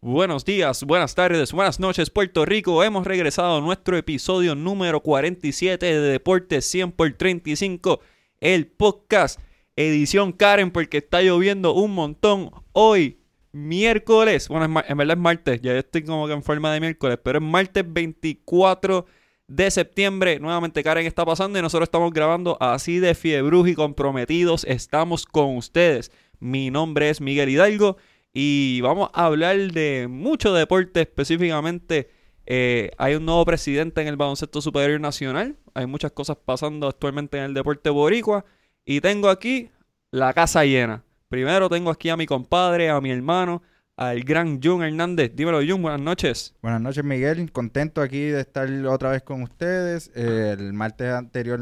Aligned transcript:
Buenos 0.00 0.44
días, 0.44 0.84
buenas 0.84 1.16
tardes, 1.16 1.50
buenas 1.50 1.80
noches, 1.80 2.08
Puerto 2.08 2.44
Rico. 2.44 2.84
Hemos 2.84 3.04
regresado 3.04 3.56
a 3.56 3.60
nuestro 3.60 3.96
episodio 3.96 4.54
número 4.54 5.00
47 5.00 5.84
de 5.84 6.00
Deportes 6.00 6.66
100 6.66 6.92
por 6.92 7.12
35, 7.14 7.98
el 8.38 8.68
podcast, 8.68 9.40
edición 9.74 10.30
Karen, 10.30 10.70
porque 10.70 10.98
está 10.98 11.20
lloviendo 11.20 11.74
un 11.74 11.94
montón. 11.94 12.52
Hoy, 12.70 13.18
miércoles, 13.50 14.46
bueno, 14.46 14.66
en 14.86 14.96
verdad 14.96 15.16
es 15.16 15.20
martes, 15.20 15.62
ya 15.62 15.76
estoy 15.76 16.04
como 16.04 16.28
que 16.28 16.34
en 16.34 16.44
forma 16.44 16.72
de 16.72 16.78
miércoles, 16.78 17.18
pero 17.20 17.40
es 17.40 17.44
martes 17.44 17.82
24 17.84 19.04
de 19.48 19.68
septiembre. 19.68 20.38
Nuevamente 20.38 20.84
Karen 20.84 21.06
está 21.06 21.26
pasando 21.26 21.58
y 21.58 21.62
nosotros 21.62 21.88
estamos 21.88 22.12
grabando 22.12 22.56
así 22.60 23.00
de 23.00 23.16
fiebruj 23.16 23.66
y 23.66 23.74
comprometidos. 23.74 24.62
Estamos 24.64 25.26
con 25.26 25.56
ustedes. 25.56 26.12
Mi 26.38 26.70
nombre 26.70 27.10
es 27.10 27.20
Miguel 27.20 27.48
Hidalgo 27.48 27.96
y 28.32 28.80
vamos 28.82 29.10
a 29.14 29.26
hablar 29.26 29.56
de 29.56 30.06
mucho 30.08 30.52
deporte 30.52 31.00
específicamente. 31.00 32.10
Eh, 32.46 32.90
hay 32.98 33.14
un 33.14 33.26
nuevo 33.26 33.44
presidente 33.44 34.00
en 34.00 34.08
el 34.08 34.16
baloncesto 34.16 34.60
superior 34.60 35.00
nacional. 35.00 35.56
Hay 35.74 35.86
muchas 35.86 36.12
cosas 36.12 36.36
pasando 36.44 36.88
actualmente 36.88 37.38
en 37.38 37.44
el 37.44 37.54
deporte 37.54 37.90
boricua. 37.90 38.44
Y 38.84 39.00
tengo 39.00 39.28
aquí 39.28 39.70
la 40.10 40.32
casa 40.32 40.64
llena. 40.64 41.02
Primero 41.28 41.68
tengo 41.68 41.90
aquí 41.90 42.08
a 42.08 42.16
mi 42.16 42.26
compadre, 42.26 42.88
a 42.88 43.00
mi 43.00 43.10
hermano, 43.10 43.62
al 43.96 44.20
gran 44.22 44.62
Jun 44.62 44.82
Hernández. 44.82 45.32
Dímelo, 45.34 45.60
Jun, 45.66 45.82
buenas 45.82 46.00
noches. 46.00 46.54
Buenas 46.62 46.80
noches, 46.80 47.04
Miguel. 47.04 47.52
Contento 47.52 48.00
aquí 48.00 48.20
de 48.20 48.40
estar 48.40 48.68
otra 48.86 49.10
vez 49.10 49.22
con 49.22 49.42
ustedes. 49.42 50.10
Eh, 50.14 50.56
el 50.58 50.72
martes 50.72 51.12
anterior 51.12 51.60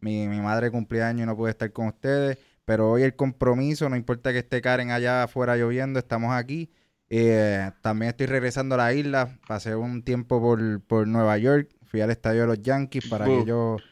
mi, 0.00 0.28
mi 0.28 0.40
madre 0.40 0.70
cumplía 0.70 1.08
año 1.08 1.24
y 1.24 1.26
no 1.26 1.36
pude 1.36 1.50
estar 1.50 1.72
con 1.72 1.86
ustedes. 1.86 2.38
Pero 2.70 2.88
hoy 2.88 3.02
el 3.02 3.16
compromiso, 3.16 3.88
no 3.88 3.96
importa 3.96 4.30
que 4.30 4.38
esté 4.38 4.62
Karen 4.62 4.92
allá 4.92 5.24
afuera 5.24 5.56
lloviendo, 5.56 5.98
estamos 5.98 6.32
aquí. 6.32 6.70
Eh, 7.08 7.68
también 7.82 8.10
estoy 8.10 8.26
regresando 8.26 8.76
a 8.76 8.78
la 8.78 8.94
isla. 8.94 9.40
Pasé 9.48 9.74
un 9.74 10.04
tiempo 10.04 10.40
por, 10.40 11.08
Nueva 11.08 11.36
York. 11.36 11.68
Fui 11.86 12.00
al 12.00 12.12
estadio 12.12 12.42
de 12.42 12.46
los 12.46 12.62
Yankees 12.62 13.08
para 13.08 13.24
aquellos 13.24 13.82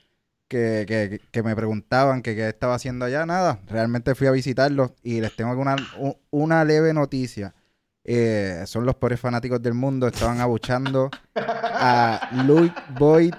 que, 0.47 1.21
que, 1.33 1.43
me 1.43 1.57
preguntaban 1.57 2.23
que 2.23 2.37
qué 2.37 2.49
estaba 2.49 2.77
haciendo 2.77 3.05
allá. 3.05 3.27
Nada, 3.27 3.59
realmente 3.67 4.15
fui 4.15 4.29
a 4.29 4.31
visitarlos 4.31 4.93
y 5.03 5.21
les 5.21 5.35
tengo 5.35 5.61
una, 5.61 5.75
una 6.31 6.65
leve 6.65 6.95
noticia. 6.95 7.57
Eh, 8.05 8.63
son 8.67 8.87
los 8.87 8.95
peores 8.95 9.19
fanáticos 9.19 9.61
del 9.61 9.75
mundo. 9.75 10.07
Estaban 10.07 10.41
abuchando 10.41 11.11
a 11.35 12.31
Louis 12.47 12.71
Boyd 12.97 13.35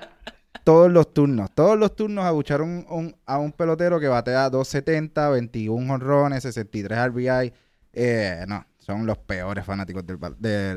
todos 0.64 0.92
los 0.92 1.14
turnos. 1.14 1.52
Todos 1.53 1.78
los 1.78 1.95
turnos 1.95 2.25
abucharon 2.25 2.86
a 3.25 3.38
un 3.38 3.52
pelotero 3.52 4.00
que 4.00 4.08
batea 4.08 4.50
270, 4.50 5.30
21 5.30 5.94
honrones, 5.94 6.44
63 6.44 7.08
RBI. 7.08 7.53
Eh, 7.94 8.45
no, 8.47 8.66
son 8.77 9.05
los 9.05 9.17
peores 9.17 9.66
fanáticos 9.66 10.05
del, 10.05 10.20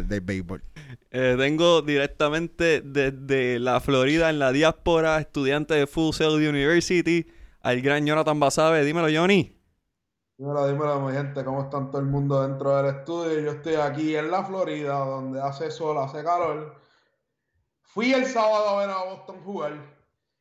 del, 0.09 0.21
béisbol. 0.21 0.63
Eh, 1.11 1.35
vengo 1.37 1.83
directamente 1.83 2.81
desde 2.81 3.59
la 3.59 3.81
Florida, 3.81 4.31
en 4.31 4.39
la 4.39 4.53
diáspora, 4.53 5.19
estudiante 5.21 5.75
de 5.75 5.87
Full 5.87 6.15
Sail 6.15 6.49
University, 6.49 7.27
al 7.61 7.83
gran 7.83 8.07
Jonathan 8.07 8.41
Basabe. 8.41 8.85
Dímelo, 8.85 9.09
Johnny. 9.15 9.59
Dímelo, 10.39 10.67
dímelo, 10.67 11.01
mi 11.01 11.13
gente, 11.13 11.45
¿cómo 11.45 11.65
están 11.65 11.91
todo 11.91 12.01
el 12.01 12.09
mundo 12.09 12.47
dentro 12.47 12.77
del 12.77 12.97
estudio? 12.97 13.41
Yo 13.41 13.51
estoy 13.53 13.75
aquí 13.75 14.17
en 14.17 14.31
la 14.31 14.43
Florida, 14.45 14.99
donde 14.99 15.41
hace 15.41 15.71
sol, 15.71 15.99
hace 15.99 16.25
calor 16.25 16.82
Fui 17.83 18.13
el 18.13 18.27
sábado 18.27 18.69
a 18.69 18.87
ver 18.87 18.91
a 18.91 19.05
Boston 19.05 19.43
jugar 19.45 19.75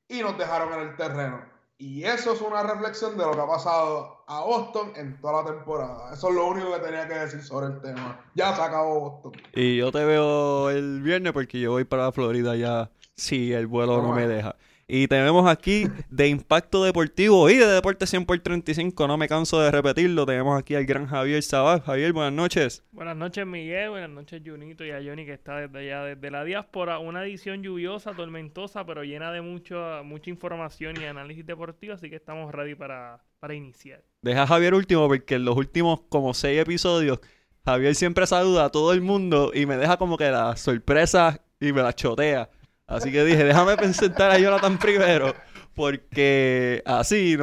y 0.08 0.22
nos 0.22 0.38
dejaron 0.38 0.74
en 0.74 0.90
el 0.90 0.96
terreno. 0.96 1.42
Y 1.78 2.04
eso 2.04 2.34
es 2.34 2.42
una 2.42 2.62
reflexión 2.62 3.18
de 3.18 3.26
lo 3.26 3.32
que 3.32 3.40
ha 3.40 3.48
pasado 3.48 4.24
a 4.28 4.42
Boston 4.42 4.94
en 4.96 5.20
toda 5.20 5.42
la 5.42 5.52
temporada. 5.52 6.14
Eso 6.14 6.30
es 6.30 6.36
lo 6.36 6.46
único 6.46 6.72
que 6.74 6.80
tenía 6.80 7.08
que 7.08 7.16
decir 7.16 7.42
sobre 7.42 7.68
el 7.74 7.82
tema. 7.82 8.24
Ya 8.36 8.56
se 8.56 8.62
acabó 8.62 9.00
Boston. 9.00 9.42
Y 9.56 9.78
yo 9.78 9.92
te 9.92 10.06
veo 10.06 10.70
el 10.70 11.02
viernes 11.02 11.34
porque 11.34 11.60
yo 11.60 11.72
voy 11.72 11.84
para 11.84 12.12
Florida 12.12 12.56
ya 12.56 12.92
si 13.16 13.52
el 13.52 13.66
vuelo 13.66 14.02
no 14.02 14.14
me 14.14 14.28
deja. 14.28 14.56
Y 14.94 15.08
tenemos 15.08 15.50
aquí 15.50 15.86
de 16.10 16.28
Impacto 16.28 16.84
Deportivo 16.84 17.50
y 17.50 17.56
de 17.56 17.66
Deporte 17.66 18.06
100 18.06 18.26
por 18.26 18.38
35, 18.38 19.08
no 19.08 19.18
me 19.18 19.30
canso 19.30 19.62
de 19.62 19.72
repetirlo. 19.72 20.26
Tenemos 20.26 20.60
aquí 20.60 20.76
al 20.76 20.84
gran 20.84 21.08
Javier 21.08 21.42
Sabal. 21.44 21.80
Javier, 21.80 22.12
buenas 22.12 22.34
noches. 22.34 22.84
Buenas 22.92 23.16
noches, 23.16 23.48
Miguel. 23.48 23.92
Buenas 23.92 24.10
noches, 24.10 24.42
Junito 24.46 24.84
y 24.84 24.92
a 24.92 25.02
Johnny, 25.02 25.26
que 25.26 25.32
está 25.32 25.60
desde 25.62 25.80
allá, 25.80 26.04
desde 26.04 26.30
la 26.30 26.44
diáspora. 26.44 27.00
Una 27.00 27.24
edición 27.24 27.64
lluviosa, 27.64 28.12
tormentosa, 28.12 28.86
pero 28.86 29.06
llena 29.06 29.32
de 29.32 29.40
mucho, 29.40 29.80
mucha 30.04 30.30
información 30.30 31.00
y 31.02 31.06
análisis 31.06 31.46
deportivo, 31.46 31.94
así 31.94 32.10
que 32.10 32.18
estamos 32.18 32.52
ready 32.52 32.76
para, 32.76 33.24
para 33.40 33.54
iniciar. 33.54 34.04
Deja 34.22 34.44
a 34.44 34.48
Javier 34.48 34.74
último, 34.74 35.08
porque 35.08 35.36
en 35.36 35.46
los 35.46 35.56
últimos 35.56 36.02
como 36.10 36.34
seis 36.34 36.60
episodios, 36.60 37.22
Javier 37.64 37.96
siempre 37.96 38.28
saluda 38.28 38.66
a 38.66 38.70
todo 38.70 38.92
el 38.92 39.00
mundo 39.00 39.52
y 39.54 39.66
me 39.66 39.78
deja 39.78 39.96
como 39.96 40.18
que 40.18 40.30
la 40.30 40.58
sorpresa 40.58 41.40
y 41.62 41.72
me 41.72 41.82
la 41.82 41.94
chotea. 41.94 42.50
Así 42.92 43.10
que 43.10 43.24
dije, 43.24 43.46
déjame 43.46 43.78
presentar 43.78 44.32
a 44.32 44.38
Jonathan 44.38 44.78
primero, 44.78 45.34
porque 45.76 46.84
así 46.86 47.38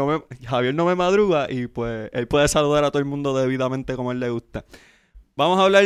Javier 0.47 0.75
no 0.75 0.85
me 0.85 0.95
madruga 0.95 1.51
y 1.51 1.69
pues 1.69 2.11
él 2.13 2.29
puede 2.29 2.49
saludar 2.49 2.85
a 2.85 2.91
todo 2.91 2.99
el 2.99 3.07
mundo 3.07 3.35
debidamente 3.35 3.97
como 3.97 4.13
él 4.13 4.21
le 4.21 4.29
gusta. 4.29 4.67
Vamos 5.37 5.59
a 5.59 5.63
hablar, 5.63 5.85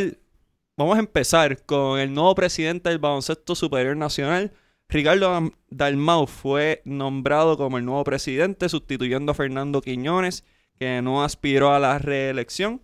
vamos 0.76 0.96
a 0.96 0.98
empezar 0.98 1.64
con 1.64 2.00
el 2.00 2.12
nuevo 2.12 2.34
presidente 2.34 2.88
del 2.88 2.98
Baloncesto 2.98 3.54
Superior 3.54 3.96
Nacional. 3.96 4.52
Ricardo 4.88 5.52
Dalmau 5.70 6.26
fue 6.26 6.82
nombrado 6.84 7.56
como 7.56 7.78
el 7.78 7.84
nuevo 7.84 8.02
presidente, 8.02 8.68
sustituyendo 8.68 9.30
a 9.30 9.36
Fernando 9.36 9.80
Quiñones, 9.80 10.44
que 10.76 11.00
no 11.02 11.22
aspiró 11.22 11.72
a 11.72 11.78
la 11.78 12.00
reelección. 12.00 12.82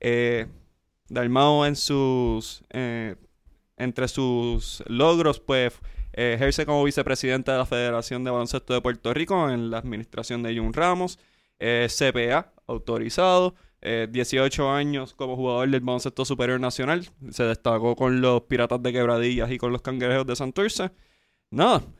Eh, 0.00 0.48
Dalmau 1.08 1.64
en 1.66 1.76
sus, 1.76 2.64
eh, 2.70 3.14
entre 3.76 4.08
sus 4.08 4.82
logros, 4.88 5.38
pues 5.38 5.72
ejerce 6.16 6.66
como 6.66 6.82
vicepresidente 6.82 7.52
de 7.52 7.58
la 7.58 7.66
Federación 7.66 8.24
de 8.24 8.30
Baloncesto 8.30 8.74
de 8.74 8.80
Puerto 8.80 9.14
Rico 9.14 9.50
en 9.50 9.70
la 9.70 9.78
administración 9.78 10.42
de 10.42 10.56
Jun 10.56 10.72
Ramos. 10.72 11.18
CPA, 11.58 12.52
autorizado. 12.66 13.54
18 13.82 14.62
eh, 14.62 14.68
años 14.68 15.14
como 15.14 15.36
jugador 15.36 15.70
del 15.70 15.80
baloncesto 15.80 16.24
superior 16.24 16.58
nacional. 16.58 17.08
Se 17.30 17.44
destacó 17.44 17.94
con 17.94 18.20
los 18.20 18.42
Piratas 18.42 18.82
de 18.82 18.92
Quebradillas 18.92 19.50
y 19.50 19.58
con 19.58 19.72
los 19.72 19.82
Cangrejos 19.82 20.26
de 20.26 20.36
Santurce. 20.36 20.90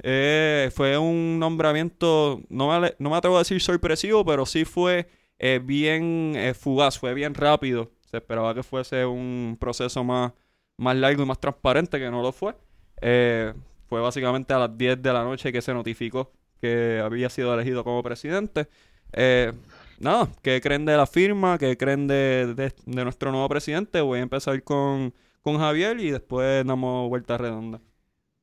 Eh, 0.03 0.71
fue 0.75 0.99
un 0.99 1.39
nombramiento, 1.39 2.43
no 2.49 2.81
me, 2.81 2.95
no 2.99 3.11
me 3.11 3.17
atrevo 3.17 3.37
a 3.37 3.41
decir 3.41 3.61
sorpresivo, 3.61 4.25
pero 4.25 4.45
sí 4.45 4.65
fue 4.65 5.09
eh, 5.39 5.61
bien 5.63 6.35
fugaz, 6.59 6.99
fue 6.99 7.15
bien 7.15 7.35
rápido. 7.35 7.93
Se 8.11 8.17
esperaba 8.17 8.55
que 8.55 8.63
fuese 8.63 9.05
un 9.07 9.57
proceso 9.61 10.03
más, 10.03 10.33
más 10.77 10.97
largo 10.97 11.23
y 11.23 11.27
más 11.27 11.39
transparente, 11.39 11.99
que 11.99 12.11
no 12.11 12.23
lo 12.23 12.33
fue. 12.33 12.55
Fue 13.89 14.01
básicamente 14.01 14.53
a 14.55 14.59
las 14.59 14.77
10 14.77 15.01
de 15.03 15.13
la 15.13 15.23
noche 15.23 15.53
que 15.53 15.63
se 15.63 15.73
notificó 15.73 16.33
que 16.61 17.01
había 17.03 17.29
sido 17.31 17.55
elegido 17.55 17.85
como 17.85 18.03
presidente. 18.03 18.69
Eh, 19.13 19.53
nada, 19.99 20.29
¿qué 20.43 20.61
creen 20.61 20.85
de 20.85 20.97
la 20.97 21.07
firma? 21.07 21.59
¿Qué 21.59 21.77
creen 21.77 22.07
de, 22.07 22.73
nuestro 22.87 23.31
nuevo 23.31 23.49
presidente? 23.49 24.01
Voy 24.01 24.21
a 24.21 24.23
empezar 24.23 24.63
con, 24.63 25.15
con 25.43 25.59
Javier 25.59 26.01
y 26.01 26.11
después 26.11 26.65
damos 26.67 27.09
vuelta 27.09 27.39
redonda. 27.39 27.81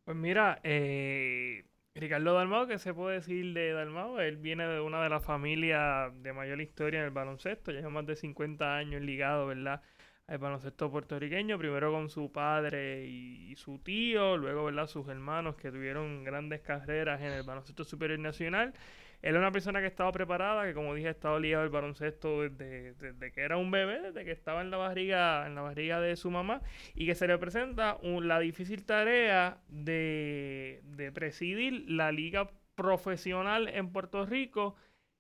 Pues 0.05 0.17
mira, 0.17 0.59
eh, 0.63 1.65
Ricardo 1.95 2.33
Dalmao, 2.33 2.67
¿qué 2.67 2.77
se 2.77 2.93
puede 2.93 3.15
decir 3.15 3.53
de 3.53 3.71
Dalmao? 3.71 4.19
Él 4.19 4.37
viene 4.37 4.67
de 4.67 4.81
una 4.81 5.01
de 5.01 5.09
las 5.09 5.23
familias 5.23 6.11
de 6.21 6.33
mayor 6.33 6.59
historia 6.59 6.99
en 6.99 7.05
el 7.05 7.11
baloncesto, 7.11 7.71
lleva 7.71 7.89
más 7.89 8.05
de 8.05 8.15
50 8.15 8.75
años 8.75 9.01
ligado, 9.01 9.47
¿verdad? 9.47 9.81
El 10.27 10.37
baloncesto 10.37 10.89
puertorriqueño, 10.89 11.57
primero 11.57 11.91
con 11.91 12.09
su 12.09 12.31
padre 12.31 13.05
y, 13.05 13.55
su 13.55 13.79
tío, 13.79 14.37
luego 14.37 14.65
¿verdad? 14.65 14.87
sus 14.87 15.07
hermanos 15.07 15.55
que 15.55 15.71
tuvieron 15.71 16.23
grandes 16.23 16.61
carreras 16.61 17.21
en 17.21 17.31
el 17.31 17.43
baloncesto 17.43 17.83
superior 17.83 18.19
nacional. 18.19 18.73
Él 19.21 19.35
es 19.35 19.39
una 19.39 19.51
persona 19.51 19.79
que 19.79 19.87
estaba 19.87 20.11
preparada, 20.11 20.65
que 20.65 20.73
como 20.73 20.93
dije, 20.93 21.07
ha 21.07 21.11
estado 21.11 21.39
ligado 21.39 21.63
al 21.63 21.69
baloncesto 21.69 22.41
desde, 22.41 23.31
que 23.31 23.41
era 23.41 23.55
un 23.57 23.71
bebé, 23.71 24.01
desde 24.01 24.25
que 24.25 24.31
estaba 24.31 24.61
en 24.61 24.69
la 24.69 24.77
barriga, 24.77 25.45
en 25.47 25.55
la 25.55 25.61
barriga 25.61 26.01
de 26.01 26.17
su 26.17 26.29
mamá, 26.29 26.61
y 26.93 27.05
que 27.05 27.15
se 27.15 27.27
le 27.27 27.37
presenta 27.37 27.97
la 28.01 28.39
difícil 28.39 28.85
tarea 28.85 29.61
de, 29.69 30.81
de 30.83 31.11
presidir 31.13 31.85
la 31.89 32.11
liga 32.11 32.49
profesional 32.75 33.69
en 33.69 33.91
Puerto 33.93 34.25
Rico 34.25 34.75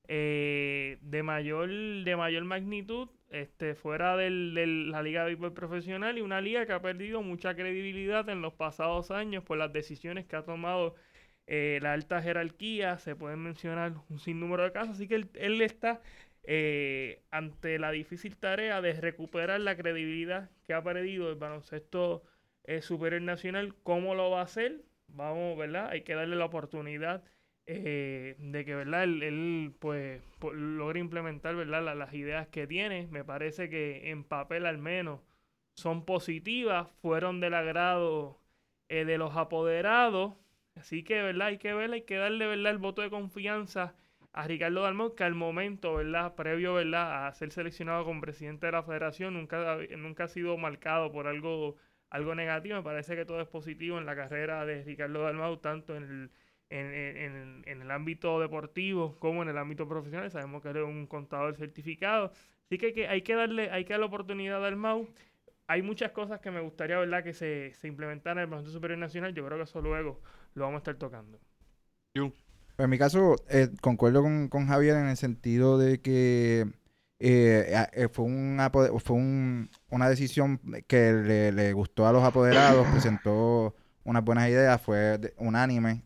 eh, 0.07 0.97
de 1.01 1.23
mayor 1.23 1.69
de 1.69 2.15
mayor 2.15 2.43
magnitud 2.43 3.09
este, 3.29 3.73
fuera 3.75 4.15
de 4.15 4.29
la 4.29 5.01
Liga 5.01 5.21
de 5.21 5.27
Béisbol 5.27 5.53
Profesional 5.53 6.17
y 6.17 6.21
una 6.21 6.39
liga 6.39 6.65
que 6.65 6.73
ha 6.73 6.81
perdido 6.81 7.23
mucha 7.23 7.55
credibilidad 7.55 8.29
en 8.29 8.41
los 8.41 8.53
pasados 8.53 9.11
años 9.11 9.43
por 9.43 9.57
las 9.57 9.73
decisiones 9.73 10.25
que 10.25 10.35
ha 10.35 10.43
tomado 10.43 10.95
eh, 11.47 11.79
la 11.81 11.93
alta 11.93 12.21
jerarquía. 12.21 12.97
Se 12.99 13.15
pueden 13.15 13.39
mencionar 13.39 13.93
un 14.09 14.19
sinnúmero 14.19 14.63
de 14.63 14.71
casos, 14.71 14.95
así 14.95 15.07
que 15.07 15.15
él, 15.15 15.61
está 15.61 16.01
eh, 16.43 17.23
ante 17.31 17.79
la 17.79 17.91
difícil 17.91 18.37
tarea 18.37 18.81
de 18.81 18.93
recuperar 18.93 19.59
la 19.61 19.75
credibilidad 19.75 20.49
que 20.63 20.73
ha 20.73 20.83
perdido 20.83 21.29
el 21.29 21.35
baloncesto 21.35 22.23
eh, 22.65 22.81
superior 22.81 23.21
nacional. 23.21 23.75
¿Cómo 23.83 24.15
lo 24.15 24.29
va 24.29 24.41
a 24.41 24.43
hacer? 24.43 24.83
Vamos, 25.07 25.57
¿verdad? 25.57 25.89
Hay 25.89 26.01
que 26.03 26.15
darle 26.15 26.35
la 26.35 26.45
oportunidad 26.45 27.23
eh, 27.65 28.35
de 28.39 28.65
que 28.65 28.75
verdad 28.75 29.03
él, 29.03 29.73
pues, 29.79 30.21
logre 30.53 30.99
implementar 30.99 31.55
verdad 31.55 31.95
las 31.95 32.13
ideas 32.13 32.47
que 32.47 32.67
tiene 32.67 33.07
me 33.07 33.23
parece 33.23 33.69
que 33.69 34.09
en 34.11 34.23
papel 34.23 34.65
al 34.65 34.77
menos 34.77 35.21
son 35.75 36.05
positivas, 36.05 36.89
fueron 37.01 37.39
del 37.39 37.53
agrado 37.53 38.39
eh, 38.89 39.05
de 39.05 39.17
los 39.17 39.35
apoderados. 39.37 40.35
Así 40.75 41.03
que, 41.03 41.21
¿verdad? 41.21 41.47
Hay 41.47 41.57
que 41.59 41.73
ver, 41.73 41.91
hay 41.91 42.01
que 42.03 42.17
darle, 42.17 42.47
¿verdad? 42.47 42.71
El 42.71 42.77
voto 42.79 43.01
de 43.01 43.09
confianza 43.09 43.95
a 44.33 44.47
Ricardo 44.47 44.81
Dalmau, 44.83 45.15
que 45.15 45.23
al 45.23 45.35
momento, 45.35 45.95
¿verdad? 45.95 46.35
Previo, 46.35 46.73
¿verdad? 46.75 47.27
A 47.27 47.33
ser 47.33 47.51
seleccionado 47.51 48.05
como 48.05 48.21
presidente 48.21 48.65
de 48.67 48.71
la 48.73 48.83
federación, 48.83 49.33
nunca, 49.35 49.77
nunca 49.97 50.25
ha 50.25 50.27
sido 50.27 50.57
marcado 50.57 51.11
por 51.11 51.27
algo, 51.27 51.77
algo 52.09 52.35
negativo. 52.35 52.75
Me 52.77 52.83
parece 52.83 53.15
que 53.15 53.25
todo 53.25 53.41
es 53.41 53.47
positivo 53.47 53.97
en 53.99 54.05
la 54.05 54.15
carrera 54.15 54.65
de 54.65 54.83
Ricardo 54.83 55.23
Dalmau, 55.23 55.57
tanto 55.57 55.95
en 55.95 56.03
el, 56.03 56.31
en, 56.79 57.63
en, 57.65 57.81
el 57.81 57.91
ámbito 57.91 58.39
deportivo 58.39 59.15
como 59.19 59.43
en 59.43 59.49
el 59.49 59.57
ámbito 59.57 59.87
profesional. 59.87 60.31
Sabemos 60.31 60.61
que 60.61 60.69
es 60.69 60.75
un 60.75 61.07
contador 61.07 61.55
certificado. 61.55 62.31
Así 62.65 62.77
que 62.77 62.87
hay 62.87 62.93
que, 62.93 63.07
hay 63.07 63.21
que 63.21 63.35
darle, 63.35 63.69
hay 63.71 63.85
que 63.85 63.93
darle 63.93 64.05
oportunidad 64.05 64.57
a 64.57 64.59
Dalmau 64.61 65.07
hay 65.67 65.81
muchas 65.81 66.11
cosas 66.11 66.39
que 66.39 66.51
me 66.51 66.61
gustaría, 66.61 66.97
¿verdad?, 66.97 67.23
que 67.23 67.33
se, 67.33 67.73
se 67.73 67.87
implementaran 67.87 68.39
en 68.39 68.43
el 68.43 68.49
Consejo 68.49 68.73
Superior 68.73 68.99
Nacional. 68.99 69.33
Yo 69.33 69.45
creo 69.45 69.57
que 69.57 69.63
eso 69.63 69.81
luego 69.81 70.21
lo 70.53 70.65
vamos 70.65 70.77
a 70.77 70.79
estar 70.79 70.95
tocando. 70.95 71.39
En 72.13 72.89
mi 72.89 72.97
caso, 72.97 73.35
eh, 73.49 73.69
concuerdo 73.81 74.21
con, 74.21 74.49
con, 74.49 74.67
Javier 74.67 74.97
en 74.97 75.07
el 75.07 75.17
sentido 75.17 75.77
de 75.77 76.01
que 76.01 76.67
eh, 77.19 77.87
eh, 77.93 78.07
fue, 78.11 78.25
una, 78.25 78.69
fue 78.69 79.15
un, 79.15 79.69
una 79.89 80.09
decisión 80.09 80.59
que 80.87 81.13
le, 81.13 81.51
le, 81.51 81.73
gustó 81.73 82.07
a 82.07 82.11
los 82.11 82.23
apoderados, 82.23 82.87
presentó 82.91 83.75
unas 84.03 84.23
buenas 84.23 84.49
ideas, 84.49 84.81
fue 84.81 85.33
unánime, 85.37 86.03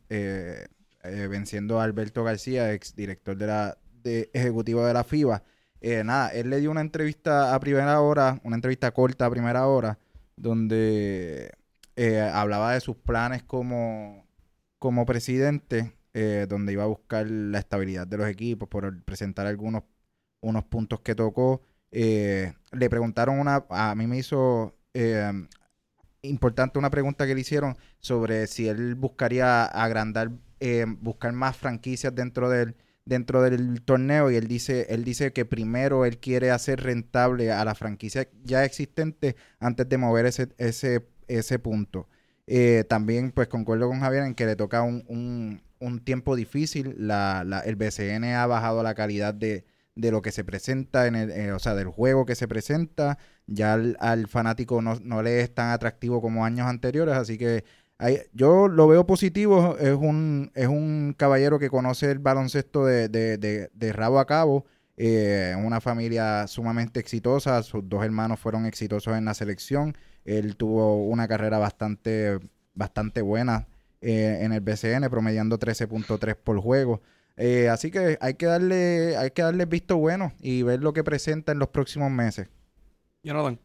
venciendo 1.04 1.80
a 1.80 1.84
Alberto 1.84 2.24
García, 2.24 2.74
ex 2.74 2.96
director 2.96 3.38
de 3.38 3.48
la, 3.48 3.78
de, 4.04 4.30
ejecutivo 4.34 4.86
de 4.86 4.94
la 4.94 5.04
FIBA. 5.04 5.44
Eh, 5.82 6.04
nada, 6.04 6.30
él 6.30 6.50
le 6.50 6.60
dio 6.60 6.72
una 6.72 6.82
entrevista 6.82 7.54
a 7.54 7.60
primera 7.60 8.00
hora, 8.02 8.40
una 8.44 8.56
entrevista 8.56 8.92
corta 8.92 9.26
a 9.26 9.30
primera 9.30 9.68
hora, 9.68 10.00
donde 10.36 11.52
eh, 11.96 12.20
hablaba 12.20 12.74
de 12.74 12.82
sus 12.82 12.96
planes 12.98 13.44
como, 13.44 14.26
como 14.80 15.06
presidente, 15.06 15.94
eh, 16.14 16.48
donde 16.50 16.74
iba 16.74 16.84
a 16.84 16.88
buscar 16.88 17.30
la 17.30 17.60
estabilidad 17.60 18.08
de 18.08 18.18
los 18.18 18.28
equipos, 18.28 18.68
por 18.70 19.04
presentar 19.04 19.48
algunos 19.48 19.84
unos 20.42 20.66
puntos 20.66 21.02
que 21.02 21.16
tocó. 21.16 21.62
le 21.92 22.90
preguntaron 22.90 23.40
una, 23.40 23.66
a 23.70 23.96
mí 23.96 24.08
me 24.08 24.18
hizo 24.18 24.76
importante 26.22 26.80
una 26.80 26.90
pregunta 26.90 27.26
que 27.26 27.36
le 27.36 27.42
hicieron 27.42 27.78
sobre 28.00 28.48
si 28.48 28.68
él 28.68 28.96
buscaría 28.96 29.66
agrandar, 29.66 30.32
buscar 31.00 31.34
más 31.34 31.56
franquicias 31.56 32.14
dentro 32.16 32.50
del 32.50 32.76
dentro 33.08 33.42
del 33.42 33.82
torneo 33.82 34.30
y 34.30 34.36
él 34.36 34.48
dice, 34.48 34.88
él 34.90 35.04
dice 35.04 35.32
que 35.34 35.46
primero 35.46 36.06
él 36.06 36.20
quiere 36.20 36.52
hacer 36.52 36.82
rentable 36.82 37.52
a 37.52 37.64
la 37.66 37.74
franquicia 37.74 38.28
ya 38.44 38.66
existente 38.66 39.36
antes 39.60 39.88
de 39.88 39.98
mover 39.98 40.26
ese, 40.26 40.50
ese, 40.58 41.08
ese 41.28 41.60
punto. 41.60 42.08
Eh, 42.46 42.86
también 42.88 43.32
pues 43.32 43.48
concuerdo 43.48 43.88
con 43.88 44.00
Javier 44.00 44.24
en 44.24 44.36
que 44.36 44.46
le 44.46 44.56
toca 44.56 44.82
un, 44.84 45.62
un, 45.80 46.00
tiempo 46.04 46.36
difícil. 46.36 46.96
La, 46.98 47.64
el 47.66 47.76
BCN 47.76 48.26
ha 48.36 48.46
bajado 48.46 48.84
la 48.84 48.94
calidad 48.94 49.34
de, 49.34 49.66
de 49.98 50.12
lo 50.12 50.22
que 50.22 50.32
se 50.32 50.44
presenta, 50.44 51.08
en 51.08 51.16
el, 51.16 51.32
eh, 51.32 51.52
o 51.52 51.60
sea, 51.60 51.76
del 51.76 51.88
juego 51.88 52.26
que 52.26 52.36
se 52.36 52.48
presenta. 52.48 53.18
Ya 53.48 53.74
al, 53.74 54.28
fanático 54.28 54.82
no, 54.82 55.00
no, 55.02 55.22
le 55.24 55.42
es 55.42 55.54
tan 55.54 55.70
atractivo 55.72 56.22
como 56.22 56.46
años 56.46 56.68
anteriores, 56.68 57.16
así 57.16 57.38
que 57.38 57.64
yo 58.34 58.68
lo 58.68 58.88
veo 58.88 59.06
positivo, 59.08 59.76
es 59.80 59.96
un, 59.96 60.52
es 60.54 60.68
un 60.68 61.16
caballero 61.18 61.58
que 61.58 61.70
conoce 61.70 62.12
el 62.12 62.20
baloncesto 62.20 62.86
de, 62.86 63.10
de, 63.10 63.38
de, 63.74 63.94
rabo 63.94 64.20
a 64.20 64.28
cabo, 64.28 64.66
eh, 64.98 65.56
una 65.64 65.82
familia 65.82 66.46
sumamente 66.48 67.00
exitosa, 67.00 67.64
sus 67.64 67.88
dos 67.90 68.04
hermanos 68.04 68.40
fueron 68.40 68.66
exitosos 68.66 69.18
en 69.18 69.26
la 69.26 69.34
selección, 69.34 69.98
él 70.26 70.58
tuvo 70.58 71.08
una 71.08 71.28
carrera 71.28 71.58
bastante, 71.58 72.38
bastante 72.76 73.22
buena 73.22 73.68
eh, 74.02 74.40
en 74.42 74.54
el 74.54 74.62
BCN, 74.62 75.10
promediando 75.10 75.58
13.3 75.58 76.36
por 76.36 76.60
juego. 76.60 77.02
Eh, 77.38 77.70
así 77.70 77.92
que 77.92 78.18
hay 78.20 78.34
que 78.34 78.48
darle, 78.48 79.16
hay 79.16 79.30
que 79.30 79.44
darle 79.44 79.66
visto 79.66 79.98
bueno 79.98 80.34
y 80.40 80.64
ver 80.64 80.82
lo 80.82 80.92
que 80.92 81.04
presenta 81.04 81.52
en 81.52 81.60
los 81.60 81.70
próximos 81.70 82.10
meses. 82.10 82.50
Jonathan. 83.22 83.60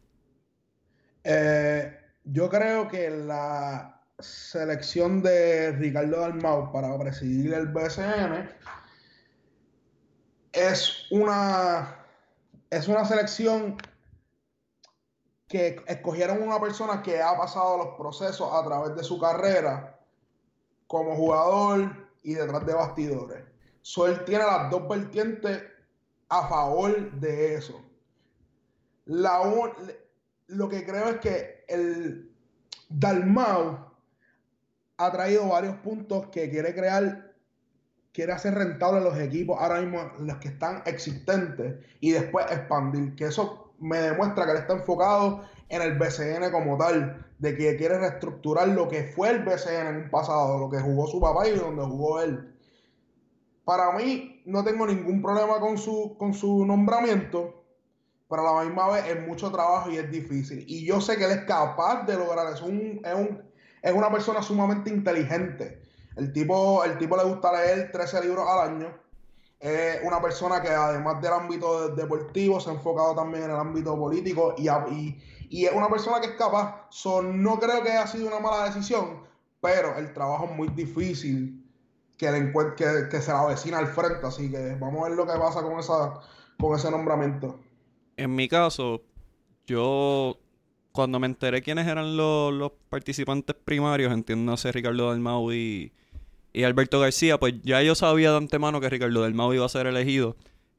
Eh, 1.23 1.97
yo 2.23 2.49
creo 2.49 2.87
que 2.87 3.09
la 3.09 4.01
selección 4.19 5.23
de 5.23 5.71
Ricardo 5.71 6.19
Dalmau 6.19 6.71
para 6.71 6.97
presidir 6.99 7.53
el 7.55 7.67
BCN 7.67 8.49
es 10.51 11.07
una, 11.09 12.05
es 12.69 12.87
una 12.87 13.05
selección 13.05 13.77
que 15.47 15.83
escogieron 15.87 16.43
una 16.43 16.59
persona 16.59 17.01
que 17.01 17.21
ha 17.21 17.35
pasado 17.37 17.77
los 17.77 17.97
procesos 17.97 18.49
a 18.53 18.63
través 18.63 18.95
de 18.95 19.03
su 19.03 19.19
carrera 19.19 19.99
como 20.85 21.15
jugador 21.15 22.07
y 22.21 22.35
detrás 22.35 22.65
de 22.65 22.73
bastidores. 22.73 23.52
So, 23.83 24.07
él 24.07 24.23
tiene 24.23 24.45
las 24.45 24.71
dos 24.71 24.87
vertientes 24.87 25.61
a 26.29 26.47
favor 26.47 27.11
de 27.19 27.55
eso. 27.55 27.79
La 29.05 29.41
lo 30.47 30.69
que 30.69 30.85
creo 30.85 31.09
es 31.09 31.19
que 31.19 31.65
el 31.67 32.31
Dalmau 32.89 33.91
ha 34.97 35.11
traído 35.11 35.49
varios 35.49 35.75
puntos 35.77 36.27
que 36.27 36.49
quiere 36.49 36.73
crear, 36.73 37.33
quiere 38.13 38.31
hacer 38.31 38.55
rentable 38.55 39.01
los 39.01 39.17
equipos 39.19 39.59
ahora 39.59 39.81
mismo, 39.81 39.99
los 40.19 40.37
que 40.37 40.47
están 40.47 40.81
existentes, 40.85 41.75
y 41.99 42.11
después 42.11 42.45
expandir. 42.51 43.15
Que 43.15 43.25
eso 43.25 43.73
me 43.79 43.97
demuestra 43.99 44.45
que 44.45 44.51
él 44.51 44.57
está 44.57 44.73
enfocado 44.73 45.43
en 45.67 45.81
el 45.81 45.97
BCN 45.97 46.51
como 46.53 46.77
tal, 46.77 47.25
de 47.39 47.57
que 47.57 47.75
quiere 47.75 47.97
reestructurar 47.97 48.69
lo 48.69 48.87
que 48.87 49.03
fue 49.03 49.31
el 49.31 49.43
BCN 49.43 49.87
en 49.87 49.95
un 49.97 50.09
pasado, 50.09 50.57
lo 50.57 50.69
que 50.69 50.79
jugó 50.79 51.07
su 51.07 51.19
papá 51.19 51.49
y 51.49 51.57
donde 51.57 51.83
jugó 51.83 52.21
él. 52.21 52.52
Para 53.65 53.91
mí, 53.93 54.41
no 54.45 54.63
tengo 54.63 54.85
ningún 54.85 55.21
problema 55.21 55.59
con 55.59 55.77
su, 55.77 56.15
con 56.17 56.33
su 56.33 56.65
nombramiento, 56.65 57.63
pero 58.29 58.47
a 58.47 58.59
la 58.59 58.65
misma 58.65 58.89
vez 58.89 59.05
es 59.07 59.27
mucho 59.27 59.51
trabajo 59.51 59.89
y 59.89 59.97
es 59.97 60.11
difícil. 60.11 60.65
Y 60.67 60.85
yo 60.85 60.99
sé 60.99 61.17
que 61.17 61.25
él 61.25 61.31
es 61.31 61.45
capaz 61.45 62.05
de 62.05 62.15
lograr 62.15 62.51
eso. 62.53 62.65
es 62.65 62.71
un 63.15 63.53
es 63.83 63.93
una 63.93 64.09
persona 64.09 64.41
sumamente 64.41 64.89
inteligente. 64.89 65.81
El 66.15 66.31
tipo, 66.31 66.83
el 66.85 66.97
tipo 66.97 67.17
le 67.17 67.25
gusta 67.25 67.51
leer 67.51 67.91
13 67.91 68.23
libros 68.23 68.47
al 68.47 68.69
año. 68.69 68.87
Es 69.59 70.01
una 70.03 70.21
persona 70.21 70.61
que 70.61 70.69
además 70.69 71.21
del 71.21 71.33
ámbito 71.33 71.89
deportivo 71.89 72.59
se 72.59 72.69
ha 72.69 72.73
enfocado 72.73 73.13
también 73.13 73.43
en 73.43 73.51
el 73.51 73.57
ámbito 73.57 73.97
político 73.97 74.55
y, 74.57 74.67
y, 75.49 75.65
es 75.65 75.73
una 75.73 75.89
persona 75.89 76.19
que 76.21 76.27
es 76.27 76.33
capaz. 76.33 76.87
no 77.23 77.59
creo 77.59 77.83
que 77.83 77.91
haya 77.91 78.07
sido 78.07 78.27
una 78.27 78.39
mala 78.39 78.65
decisión, 78.65 79.23
pero 79.61 79.95
el 79.97 80.13
trabajo 80.13 80.45
es 80.45 80.55
muy 80.55 80.69
difícil 80.69 81.62
que, 82.75 83.21
se 83.21 83.31
la 83.31 83.41
avecina 83.41 83.79
al 83.79 83.87
frente. 83.87 84.25
Así 84.25 84.49
que 84.51 84.75
vamos 84.79 85.05
a 85.05 85.09
ver 85.09 85.17
lo 85.17 85.25
que 85.25 85.33
pasa 85.33 85.61
con, 85.61 85.79
esa, 85.79 86.19
con 86.59 86.75
ese 86.75 86.89
nombramiento. 86.91 87.59
En 88.17 88.35
mi 88.35 88.47
caso, 88.47 89.01
yo 89.65 90.37
cuando 90.91 91.19
me 91.19 91.27
enteré 91.27 91.61
quiénes 91.61 91.87
eran 91.87 92.15
los, 92.15 92.71
participantes 92.89 93.55
primarios, 93.55 94.13
entiéndase 94.13 94.71
Ricardo 94.71 95.09
Dalmau 95.09 95.51
y, 95.51 95.91
y 96.53 96.63
Alberto 96.63 96.99
García, 96.99 97.39
pues 97.39 97.55
ya 97.63 97.81
yo 97.81 97.95
sabía 97.95 98.31
de 98.31 98.37
antemano 98.37 98.79
que 98.79 98.89
Ricardo 98.89 99.21
Dalmau 99.21 99.53
iba 99.53 99.65
a 99.65 99.69
ser 99.69 99.87
elegido. 99.87 100.35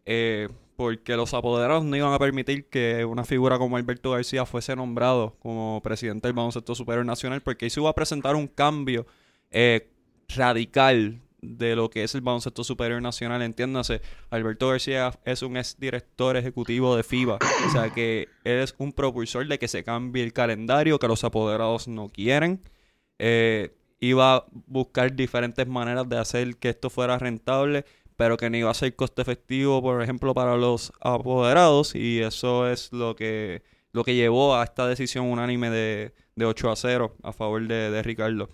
Eh, 0.07 0.49
porque 0.77 1.17
los 1.17 1.33
apoderados 1.35 1.85
no 1.85 1.97
iban 1.97 2.13
a 2.13 2.19
permitir 2.19 2.69
que 2.69 3.05
una 3.05 3.25
figura 3.25 3.59
como 3.59 3.77
Alberto 3.77 4.11
García 4.11 4.45
fuese 4.45 4.75
nombrado 4.75 5.37
como 5.41 5.81
presidente 5.83 6.29
del 6.29 6.35
baloncesto 6.35 6.75
superior 6.75 7.07
nacional, 7.07 7.43
porque 7.43 7.67
ahí 7.67 7.71
se 7.71 7.81
iba 7.81 7.91
a 7.91 7.95
presentar 7.95 8.35
un 8.35 8.49
cambio 8.49 9.07
eh, 9.51 9.89
radical 10.29 11.21
de 11.45 11.77
lo 11.77 11.91
que 11.91 12.05
es 12.05 12.15
el 12.15 12.21
baloncesto 12.21 12.65
superior 12.65 13.01
nacional, 13.03 13.43
entiéndase, 13.43 14.01
Alberto 14.31 14.69
García 14.69 15.13
es 15.25 15.43
un 15.43 15.57
ex 15.57 15.79
director 15.79 16.37
ejecutivo 16.37 16.97
de 16.97 17.03
FIBA, 17.03 17.39
o 17.67 17.71
sea 17.71 17.91
que 17.91 18.29
es 18.45 18.75
un 18.79 18.93
propulsor 18.93 19.47
de 19.47 19.59
que 19.59 19.69
se 19.69 19.85
cambie 19.85 20.23
el 20.23 20.33
calendario, 20.33 20.99
que 20.99 21.09
los 21.09 21.25
apoderados 21.25 21.89
no 21.89 22.09
quieren, 22.09 22.61
eh, 23.19 23.77
iba 24.01 24.37
a 24.37 24.45
buscar 24.67 25.15
diferentes 25.15 25.67
maneras 25.67 26.09
de 26.09 26.19
hacer 26.19 26.57
que 26.57 26.71
esto 26.71 26.91
fuera 26.91 27.19
rentable, 27.19 27.85
pero 28.17 28.37
que 28.37 28.51
no 28.51 28.57
iba 28.57 28.71
a 28.71 28.75
ser 28.75 28.95
coste 28.95 29.23
efectivo, 29.23 29.83
por 29.83 30.03
ejemplo, 30.03 30.35
para 30.35 30.57
los 30.57 30.93
apoderados, 31.01 31.95
y 31.95 32.21
eso 32.21 32.69
es 32.69 32.93
lo 32.93 33.17
que, 33.17 33.63
lo 33.93 34.05
que 34.05 34.15
llevó 34.15 34.57
a 34.57 34.65
esta 34.65 34.87
decisión 34.87 35.27
unánime 35.27 35.71
de, 35.71 36.15
de 36.37 36.45
8 36.45 36.71
a 36.71 36.77
0 36.77 37.17
a 37.23 37.33
favor 37.33 37.67
de, 37.67 37.91
de 37.91 38.03
Ricardo. 38.03 38.49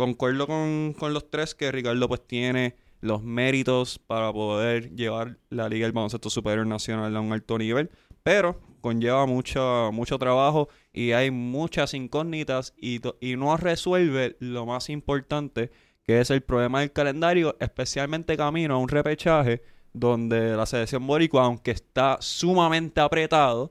Concuerdo 0.00 0.46
con, 0.46 0.94
los 1.12 1.28
tres 1.28 1.54
que 1.54 1.70
Ricardo 1.70 2.08
pues 2.08 2.26
tiene 2.26 2.74
los 3.02 3.22
méritos 3.22 3.98
para 3.98 4.32
poder 4.32 4.96
llevar 4.96 5.36
la 5.50 5.68
Liga 5.68 5.84
del 5.84 5.92
Baloncesto 5.92 6.30
Superior 6.30 6.66
Nacional 6.66 7.14
a 7.14 7.20
un 7.20 7.34
alto 7.34 7.58
nivel, 7.58 7.90
pero 8.22 8.58
conlleva 8.80 9.26
mucho, 9.26 9.90
mucho 9.92 10.18
trabajo 10.18 10.70
y 10.90 11.12
hay 11.12 11.30
muchas 11.30 11.92
incógnitas 11.92 12.72
y, 12.78 13.02
y 13.20 13.36
no 13.36 13.54
resuelve 13.58 14.38
lo 14.40 14.64
más 14.64 14.88
importante 14.88 15.70
que 16.02 16.18
es 16.22 16.30
el 16.30 16.40
problema 16.40 16.80
del 16.80 16.92
calendario, 16.92 17.58
especialmente 17.60 18.38
camino 18.38 18.76
a 18.76 18.78
un 18.78 18.88
repechaje 18.88 19.62
donde 19.92 20.56
la 20.56 20.64
selección 20.64 21.06
boricua, 21.06 21.44
aunque 21.44 21.72
está 21.72 22.16
sumamente 22.22 23.02
apretado, 23.02 23.70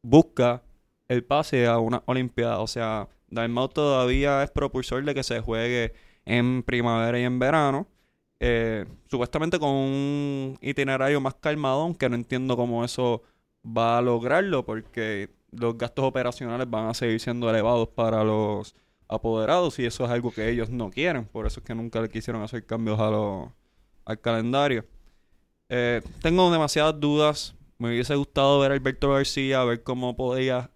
busca 0.00 0.62
el 1.08 1.24
pase 1.24 1.66
a 1.66 1.78
una 1.78 2.02
Olimpiada. 2.06 2.60
O 2.60 2.66
sea, 2.66 3.06
Dalmau 3.32 3.68
todavía 3.68 4.42
es 4.42 4.50
propulsor 4.50 5.04
de 5.04 5.14
que 5.14 5.22
se 5.22 5.40
juegue 5.40 5.94
en 6.24 6.62
primavera 6.62 7.18
y 7.18 7.24
en 7.24 7.38
verano. 7.38 7.88
Eh, 8.40 8.84
supuestamente 9.08 9.58
con 9.58 9.70
un 9.70 10.58
itinerario 10.60 11.20
más 11.20 11.34
calmado, 11.34 11.82
aunque 11.82 12.08
no 12.08 12.16
entiendo 12.16 12.56
cómo 12.56 12.84
eso 12.84 13.22
va 13.64 13.98
a 13.98 14.02
lograrlo, 14.02 14.66
porque 14.66 15.30
los 15.50 15.78
gastos 15.78 16.04
operacionales 16.04 16.68
van 16.68 16.88
a 16.88 16.94
seguir 16.94 17.20
siendo 17.20 17.48
elevados 17.48 17.88
para 17.88 18.22
los 18.24 18.74
apoderados 19.08 19.78
y 19.78 19.86
eso 19.86 20.04
es 20.04 20.10
algo 20.10 20.32
que 20.32 20.48
ellos 20.50 20.70
no 20.70 20.90
quieren. 20.90 21.24
Por 21.26 21.46
eso 21.46 21.60
es 21.60 21.66
que 21.66 21.74
nunca 21.74 22.00
le 22.00 22.08
quisieron 22.08 22.42
hacer 22.42 22.66
cambios 22.66 23.00
a 23.00 23.10
lo, 23.10 23.52
al 24.04 24.20
calendario. 24.20 24.84
Eh, 25.68 26.02
tengo 26.20 26.50
demasiadas 26.50 26.98
dudas. 27.00 27.54
Me 27.78 27.88
hubiese 27.88 28.14
gustado 28.14 28.60
ver 28.60 28.72
a 28.72 28.74
Alberto 28.74 29.10
García, 29.10 29.64
ver 29.64 29.82
cómo 29.82 30.16
podía 30.16 30.70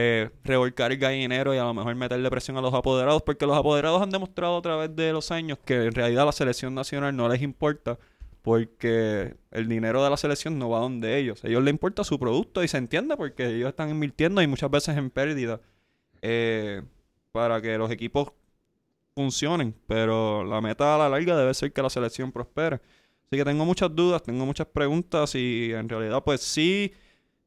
eh, 0.00 0.30
revolcar 0.44 0.92
el 0.92 0.98
gallinero 0.98 1.52
y 1.52 1.58
a 1.58 1.64
lo 1.64 1.74
mejor 1.74 1.92
meterle 1.96 2.30
presión 2.30 2.56
a 2.56 2.60
los 2.60 2.72
apoderados, 2.72 3.20
porque 3.22 3.46
los 3.46 3.56
apoderados 3.56 4.00
han 4.00 4.10
demostrado 4.10 4.58
a 4.58 4.62
través 4.62 4.94
de 4.94 5.12
los 5.12 5.32
años 5.32 5.58
que 5.64 5.86
en 5.86 5.92
realidad 5.92 6.24
la 6.24 6.30
selección 6.30 6.72
nacional 6.72 7.16
no 7.16 7.28
les 7.28 7.42
importa 7.42 7.98
porque 8.42 9.34
el 9.50 9.68
dinero 9.68 10.04
de 10.04 10.08
la 10.08 10.16
selección 10.16 10.56
no 10.56 10.70
va 10.70 10.78
donde 10.78 11.18
ellos. 11.18 11.44
A 11.44 11.48
ellos 11.48 11.64
les 11.64 11.72
importa 11.72 12.04
su 12.04 12.16
producto 12.16 12.62
y 12.62 12.68
se 12.68 12.78
entiende 12.78 13.16
porque 13.16 13.48
ellos 13.48 13.70
están 13.70 13.90
invirtiendo 13.90 14.40
y 14.40 14.46
muchas 14.46 14.70
veces 14.70 14.96
en 14.96 15.10
pérdida 15.10 15.60
eh, 16.22 16.82
para 17.32 17.60
que 17.60 17.76
los 17.76 17.90
equipos 17.90 18.28
funcionen. 19.16 19.74
Pero 19.88 20.44
la 20.44 20.60
meta 20.60 20.94
a 20.94 20.98
la 20.98 21.08
larga 21.08 21.36
debe 21.36 21.52
ser 21.54 21.72
que 21.72 21.82
la 21.82 21.90
selección 21.90 22.30
prospere. 22.30 22.76
Así 22.76 23.36
que 23.36 23.44
tengo 23.44 23.64
muchas 23.64 23.92
dudas, 23.92 24.22
tengo 24.22 24.46
muchas 24.46 24.68
preguntas 24.68 25.34
y 25.34 25.72
en 25.72 25.88
realidad 25.88 26.22
pues 26.22 26.40
sí 26.40 26.92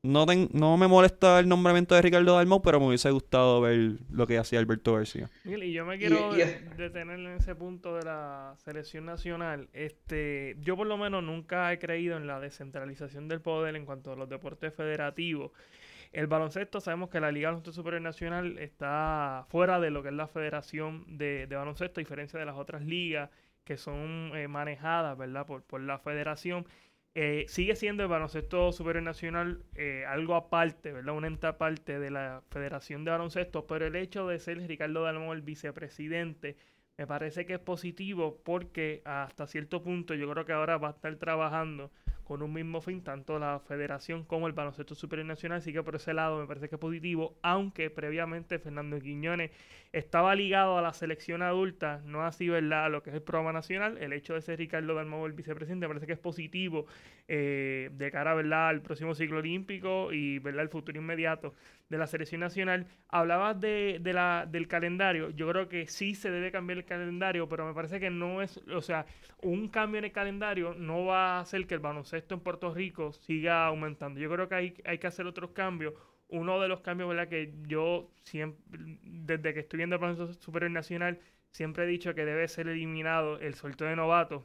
no, 0.04 0.26
no 0.26 0.78
me 0.78 0.88
molesta 0.88 1.40
el 1.40 1.48
nombramiento 1.48 1.94
de 1.94 2.02
Ricardo 2.02 2.36
Dalmau, 2.36 2.62
pero 2.62 2.80
me 2.80 2.88
hubiese 2.88 3.12
gustado 3.12 3.62
ver 3.62 3.98
lo 4.12 4.26
que 4.26 4.40
hacía 4.40 4.60
Alberto 4.60 4.96
García. 4.96 5.30
Y 5.46 5.74
yo 5.74 5.86
me 5.86 6.00
quiero 6.00 6.34
detener 6.34 7.20
en 7.20 7.28
ese 7.28 7.54
punto 7.54 7.96
de 7.96 8.04
la 8.06 8.56
selección 8.58 9.06
nacional. 9.06 9.70
Este, 9.74 10.58
yo 10.62 10.76
por 10.76 10.88
lo 10.88 10.98
menos 10.98 11.24
nunca 11.24 11.72
he 11.72 11.78
creído 11.78 12.18
en 12.18 12.26
la 12.26 12.40
descentralización 12.40 13.28
del 13.28 13.42
poder 13.42 13.76
en 13.76 13.86
cuanto 13.86 14.12
a 14.12 14.16
los 14.16 14.28
deportes 14.28 14.74
federativos. 14.74 15.52
El 16.12 16.28
baloncesto, 16.28 16.82
sabemos 16.82 17.10
que 17.10 17.20
la 17.20 17.32
Liga 17.32 17.50
Baloncesto 17.50 17.72
Superior 17.72 18.02
Nacional 18.02 18.58
está 18.58 19.46
fuera 19.50 19.80
de 19.80 19.92
lo 19.92 20.02
que 20.02 20.10
es 20.10 20.16
la 20.16 20.28
federación 20.28 21.06
de, 21.18 21.48
baloncesto, 21.50 22.00
a 22.00 22.02
diferencia 22.02 22.40
de 22.40 22.46
las 22.46 22.58
otras 22.58 22.82
ligas 22.82 23.30
que 23.64 23.78
son 23.78 24.32
eh, 24.36 24.48
manejadas, 24.48 25.18
¿verdad? 25.18 25.46
Por, 25.46 25.62
por 25.62 25.80
la 25.80 26.00
federación. 26.00 26.66
Eh, 27.14 27.46
sigue 27.50 27.76
siendo 27.76 28.04
el 28.04 28.10
baloncesto 28.10 28.72
superior 28.72 29.04
nacional 29.04 29.66
eh, 29.76 30.06
algo 30.08 30.36
aparte, 30.36 30.94
¿verdad? 30.94 31.14
Una 31.14 31.28
ente 31.28 31.46
aparte 31.48 32.00
de 32.00 32.10
la 32.10 32.42
Federación 32.50 33.04
de 33.04 33.12
Baloncesto, 33.12 33.68
pero 33.68 33.86
el 33.86 33.98
hecho 33.98 34.28
de 34.28 34.40
ser 34.40 34.66
Ricardo 34.66 35.04
Dalmau 35.04 35.34
el 35.34 35.42
vicepresidente 35.42 36.56
me 36.98 37.08
parece 37.08 37.46
que 37.46 37.56
es 37.56 37.60
positivo 37.60 38.40
porque 38.46 39.02
hasta 39.06 39.46
cierto 39.48 39.84
punto 39.84 40.14
yo 40.14 40.30
creo 40.32 40.46
que 40.46 40.54
ahora 40.54 40.78
va 40.78 40.90
a 40.90 40.92
estar 40.92 41.14
trabajando 41.18 41.92
con 42.32 42.42
un 42.44 42.54
mismo 42.54 42.80
fin, 42.80 43.04
tanto 43.04 43.38
la 43.40 43.60
federación 43.60 44.24
como 44.24 44.48
el 44.48 44.54
baloncesto 44.54 44.96
superior 44.96 45.28
nacional, 45.28 45.58
así 45.58 45.74
que 45.74 45.84
por 45.84 45.98
ese 45.98 46.14
lado 46.14 46.40
me 46.40 46.48
parece 46.48 46.70
que 46.70 46.76
es 46.76 46.80
positivo, 46.80 47.36
aunque 47.42 47.90
previamente 47.90 48.58
Fernando 48.58 49.02
Quiñones 49.02 49.52
estaba 49.92 50.34
ligado 50.34 50.78
a 50.78 50.82
la 50.82 50.94
selección 50.94 51.42
adulta, 51.42 52.02
no 52.06 52.24
así, 52.24 52.48
¿verdad?, 52.48 52.86
a 52.86 52.90
lo 52.90 53.04
que 53.04 53.10
es 53.10 53.18
el 53.18 53.22
programa 53.22 53.52
nacional, 53.52 53.98
el 53.98 54.14
hecho 54.14 54.34
de 54.34 54.42
ser 54.42 54.60
Ricardo 54.60 54.94
Dalmau 54.94 55.26
el 55.26 55.34
vicepresidente 55.34 55.86
me 55.86 55.90
parece 55.90 56.08
que 56.08 56.14
es 56.14 56.20
positivo 56.20 56.86
eh, 57.28 57.90
de 57.92 58.12
cara, 58.12 58.34
¿verdad?, 58.34 58.70
al 58.70 58.82
próximo 58.82 59.14
ciclo 59.14 59.40
olímpico 59.40 60.14
y, 60.14 60.40
¿verdad?, 60.40 60.64
el 60.64 60.70
futuro 60.70 60.98
inmediato 60.98 61.54
de 61.92 61.98
la 61.98 62.08
selección 62.08 62.40
nacional. 62.42 62.88
Hablabas 63.10 63.60
de, 63.60 64.00
de 64.02 64.14
la, 64.14 64.48
del 64.50 64.68
calendario, 64.68 65.30
yo 65.32 65.48
creo 65.50 65.68
que 65.68 65.88
sí 65.88 66.16
se 66.16 66.32
debe 66.32 66.52
cambiar 66.52 66.80
el 66.80 66.86
calendario, 66.86 67.50
pero 67.50 67.66
me 67.66 67.74
parece 67.74 68.00
que 68.00 68.10
no 68.10 68.42
es, 68.42 68.58
o 68.74 68.82
sea, 68.82 69.06
un 69.42 69.68
cambio 69.68 70.00
en 70.00 70.06
el 70.06 70.12
calendario 70.14 70.74
no 70.74 71.06
va 71.06 71.38
a 71.38 71.42
hacer 71.42 71.68
que 71.68 71.74
el 71.76 71.82
baloncesto 71.82 72.34
en 72.34 72.40
Puerto 72.42 72.74
Rico 72.74 73.12
siga 73.12 73.68
aumentando. 73.68 74.20
Yo 74.22 74.32
creo 74.32 74.48
que 74.48 74.56
hay, 74.56 74.74
hay 74.86 74.98
que 75.00 75.08
hacer 75.08 75.28
otros 75.28 75.52
cambios. 75.52 75.94
Uno 76.30 76.62
de 76.62 76.70
los 76.70 76.80
cambios, 76.80 77.10
¿verdad? 77.10 77.28
Que 77.28 77.54
yo 77.68 78.10
siempre, 78.22 78.80
desde 79.04 79.54
que 79.54 79.60
estoy 79.60 79.78
viendo 79.78 79.98
el 79.98 80.02
baloncesto 80.02 80.42
superior 80.42 80.72
nacional, 80.72 81.20
siempre 81.52 81.84
he 81.84 81.88
dicho 81.88 82.16
que 82.16 82.24
debe 82.24 82.48
ser 82.48 82.70
eliminado 82.70 83.38
el 83.40 83.54
sorteo 83.56 83.88
de 83.90 83.98
novatos. 83.98 84.44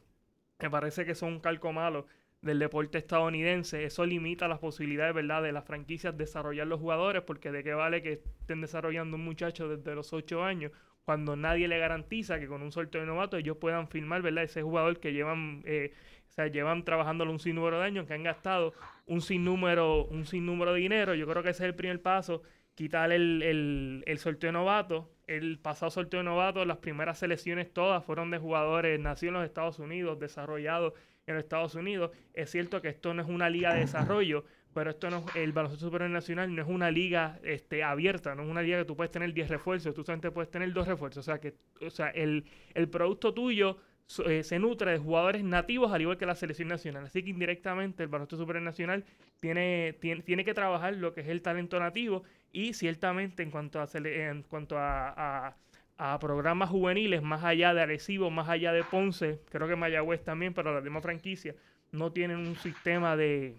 Me 0.59 0.69
parece 0.69 1.05
que 1.05 1.13
es 1.13 1.23
un 1.23 1.39
calco 1.39 1.73
malo 1.73 2.07
del 2.43 2.59
deporte 2.59 2.99
estadounidense. 2.99 3.85
Eso 3.85 4.07
limita 4.07 4.49
las 4.49 4.59
posibilidades, 4.59 5.15
¿verdad?, 5.15 5.43
de 5.43 5.53
las 5.53 5.65
franquicias 5.65 6.17
desarrollar 6.17 6.67
los 6.67 6.81
jugadores, 6.81 7.23
porque 7.23 7.51
de 7.51 7.65
qué 7.65 7.75
vale 7.75 8.03
que 8.03 8.23
estén 8.41 8.61
desarrollando 8.61 9.17
un 9.17 9.25
muchacho 9.25 9.69
desde 9.69 9.95
los 9.95 10.13
8 10.13 10.45
años 10.45 10.73
cuando 11.07 11.37
nadie 11.37 11.69
le 11.69 11.79
garantiza 11.79 12.41
que 12.41 12.49
con 12.49 12.63
un 12.63 12.73
sorteo 12.73 13.01
de 13.01 13.07
novato 13.07 13.37
ellos 13.37 13.57
puedan 13.59 13.87
firmar, 13.87 14.23
¿verdad?, 14.23 14.43
ese 14.43 14.63
jugador 14.63 14.99
que 14.99 15.13
llevan, 15.13 15.63
eh, 15.65 15.93
o 16.29 16.33
sea, 16.33 16.49
llevan 16.49 16.85
trabajándolo 16.85 17.31
un 17.31 17.39
sinnúmero 17.39 17.79
de 17.79 17.85
años, 17.85 18.09
que 18.09 18.15
han 18.15 18.25
gastado 18.25 18.75
un 19.07 19.21
sinnúmero, 19.21 20.05
un 20.07 20.27
sinnúmero 20.27 20.73
de 20.73 20.81
dinero. 20.81 21.15
Yo 21.15 21.29
creo 21.29 21.45
que 21.45 21.51
ese 21.51 21.63
es 21.63 21.69
el 21.69 21.77
primer 21.77 22.03
paso, 22.03 22.43
quitar 22.75 23.13
el, 23.13 23.41
el, 23.43 24.03
el 24.05 24.19
sorteo 24.19 24.49
de 24.49 24.53
novato. 24.53 25.09
El 25.29 25.61
pasado 25.61 25.91
sorteo 25.93 26.19
de 26.19 26.25
novato, 26.25 26.65
las 26.65 26.79
primeras 26.79 27.19
selecciones 27.21 27.73
todas 27.73 28.05
fueron 28.05 28.33
de 28.33 28.39
jugadores 28.39 28.99
nacidos 28.99 29.35
en 29.35 29.41
los 29.41 29.45
Estados 29.45 29.79
Unidos, 29.79 30.19
desarrollados 30.19 30.93
en 31.27 31.35
los 31.35 31.45
Estados 31.45 31.75
Unidos. 31.75 32.11
Es 32.35 32.51
cierto 32.51 32.81
que 32.81 32.89
esto 32.89 33.13
no 33.13 33.23
es 33.23 33.29
una 33.29 33.51
liga 33.51 33.75
de 33.75 33.81
desarrollo, 33.81 34.45
pero 34.73 34.91
esto 34.91 35.11
no 35.11 35.25
el 35.35 35.53
baloncesto 35.53 35.87
superior 35.87 36.11
nacional 36.11 36.55
no 36.55 36.63
es 36.63 36.69
una 36.69 36.91
liga 36.91 37.41
este, 37.43 37.83
abierta, 37.83 38.35
no 38.35 38.45
es 38.45 38.49
una 38.49 38.63
liga 38.63 38.79
que 38.79 38.85
tú 38.85 38.97
puedes 38.97 39.11
tener 39.11 39.33
10 39.33 39.49
refuerzos, 39.49 39.95
tú 39.95 40.05
solamente 40.05 40.31
puedes 40.31 40.51
tener 40.51 40.73
dos 40.73 40.87
refuerzos. 40.87 41.27
O 41.27 41.31
sea, 41.31 41.41
que 41.41 41.55
o 41.85 41.91
sea, 41.91 42.09
el, 42.11 42.45
el 42.75 42.89
producto 42.89 43.35
tuyo 43.35 43.79
eh, 44.25 44.45
se 44.45 44.59
nutre 44.61 44.93
de 44.93 44.99
jugadores 44.99 45.43
nativos 45.43 45.93
al 45.93 46.01
igual 46.01 46.17
que 46.17 46.27
la 46.27 46.37
selección 46.37 46.69
nacional. 46.69 47.07
Así 47.07 47.25
que 47.25 47.31
indirectamente 47.31 48.05
el 48.05 48.09
baloncesto 48.09 48.37
superior 48.37 48.63
nacional 48.63 49.05
tiene, 49.41 49.97
tiene, 50.01 50.23
tiene, 50.23 50.45
que 50.45 50.55
trabajar 50.55 50.95
lo 50.95 51.13
que 51.13 51.23
es 51.23 51.29
el 51.29 51.43
talento 51.43 51.81
nativo 51.81 52.23
y 52.53 52.73
ciertamente 52.75 53.43
en 53.43 53.51
cuanto 53.51 53.81
a, 53.81 53.89
en 53.95 54.43
cuanto 54.45 54.79
a, 54.79 55.49
a 55.49 55.57
a 55.99 56.19
programas 56.19 56.71
juveniles 56.71 57.23
más 57.23 57.45
allá 57.45 57.73
de 57.73 57.83
Arecibo, 57.83 58.31
más 58.31 58.49
allá 58.49 58.73
de 58.73 58.85
Ponce, 58.85 59.41
creo 59.51 59.67
que 59.67 59.77
Mayagüez 59.77 60.23
también, 60.23 60.53
pero 60.53 60.75
las 60.75 60.85
demás 60.85 61.03
franquicias 61.03 61.57
no 61.93 62.13
tienen 62.13 62.39
un 62.39 62.57
sistema 62.57 63.17
de 63.17 63.57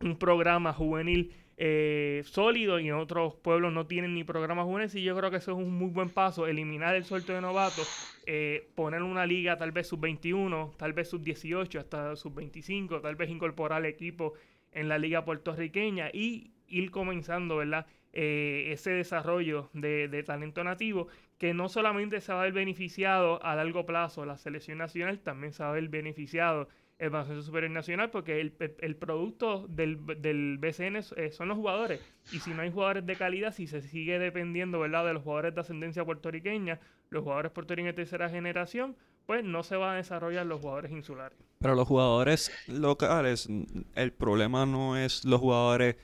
un 0.00 0.18
programa 0.18 0.72
juvenil 0.72 1.32
eh, 1.60 2.22
sólido 2.24 2.78
y 2.78 2.88
en 2.88 2.94
otros 2.94 3.34
pueblos 3.34 3.72
no 3.72 3.86
tienen 3.86 4.14
ni 4.14 4.22
programas 4.22 4.64
juveniles 4.64 4.94
y 4.94 5.02
yo 5.02 5.16
creo 5.16 5.30
que 5.30 5.38
eso 5.38 5.52
es 5.52 5.58
un 5.58 5.76
muy 5.76 5.90
buen 5.90 6.08
paso, 6.08 6.46
eliminar 6.46 6.94
el 6.94 7.04
sorteo 7.04 7.34
de 7.34 7.40
novatos, 7.40 8.16
eh, 8.26 8.68
poner 8.76 9.02
una 9.02 9.26
liga 9.26 9.56
tal 9.56 9.72
vez 9.72 9.88
sub-21, 9.88 10.76
tal 10.76 10.92
vez 10.92 11.08
sub-18, 11.08 11.78
hasta 11.78 12.14
sub-25, 12.14 13.02
tal 13.02 13.16
vez 13.16 13.28
incorporar 13.28 13.80
el 13.80 13.86
equipo 13.86 14.34
en 14.70 14.88
la 14.88 14.98
liga 14.98 15.24
puertorriqueña 15.24 16.10
y 16.12 16.52
ir 16.68 16.90
comenzando, 16.92 17.56
¿verdad? 17.56 17.86
Eh, 18.12 18.68
ese 18.72 18.90
desarrollo 18.90 19.68
de, 19.72 20.08
de, 20.08 20.22
talento 20.22 20.62
nativo 20.64 21.08
que 21.38 21.54
no 21.54 21.68
solamente 21.68 22.20
se 22.20 22.32
va 22.32 22.40
a 22.40 22.44
ver 22.44 22.52
beneficiado 22.52 23.42
a 23.44 23.54
largo 23.54 23.86
plazo 23.86 24.26
la 24.26 24.36
selección 24.36 24.78
nacional, 24.78 25.20
también 25.20 25.52
se 25.52 25.62
va 25.62 25.70
a 25.70 25.72
ver 25.72 25.88
beneficiado 25.88 26.68
el 26.98 27.10
Baloncesto 27.10 27.42
Superior 27.42 27.70
Nacional 27.70 28.10
porque 28.10 28.40
el, 28.40 28.54
el 28.80 28.96
producto 28.96 29.66
del, 29.68 30.04
del 30.20 30.58
BCN 30.58 30.96
eh, 31.16 31.30
son 31.30 31.48
los 31.48 31.56
jugadores 31.56 32.00
y 32.32 32.40
si 32.40 32.50
no 32.50 32.62
hay 32.62 32.72
jugadores 32.72 33.06
de 33.06 33.14
calidad, 33.14 33.54
si 33.54 33.68
se 33.68 33.82
sigue 33.82 34.18
dependiendo 34.18 34.80
¿verdad? 34.80 35.06
de 35.06 35.14
los 35.14 35.22
jugadores 35.22 35.54
de 35.54 35.60
ascendencia 35.60 36.04
puertorriqueña, 36.04 36.80
los 37.10 37.22
jugadores 37.22 37.52
puertorriqueños 37.52 37.94
de 37.94 38.02
tercera 38.02 38.28
generación, 38.28 38.96
pues 39.26 39.44
no 39.44 39.62
se 39.62 39.76
van 39.76 39.94
a 39.94 39.96
desarrollar 39.96 40.46
los 40.46 40.60
jugadores 40.60 40.90
insulares. 40.90 41.38
Pero 41.60 41.74
los 41.74 41.86
jugadores 41.86 42.50
locales, 42.66 43.48
el 43.94 44.12
problema 44.12 44.66
no 44.66 44.96
es 44.96 45.24
los 45.24 45.40
jugadores 45.40 45.96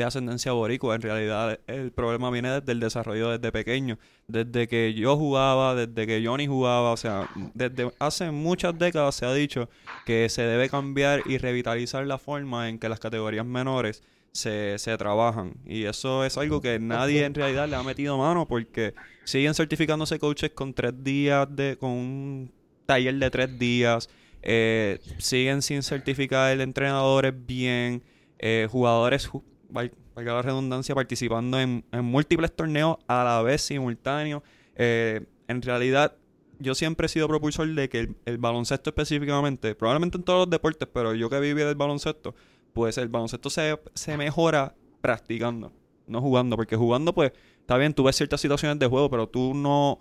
de 0.00 0.06
ascendencia 0.06 0.52
boricua. 0.52 0.94
En 0.94 1.02
realidad 1.02 1.60
el 1.66 1.92
problema 1.92 2.30
viene 2.30 2.50
desde 2.50 2.72
el 2.72 2.80
desarrollo 2.80 3.30
desde 3.30 3.52
pequeño. 3.52 3.98
Desde 4.26 4.66
que 4.66 4.94
yo 4.94 5.16
jugaba, 5.16 5.74
desde 5.74 6.06
que 6.06 6.24
Johnny 6.26 6.46
jugaba, 6.46 6.92
o 6.92 6.96
sea, 6.96 7.28
desde 7.54 7.92
hace 7.98 8.30
muchas 8.30 8.78
décadas 8.78 9.14
se 9.14 9.26
ha 9.26 9.34
dicho 9.34 9.68
que 10.06 10.28
se 10.28 10.42
debe 10.42 10.68
cambiar 10.68 11.22
y 11.26 11.38
revitalizar 11.38 12.06
la 12.06 12.18
forma 12.18 12.68
en 12.68 12.78
que 12.78 12.88
las 12.88 12.98
categorías 12.98 13.44
menores 13.44 14.02
se, 14.32 14.78
se 14.78 14.96
trabajan. 14.96 15.54
Y 15.66 15.84
eso 15.84 16.24
es 16.24 16.38
algo 16.38 16.60
que 16.60 16.78
nadie 16.78 17.24
en 17.24 17.34
realidad 17.34 17.68
le 17.68 17.76
ha 17.76 17.82
metido 17.82 18.16
mano 18.16 18.46
porque 18.46 18.94
siguen 19.24 19.54
certificándose 19.54 20.18
coaches 20.18 20.50
con 20.52 20.72
tres 20.72 20.94
días, 21.04 21.46
de 21.50 21.76
con 21.76 21.90
un 21.90 22.52
taller 22.86 23.16
de 23.16 23.30
tres 23.30 23.58
días. 23.58 24.08
Eh, 24.42 24.98
siguen 25.18 25.60
sin 25.60 25.82
certificar 25.82 26.58
entrenadores 26.58 27.34
bien. 27.46 28.02
Eh, 28.38 28.66
jugadores 28.70 29.28
valga 29.70 30.34
la 30.34 30.42
redundancia, 30.42 30.94
participando 30.94 31.58
en, 31.58 31.84
múltiples 31.92 32.54
torneos 32.54 32.96
a 33.06 33.24
la 33.24 33.42
vez 33.42 33.62
simultáneo. 33.62 34.42
Eh, 34.76 35.26
en 35.48 35.62
realidad, 35.62 36.14
yo 36.58 36.74
siempre 36.74 37.06
he 37.06 37.08
sido 37.08 37.28
propulsor 37.28 37.68
de 37.68 37.88
que 37.88 38.14
el, 38.24 38.38
baloncesto 38.38 38.90
específicamente, 38.90 39.74
probablemente 39.74 40.18
en 40.18 40.24
todos 40.24 40.40
los 40.40 40.50
deportes, 40.50 40.88
pero 40.92 41.14
yo 41.14 41.30
que 41.30 41.40
viví 41.40 41.62
del 41.62 41.74
baloncesto, 41.74 42.34
pues 42.72 42.98
el 42.98 43.08
baloncesto 43.08 43.50
se, 43.50 43.78
se 43.94 44.16
mejora 44.16 44.74
practicando. 45.00 45.72
no 46.06 46.20
jugando, 46.20 46.56
porque 46.56 46.76
jugando 46.76 47.14
pues 47.14 47.32
está 47.60 47.76
bien, 47.76 47.94
tú 47.94 48.04
ves 48.04 48.16
ciertas 48.16 48.40
situaciones 48.40 48.78
de 48.78 48.86
juego, 48.86 49.10
pero 49.10 49.28
tú 49.28 49.54
no 49.54 49.98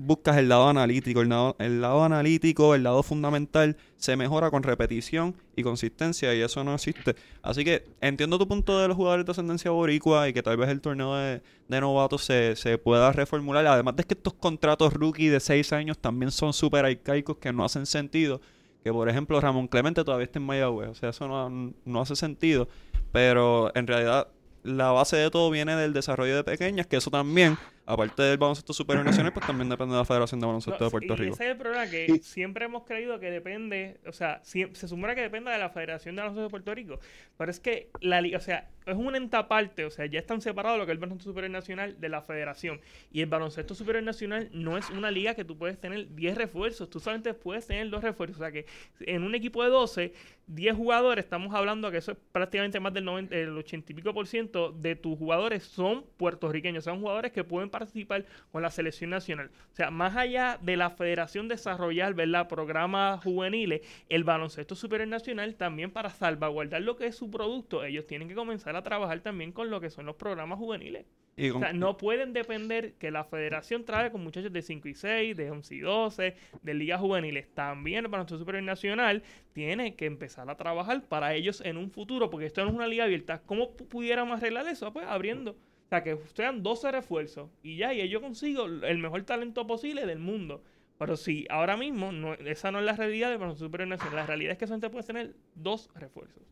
buscas 0.00 0.36
el 0.38 0.48
lado 0.48 0.68
analítico. 0.68 1.20
El 1.20 1.28
lado, 1.28 1.56
el 1.58 1.80
lado 1.80 2.04
analítico, 2.04 2.74
el 2.74 2.82
lado 2.82 3.02
fundamental, 3.02 3.76
se 3.96 4.16
mejora 4.16 4.50
con 4.50 4.62
repetición 4.62 5.34
y 5.56 5.62
consistencia 5.62 6.34
y 6.34 6.40
eso 6.40 6.64
no 6.64 6.74
existe. 6.74 7.14
Así 7.42 7.64
que 7.64 7.84
entiendo 8.00 8.38
tu 8.38 8.48
punto 8.48 8.78
de 8.80 8.88
los 8.88 8.96
jugadores 8.96 9.26
de 9.26 9.32
ascendencia 9.32 9.70
boricua 9.70 10.28
y 10.28 10.32
que 10.32 10.42
tal 10.42 10.56
vez 10.56 10.68
el 10.70 10.80
torneo 10.80 11.14
de, 11.14 11.42
novatos 11.68 12.24
se, 12.24 12.56
se 12.56 12.78
pueda 12.78 13.12
reformular. 13.12 13.66
Además 13.66 13.96
de 13.96 14.04
que 14.04 14.14
estos 14.14 14.34
contratos 14.34 14.94
rookie 14.94 15.28
de 15.28 15.40
6 15.40 15.72
años 15.72 15.98
también 15.98 16.30
son 16.30 16.52
súper 16.52 16.84
arcaicos 16.84 17.36
que 17.36 17.52
no 17.52 17.64
hacen 17.64 17.86
sentido. 17.86 18.40
Que 18.82 18.92
por 18.92 19.08
ejemplo 19.08 19.40
Ramón 19.40 19.68
Clemente 19.68 20.02
todavía 20.04 20.24
está 20.24 20.38
en 20.38 20.46
Mayagüez. 20.46 20.88
O 20.88 20.94
sea, 20.94 21.10
eso 21.10 21.28
no, 21.28 21.72
no 21.84 22.00
hace 22.00 22.16
sentido. 22.16 22.68
Pero 23.12 23.70
en 23.74 23.86
realidad 23.86 24.28
la 24.62 24.90
base 24.90 25.16
de 25.16 25.30
todo 25.30 25.50
viene 25.50 25.76
del 25.76 25.92
desarrollo 25.92 26.36
de 26.36 26.44
pequeñas, 26.44 26.86
que 26.86 26.96
eso 26.96 27.10
también 27.10 27.56
aparte 27.92 28.22
del 28.22 28.38
baloncesto 28.38 28.72
superior 28.72 29.04
nacional, 29.04 29.32
pues 29.32 29.46
también 29.46 29.68
depende 29.68 29.94
de 29.94 29.98
la 29.98 30.04
Federación 30.04 30.40
de 30.40 30.46
Baloncesto 30.46 30.84
de 30.84 30.90
Puerto 30.90 31.14
y 31.14 31.16
Rico. 31.16 31.34
Ese 31.34 31.44
es 31.44 31.50
el 31.50 31.56
problema, 31.56 31.86
que 31.86 32.20
siempre 32.22 32.64
hemos 32.64 32.84
creído 32.84 33.18
que 33.18 33.30
depende, 33.30 34.00
o 34.06 34.12
sea, 34.12 34.40
se 34.42 34.74
supone 34.74 35.14
que 35.14 35.22
depende 35.22 35.50
de 35.50 35.58
la 35.58 35.70
Federación 35.70 36.14
de 36.14 36.22
Baloncesto 36.22 36.44
de 36.44 36.50
Puerto 36.50 36.74
Rico, 36.74 37.00
pero 37.36 37.50
es 37.50 37.60
que 37.60 37.90
la 38.00 38.20
liga, 38.20 38.38
o 38.38 38.40
sea, 38.40 38.68
es 38.86 38.96
un 38.96 39.14
ente 39.14 39.36
aparte, 39.36 39.84
o 39.84 39.90
sea, 39.90 40.06
ya 40.06 40.18
están 40.18 40.40
separados 40.40 40.78
lo 40.78 40.86
que 40.86 40.92
es 40.92 40.96
el 40.96 41.00
baloncesto 41.00 41.30
superior 41.30 41.50
nacional 41.50 42.00
de 42.00 42.08
la 42.08 42.22
Federación. 42.22 42.80
Y 43.12 43.20
el 43.20 43.26
baloncesto 43.26 43.74
superior 43.74 44.02
nacional 44.02 44.48
no 44.52 44.78
es 44.78 44.88
una 44.90 45.10
liga 45.10 45.34
que 45.34 45.44
tú 45.44 45.56
puedes 45.56 45.78
tener 45.78 46.14
10 46.14 46.36
refuerzos, 46.36 46.88
tú 46.90 46.98
solamente 46.98 47.34
puedes 47.34 47.66
tener 47.66 47.88
dos 47.90 48.02
refuerzos, 48.02 48.38
o 48.38 48.40
sea 48.40 48.52
que 48.52 48.66
en 49.00 49.22
un 49.22 49.34
equipo 49.34 49.62
de 49.62 49.70
12, 49.70 50.12
10 50.46 50.76
jugadores, 50.76 51.24
estamos 51.24 51.54
hablando 51.54 51.90
que 51.90 51.98
eso 51.98 52.12
es 52.12 52.18
prácticamente 52.32 52.80
más 52.80 52.92
del 52.92 53.04
90, 53.04 53.36
el 53.36 53.56
80 53.56 53.92
y 53.92 53.94
pico 53.94 54.12
por 54.12 54.26
ciento 54.26 54.72
de 54.72 54.96
tus 54.96 55.16
jugadores 55.16 55.62
son 55.62 56.04
puertorriqueños, 56.16 56.84
son 56.84 57.00
jugadores 57.00 57.32
que 57.32 57.44
pueden 57.44 57.70
participar 57.80 58.24
con 58.52 58.62
la 58.62 58.70
selección 58.70 59.10
nacional. 59.10 59.50
O 59.72 59.74
sea, 59.74 59.90
más 59.90 60.16
allá 60.16 60.58
de 60.62 60.76
la 60.76 60.90
federación 60.90 61.48
desarrollar, 61.48 62.14
¿verdad? 62.14 62.48
Programas 62.48 63.22
juveniles, 63.22 63.80
el 64.08 64.24
baloncesto 64.24 64.74
superior 64.74 65.08
nacional 65.08 65.56
también 65.56 65.90
para 65.90 66.10
salvaguardar 66.10 66.82
lo 66.82 66.96
que 66.96 67.06
es 67.06 67.16
su 67.16 67.30
producto, 67.30 67.84
ellos 67.84 68.06
tienen 68.06 68.28
que 68.28 68.34
comenzar 68.34 68.76
a 68.76 68.82
trabajar 68.82 69.20
también 69.20 69.52
con 69.52 69.70
lo 69.70 69.80
que 69.80 69.90
son 69.90 70.06
los 70.06 70.16
programas 70.16 70.58
juveniles. 70.58 71.06
o 71.54 71.58
sea, 71.58 71.72
no 71.72 71.96
pueden 71.96 72.32
depender 72.32 72.94
que 72.94 73.10
la 73.10 73.24
federación 73.24 73.84
trabaje 73.84 74.10
con 74.10 74.22
muchachos 74.22 74.52
de 74.52 74.62
5 74.62 74.88
y 74.88 74.94
6, 74.94 75.36
de 75.36 75.50
11 75.50 75.74
y 75.74 75.80
12, 75.80 76.36
de 76.62 76.74
ligas 76.74 77.00
juveniles. 77.00 77.48
También 77.54 78.04
el 78.04 78.10
baloncesto 78.10 78.38
superior 78.38 78.62
nacional 78.62 79.22
tiene 79.52 79.94
que 79.96 80.06
empezar 80.06 80.50
a 80.50 80.56
trabajar 80.56 81.02
para 81.08 81.34
ellos 81.34 81.62
en 81.62 81.76
un 81.76 81.90
futuro, 81.90 82.28
porque 82.28 82.46
esto 82.46 82.62
no 82.62 82.70
es 82.70 82.76
una 82.76 82.86
liga 82.86 83.04
abierta. 83.04 83.40
¿Cómo 83.46 83.74
pudiéramos 83.74 84.36
arreglar 84.36 84.68
eso? 84.68 84.92
Pues 84.92 85.06
abriendo 85.06 85.56
o 85.90 85.92
sea, 85.92 86.04
que 86.04 86.16
sean 86.34 86.62
12 86.62 86.92
refuerzos 86.92 87.50
y 87.64 87.76
ya, 87.76 87.92
y 87.92 88.08
yo 88.08 88.20
consigo 88.20 88.66
el 88.66 88.98
mejor 88.98 89.24
talento 89.24 89.66
posible 89.66 90.06
del 90.06 90.20
mundo. 90.20 90.62
Pero 90.98 91.16
si 91.16 91.48
ahora 91.50 91.76
mismo, 91.76 92.12
no, 92.12 92.34
esa 92.34 92.70
no 92.70 92.78
es 92.78 92.84
la 92.84 92.92
realidad 92.92 93.28
de 93.28 93.38
baloncesto 93.38 93.64
superior 93.64 93.88
nacional. 93.88 94.14
La 94.14 94.26
realidad 94.26 94.52
es 94.52 94.58
que 94.58 94.68
solamente 94.68 94.88
puedes 94.88 95.06
tener 95.06 95.34
dos 95.56 95.90
refuerzos. 95.96 96.44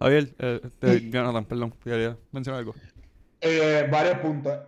Javier, 0.00 0.34
eh, 0.38 1.10
Jonathan, 1.12 1.44
perdón, 1.44 1.74
quería 1.84 2.16
mencionar 2.32 2.60
algo. 2.60 2.74
Eh, 3.42 3.86
varios 3.90 4.18
puntos 4.20 4.58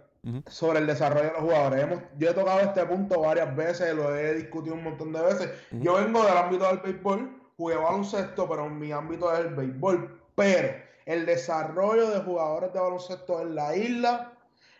sobre 0.48 0.80
el 0.80 0.86
desarrollo 0.86 1.28
de 1.28 1.32
los 1.32 1.40
jugadores. 1.40 1.82
Hemos, 1.82 2.02
yo 2.18 2.28
he 2.28 2.34
tocado 2.34 2.60
este 2.60 2.84
punto 2.84 3.22
varias 3.22 3.56
veces, 3.56 3.94
lo 3.94 4.14
he 4.14 4.34
discutido 4.34 4.74
un 4.74 4.84
montón 4.84 5.14
de 5.14 5.22
veces. 5.22 5.50
Yo 5.70 5.94
vengo 5.94 6.22
del 6.26 6.36
ámbito 6.36 6.66
del 6.66 6.80
béisbol, 6.80 7.30
jugué 7.56 7.76
baloncesto, 7.76 8.46
pero 8.46 8.68
mi 8.68 8.92
ámbito 8.92 9.32
es 9.32 9.46
el 9.46 9.54
béisbol. 9.54 10.20
Pero 10.34 10.85
el 11.06 11.24
desarrollo 11.24 12.10
de 12.10 12.20
jugadores 12.20 12.72
de 12.72 12.80
baloncesto 12.80 13.40
en 13.40 13.54
la 13.54 13.74
isla 13.76 14.32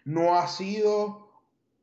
no 0.05 0.37
ha 0.37 0.47
sido 0.49 1.27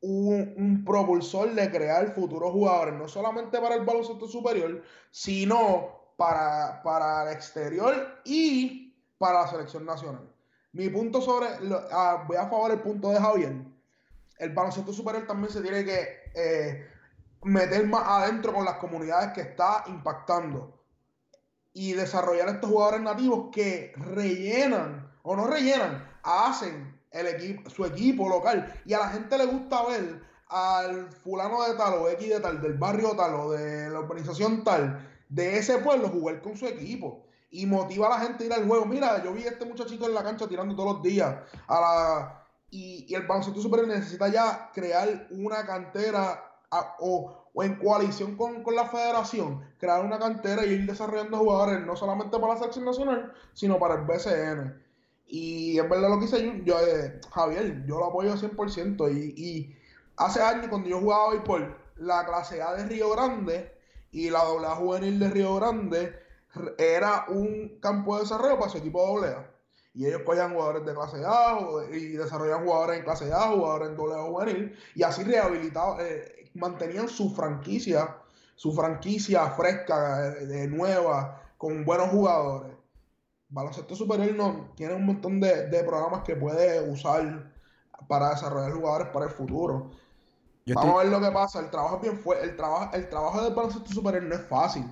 un, 0.02 0.84
propulsor 0.86 1.54
de 1.54 1.70
crear 1.70 2.14
futuros 2.14 2.52
jugadores, 2.52 2.94
no 2.94 3.08
solamente 3.08 3.58
para 3.58 3.74
el 3.74 3.84
baloncesto 3.84 4.28
superior, 4.28 4.82
sino 5.10 6.12
para, 6.16 6.82
para 6.82 7.22
el 7.22 7.34
exterior 7.34 8.20
y 8.24 8.94
para 9.16 9.42
la 9.42 9.48
selección 9.48 9.86
nacional. 9.86 10.30
Mi 10.72 10.90
punto 10.90 11.22
sobre, 11.22 11.48
ah, 11.90 12.24
voy 12.26 12.36
a 12.36 12.48
favor 12.48 12.70
del 12.70 12.80
punto 12.80 13.10
de 13.10 13.20
Javier. 13.20 13.54
El 14.38 14.50
baloncesto 14.50 14.92
superior 14.92 15.26
también 15.26 15.52
se 15.52 15.62
tiene 15.62 15.84
que 15.84 16.06
eh, 16.34 16.86
meter 17.44 17.86
más 17.86 18.02
adentro 18.06 18.52
con 18.52 18.64
las 18.64 18.74
comunidades 18.74 19.32
que 19.32 19.40
está 19.40 19.84
impactando 19.86 20.83
y 21.74 21.92
desarrollar 21.92 22.48
estos 22.48 22.70
jugadores 22.70 23.02
nativos 23.02 23.48
que 23.52 23.92
rellenan, 23.96 25.12
o 25.22 25.36
no 25.36 25.48
rellenan, 25.48 26.08
hacen 26.22 26.98
el 27.10 27.26
equipo, 27.26 27.68
su 27.68 27.84
equipo 27.84 28.28
local. 28.28 28.72
Y 28.86 28.94
a 28.94 29.00
la 29.00 29.08
gente 29.08 29.36
le 29.36 29.46
gusta 29.46 29.84
ver 29.84 30.22
al 30.48 31.10
fulano 31.10 31.64
de 31.64 31.74
tal 31.74 31.94
o 31.94 32.08
X 32.08 32.28
de 32.28 32.40
tal, 32.40 32.62
del 32.62 32.74
barrio 32.74 33.16
tal 33.16 33.34
o 33.34 33.50
de 33.50 33.90
la 33.90 33.98
organización 33.98 34.62
tal, 34.62 35.06
de 35.28 35.58
ese 35.58 35.78
pueblo 35.78 36.08
jugar 36.08 36.40
con 36.40 36.56
su 36.56 36.66
equipo. 36.66 37.26
Y 37.50 37.66
motiva 37.66 38.06
a 38.06 38.18
la 38.18 38.24
gente 38.24 38.44
a 38.44 38.46
ir 38.46 38.52
al 38.52 38.66
juego. 38.66 38.84
Mira, 38.84 39.22
yo 39.22 39.32
vi 39.32 39.44
a 39.44 39.50
este 39.50 39.64
muchachito 39.64 40.06
en 40.06 40.14
la 40.14 40.22
cancha 40.22 40.48
tirando 40.48 40.74
todos 40.74 40.94
los 40.94 41.02
días. 41.02 41.36
A 41.68 41.80
la, 41.80 42.46
y, 42.70 43.12
el 43.14 43.26
baloncesto 43.26 43.60
super 43.60 43.86
necesita 43.86 44.28
ya 44.28 44.70
crear 44.72 45.28
una 45.30 45.64
cantera 45.64 46.60
o 46.98 47.43
o 47.54 47.62
en 47.62 47.76
coalición 47.76 48.36
con, 48.36 48.62
la 48.74 48.86
federación, 48.86 49.64
crear 49.78 50.04
una 50.04 50.18
cantera 50.18 50.66
y 50.66 50.70
ir 50.70 50.86
desarrollando 50.86 51.38
jugadores 51.38 51.86
no 51.86 51.94
solamente 51.94 52.38
para 52.38 52.54
la 52.54 52.58
selección 52.58 52.84
nacional, 52.84 53.32
sino 53.52 53.78
para 53.78 53.94
el 53.94 54.00
BCN. 54.02 54.82
Y 55.26 55.78
es 55.78 55.88
verdad 55.88 56.10
lo 56.10 56.18
que 56.18 56.26
hice 56.26 56.62
yo, 56.64 56.78
eh, 56.80 57.20
Javier, 57.32 57.86
yo 57.86 57.98
lo 57.98 58.06
apoyo 58.06 58.34
100%. 58.34 59.08
Y, 59.12 59.34
y 59.40 59.76
hace 60.16 60.42
años, 60.42 60.66
cuando 60.68 60.88
yo 60.88 61.00
jugaba 61.00 61.30
béisbol, 61.30 61.76
la 61.96 62.26
clase 62.26 62.60
A 62.60 62.74
de 62.74 62.86
Río 62.86 63.10
Grande 63.10 63.72
y 64.10 64.30
la 64.30 64.40
AA 64.40 64.76
juvenil 64.76 65.18
de 65.18 65.30
Río 65.30 65.54
Grande 65.56 66.18
era 66.78 67.26
un 67.28 67.78
campo 67.80 68.16
de 68.16 68.22
desarrollo 68.22 68.58
para 68.58 68.70
su 68.70 68.78
equipo 68.78 69.24
AA. 69.24 69.50
Y 69.94 70.06
ellos 70.06 70.22
cogían 70.26 70.52
jugadores 70.52 70.84
de 70.84 70.92
clase 70.92 71.22
A 71.24 71.56
y 71.92 72.16
desarrollaban 72.16 72.64
jugadores 72.64 72.98
en 72.98 73.04
clase 73.04 73.32
A, 73.32 73.50
jugadores 73.50 73.90
en 73.90 73.94
AA 73.94 74.22
juvenil, 74.24 74.76
y 74.96 75.02
así 75.04 75.22
rehabilitaban, 75.22 75.98
eh, 76.00 76.43
mantenían 76.54 77.08
su 77.08 77.30
franquicia, 77.34 78.16
su 78.54 78.72
franquicia 78.72 79.50
fresca, 79.50 80.30
de, 80.30 80.68
nueva, 80.68 81.42
con 81.58 81.84
buenos 81.84 82.08
jugadores. 82.08 82.72
Baloncesto 83.48 83.94
Superior 83.94 84.34
no, 84.34 84.72
tiene 84.74 84.94
un 84.94 85.06
montón 85.06 85.40
de, 85.40 85.84
programas 85.84 86.22
que 86.22 86.36
puede 86.36 86.88
usar 86.90 87.52
para 88.08 88.30
desarrollar 88.30 88.72
jugadores 88.72 89.08
para 89.08 89.26
el 89.26 89.30
futuro. 89.30 89.90
Vamos 90.66 90.94
a 90.94 90.98
ver 91.02 91.12
lo 91.12 91.20
que 91.20 91.30
pasa. 91.30 91.60
El 91.60 91.70
trabajo 91.70 91.96
es 91.96 92.02
bien 92.02 92.18
fue, 92.18 92.42
el 92.42 92.56
trabajo, 92.56 92.94
el 92.94 93.08
trabajo 93.08 93.42
del 93.42 93.54
baloncesto 93.54 93.92
superior 93.92 94.22
no 94.22 94.34
es 94.34 94.46
fácil. 94.46 94.84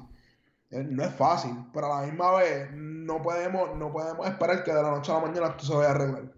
Eh, 0.71 0.85
no 0.85 1.05
es 1.05 1.15
fácil, 1.15 1.53
pero 1.73 1.93
a 1.93 2.01
la 2.01 2.07
misma 2.07 2.33
vez 2.33 2.71
no 2.73 3.23
podemos, 3.23 3.77
no 3.77 3.93
podemos 3.93 4.27
esperar 4.27 4.65
que 4.65 4.73
de 4.73 4.83
la 4.83 4.91
noche 4.91 5.13
a 5.13 5.17
la 5.17 5.27
mañana 5.27 5.49
esto 5.49 5.67
se 5.67 5.75
vaya 5.75 5.89
a 5.89 5.91
arreglar. 5.93 6.33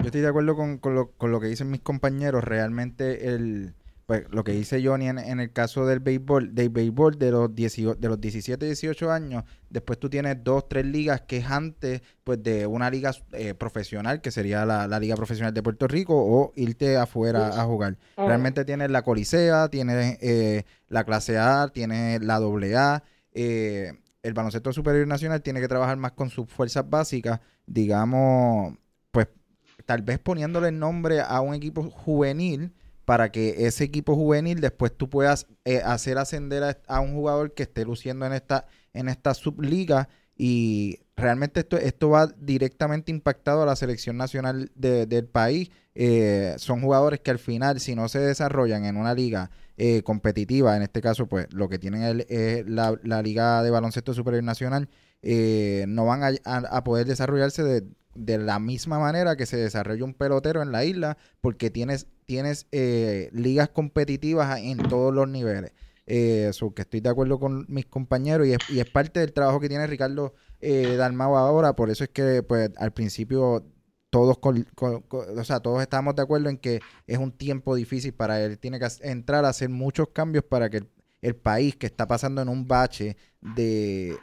Yo 0.00 0.06
estoy 0.06 0.22
de 0.22 0.28
acuerdo 0.28 0.56
con, 0.56 0.78
con, 0.78 0.94
lo, 0.94 1.12
con 1.12 1.30
lo 1.30 1.40
que 1.40 1.46
dicen 1.46 1.70
mis 1.70 1.80
compañeros. 1.80 2.42
Realmente 2.42 3.28
el, 3.28 3.74
pues 4.10 4.24
lo 4.30 4.42
que 4.42 4.50
dice 4.50 4.84
Johnny 4.84 5.06
en, 5.06 5.18
el 5.38 5.52
caso 5.52 5.86
del 5.86 6.00
béisbol, 6.00 6.52
del 6.52 6.70
béisbol 6.70 7.16
de 7.16 7.30
los, 7.30 7.54
de 7.54 8.08
los 8.08 8.20
17, 8.20 8.66
18 8.66 9.12
años, 9.12 9.44
después 9.68 10.00
tú 10.00 10.10
tienes 10.10 10.42
dos, 10.42 10.68
tres 10.68 10.84
ligas 10.84 11.20
que 11.20 11.36
es 11.36 11.46
antes 11.48 12.02
pues 12.24 12.42
de 12.42 12.66
una 12.66 12.90
liga 12.90 13.12
eh, 13.30 13.54
profesional, 13.54 14.20
que 14.20 14.32
sería 14.32 14.66
la, 14.66 14.98
Liga 14.98 15.14
Profesional 15.14 15.54
de 15.54 15.62
Puerto 15.62 15.86
Rico, 15.86 16.16
o 16.16 16.52
irte 16.56 16.96
afuera 16.96 17.60
a 17.62 17.64
jugar. 17.66 17.98
Ah. 18.16 18.26
Realmente 18.26 18.64
tienes 18.64 18.90
la 18.90 19.02
Colisea, 19.02 19.68
tienes 19.68 20.18
eh, 20.20 20.64
la 20.88 21.04
clase 21.04 21.38
A, 21.38 21.68
tienes 21.68 22.20
la 22.20 22.38
AA, 22.38 23.04
eh, 23.30 23.92
el 24.24 24.34
baloncesto 24.34 24.72
superior 24.72 25.06
nacional 25.06 25.40
tiene 25.40 25.60
que 25.60 25.68
trabajar 25.68 25.98
más 25.98 26.10
con 26.10 26.30
sus 26.30 26.48
fuerzas 26.48 26.90
básicas, 26.90 27.38
digamos, 27.64 28.74
pues 29.12 29.28
tal 29.86 30.02
vez 30.02 30.18
poniéndole 30.18 30.66
el 30.66 30.80
nombre 30.80 31.20
a 31.20 31.40
un 31.42 31.54
equipo 31.54 31.84
juvenil 31.84 32.72
para 33.10 33.32
que 33.32 33.66
ese 33.66 33.82
equipo 33.82 34.14
juvenil 34.14 34.60
después 34.60 34.96
tú 34.96 35.10
puedas 35.10 35.48
eh, 35.64 35.82
hacer 35.84 36.16
ascender 36.16 36.80
a, 36.86 37.00
un 37.00 37.12
jugador 37.12 37.54
que 37.54 37.64
esté 37.64 37.84
luciendo 37.84 38.24
en 38.24 38.32
esta, 38.32 38.66
en 38.94 39.08
esta 39.08 39.34
subliga 39.34 40.08
y 40.36 41.00
realmente 41.16 41.58
esto, 41.58 41.76
esto 41.76 42.10
va 42.10 42.28
directamente 42.38 43.10
impactado 43.10 43.64
a 43.64 43.66
la 43.66 43.74
selección 43.74 44.16
nacional 44.16 44.70
del 44.76 45.26
país. 45.26 45.72
Eh, 45.96 46.54
son 46.58 46.82
jugadores 46.82 47.18
que 47.18 47.32
al 47.32 47.40
final, 47.40 47.80
si 47.80 47.96
no 47.96 48.08
se 48.08 48.20
desarrollan 48.20 48.84
en 48.84 48.96
una 48.96 49.12
liga 49.12 49.50
eh, 49.76 50.04
competitiva, 50.04 50.76
en 50.76 50.82
este 50.82 51.00
caso, 51.00 51.26
pues 51.26 51.52
lo 51.52 51.68
que 51.68 51.80
tienen 51.80 52.24
es 52.28 52.64
la, 52.68 52.96
la, 53.02 53.22
Liga 53.22 53.64
de 53.64 53.70
Baloncesto 53.70 54.14
Superior 54.14 54.44
Nacional, 54.44 54.88
no 55.24 56.06
van 56.06 56.22
a, 56.22 56.30
a, 56.44 56.84
poder 56.84 57.08
desarrollarse 57.08 57.64
de, 57.64 57.82
de 58.14 58.38
la 58.38 58.58
misma 58.58 58.98
manera 58.98 59.36
que 59.36 59.46
se 59.46 59.56
desarrolla 59.56 60.04
un 60.04 60.14
pelotero 60.14 60.62
en 60.62 60.72
la 60.72 60.84
isla, 60.84 61.16
porque 61.40 61.70
tienes, 61.70 62.06
tienes 62.26 62.66
eh, 62.72 63.30
ligas 63.32 63.68
competitivas 63.68 64.60
en 64.60 64.78
todos 64.78 65.14
los 65.14 65.28
niveles. 65.28 65.72
Eh, 66.06 66.50
que 66.74 66.82
estoy 66.82 67.00
de 67.00 67.08
acuerdo 67.08 67.38
con 67.38 67.66
mis 67.68 67.86
compañeros 67.86 68.46
y 68.46 68.52
es, 68.52 68.58
y 68.68 68.80
es 68.80 68.90
parte 68.90 69.20
del 69.20 69.32
trabajo 69.32 69.60
que 69.60 69.68
tiene 69.68 69.86
Ricardo 69.86 70.34
eh, 70.60 70.98
ahora, 71.00 71.76
por 71.76 71.88
eso 71.88 72.02
es 72.02 72.10
que 72.10 72.42
pues 72.42 72.70
al 72.78 72.92
principio 72.92 73.64
todos, 74.10 74.38
col- 74.38 74.66
co- 74.74 75.02
co- 75.06 75.24
o 75.36 75.44
sea, 75.44 75.60
todos 75.60 75.80
estamos 75.80 76.16
de 76.16 76.22
acuerdo 76.22 76.48
en 76.48 76.58
que 76.58 76.80
es 77.06 77.18
un 77.18 77.30
tiempo 77.30 77.76
difícil 77.76 78.12
para 78.12 78.42
él. 78.42 78.58
Tiene 78.58 78.80
que 78.80 78.88
entrar 79.02 79.44
a 79.44 79.50
hacer 79.50 79.68
muchos 79.68 80.08
cambios 80.08 80.44
para 80.44 80.68
que 80.68 80.78
el, 80.78 80.88
el 81.22 81.36
país 81.36 81.76
que 81.76 81.86
está 81.86 82.08
pasando 82.08 82.42
en 82.42 82.48
un 82.48 82.66
bache 82.66 83.16
de, 83.40 84.18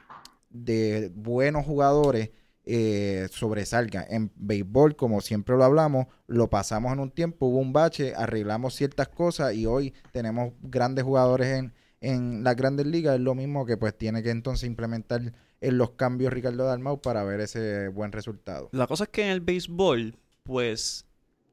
de 0.49 1.09
buenos 1.15 1.65
jugadores 1.65 2.31
eh, 2.69 3.27
sobresalga. 3.31 4.05
En 4.09 4.29
béisbol, 4.35 4.95
como 4.95 5.21
siempre 5.21 5.55
lo 5.55 5.63
hablamos, 5.63 6.07
lo 6.27 6.49
pasamos 6.49 6.91
en 6.91 6.99
un 6.99 7.11
tiempo, 7.11 7.45
hubo 7.45 7.59
un 7.59 7.71
bache, 7.71 8.13
arreglamos 8.13 8.75
ciertas 8.75 9.07
cosas 9.07 9.53
y 9.53 9.65
hoy 9.65 9.93
tenemos 10.11 10.51
grandes 10.61 11.05
jugadores 11.05 11.47
en, 11.47 11.73
en 12.01 12.43
las 12.43 12.57
grandes 12.57 12.85
ligas. 12.85 13.15
Es 13.15 13.21
lo 13.21 13.35
mismo 13.35 13.65
que 13.65 13.77
pues 13.77 13.97
tiene 13.97 14.21
que 14.21 14.31
entonces 14.31 14.67
implementar 14.67 15.33
en 15.61 15.77
los 15.77 15.91
cambios 15.91 16.33
Ricardo 16.33 16.65
Dalmau 16.65 17.01
para 17.01 17.23
ver 17.23 17.39
ese 17.39 17.87
buen 17.87 18.11
resultado. 18.11 18.69
La 18.73 18.85
cosa 18.85 19.05
es 19.05 19.09
que 19.11 19.23
en 19.23 19.29
el 19.29 19.39
béisbol, 19.39 20.15
pues 20.43 21.05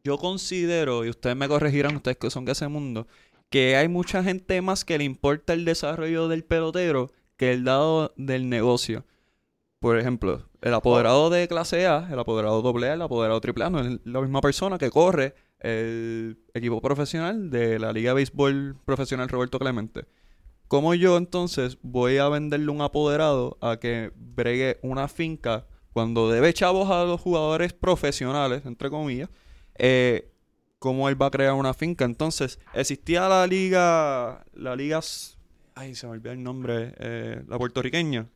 yo 0.02 0.18
considero, 0.18 1.04
y 1.04 1.10
ustedes 1.10 1.36
me 1.36 1.48
corregirán, 1.48 1.96
ustedes 1.96 2.16
que 2.16 2.28
son 2.28 2.44
de 2.44 2.52
ese 2.52 2.68
mundo, 2.68 3.06
que 3.50 3.76
hay 3.76 3.86
mucha 3.86 4.24
gente 4.24 4.60
más 4.62 4.84
que 4.84 4.98
le 4.98 5.04
importa 5.04 5.52
el 5.52 5.64
desarrollo 5.64 6.26
del 6.26 6.44
pelotero 6.44 7.12
que 7.36 7.52
el 7.52 7.64
lado 7.64 8.12
del 8.16 8.48
negocio. 8.48 9.04
Por 9.84 9.98
ejemplo, 9.98 10.48
el 10.62 10.72
apoderado 10.72 11.28
de 11.28 11.46
clase 11.46 11.86
A, 11.86 12.08
el 12.10 12.18
apoderado 12.18 12.62
doble 12.62 12.88
A, 12.88 12.94
el 12.94 13.02
apoderado 13.02 13.38
triple 13.42 13.68
no 13.68 13.80
es 13.80 14.00
la 14.04 14.22
misma 14.22 14.40
persona 14.40 14.78
que 14.78 14.88
corre 14.88 15.34
el 15.60 16.38
equipo 16.54 16.80
profesional 16.80 17.50
de 17.50 17.78
la 17.78 17.92
Liga 17.92 18.12
de 18.12 18.14
Béisbol 18.14 18.78
Profesional 18.86 19.28
Roberto 19.28 19.58
Clemente. 19.58 20.06
¿Cómo 20.68 20.94
yo 20.94 21.18
entonces 21.18 21.76
voy 21.82 22.16
a 22.16 22.30
venderle 22.30 22.70
un 22.70 22.80
apoderado 22.80 23.58
a 23.60 23.76
que 23.76 24.10
bregue 24.16 24.78
una 24.80 25.06
finca 25.06 25.66
cuando 25.92 26.30
debe 26.30 26.54
chavos 26.54 26.90
a 26.90 27.04
los 27.04 27.20
jugadores 27.20 27.74
profesionales, 27.74 28.64
entre 28.64 28.88
comillas? 28.88 29.28
Eh, 29.74 30.32
¿Cómo 30.78 31.10
él 31.10 31.20
va 31.20 31.26
a 31.26 31.30
crear 31.30 31.52
una 31.52 31.74
finca? 31.74 32.06
Entonces, 32.06 32.58
existía 32.72 33.28
la 33.28 33.46
liga, 33.46 34.46
la 34.54 34.76
liga, 34.76 35.00
ay, 35.74 35.94
se 35.94 36.06
me 36.06 36.12
olvidó 36.12 36.32
el 36.32 36.42
nombre, 36.42 36.94
eh, 36.96 37.42
la 37.46 37.58
puertorriqueña, 37.58 38.30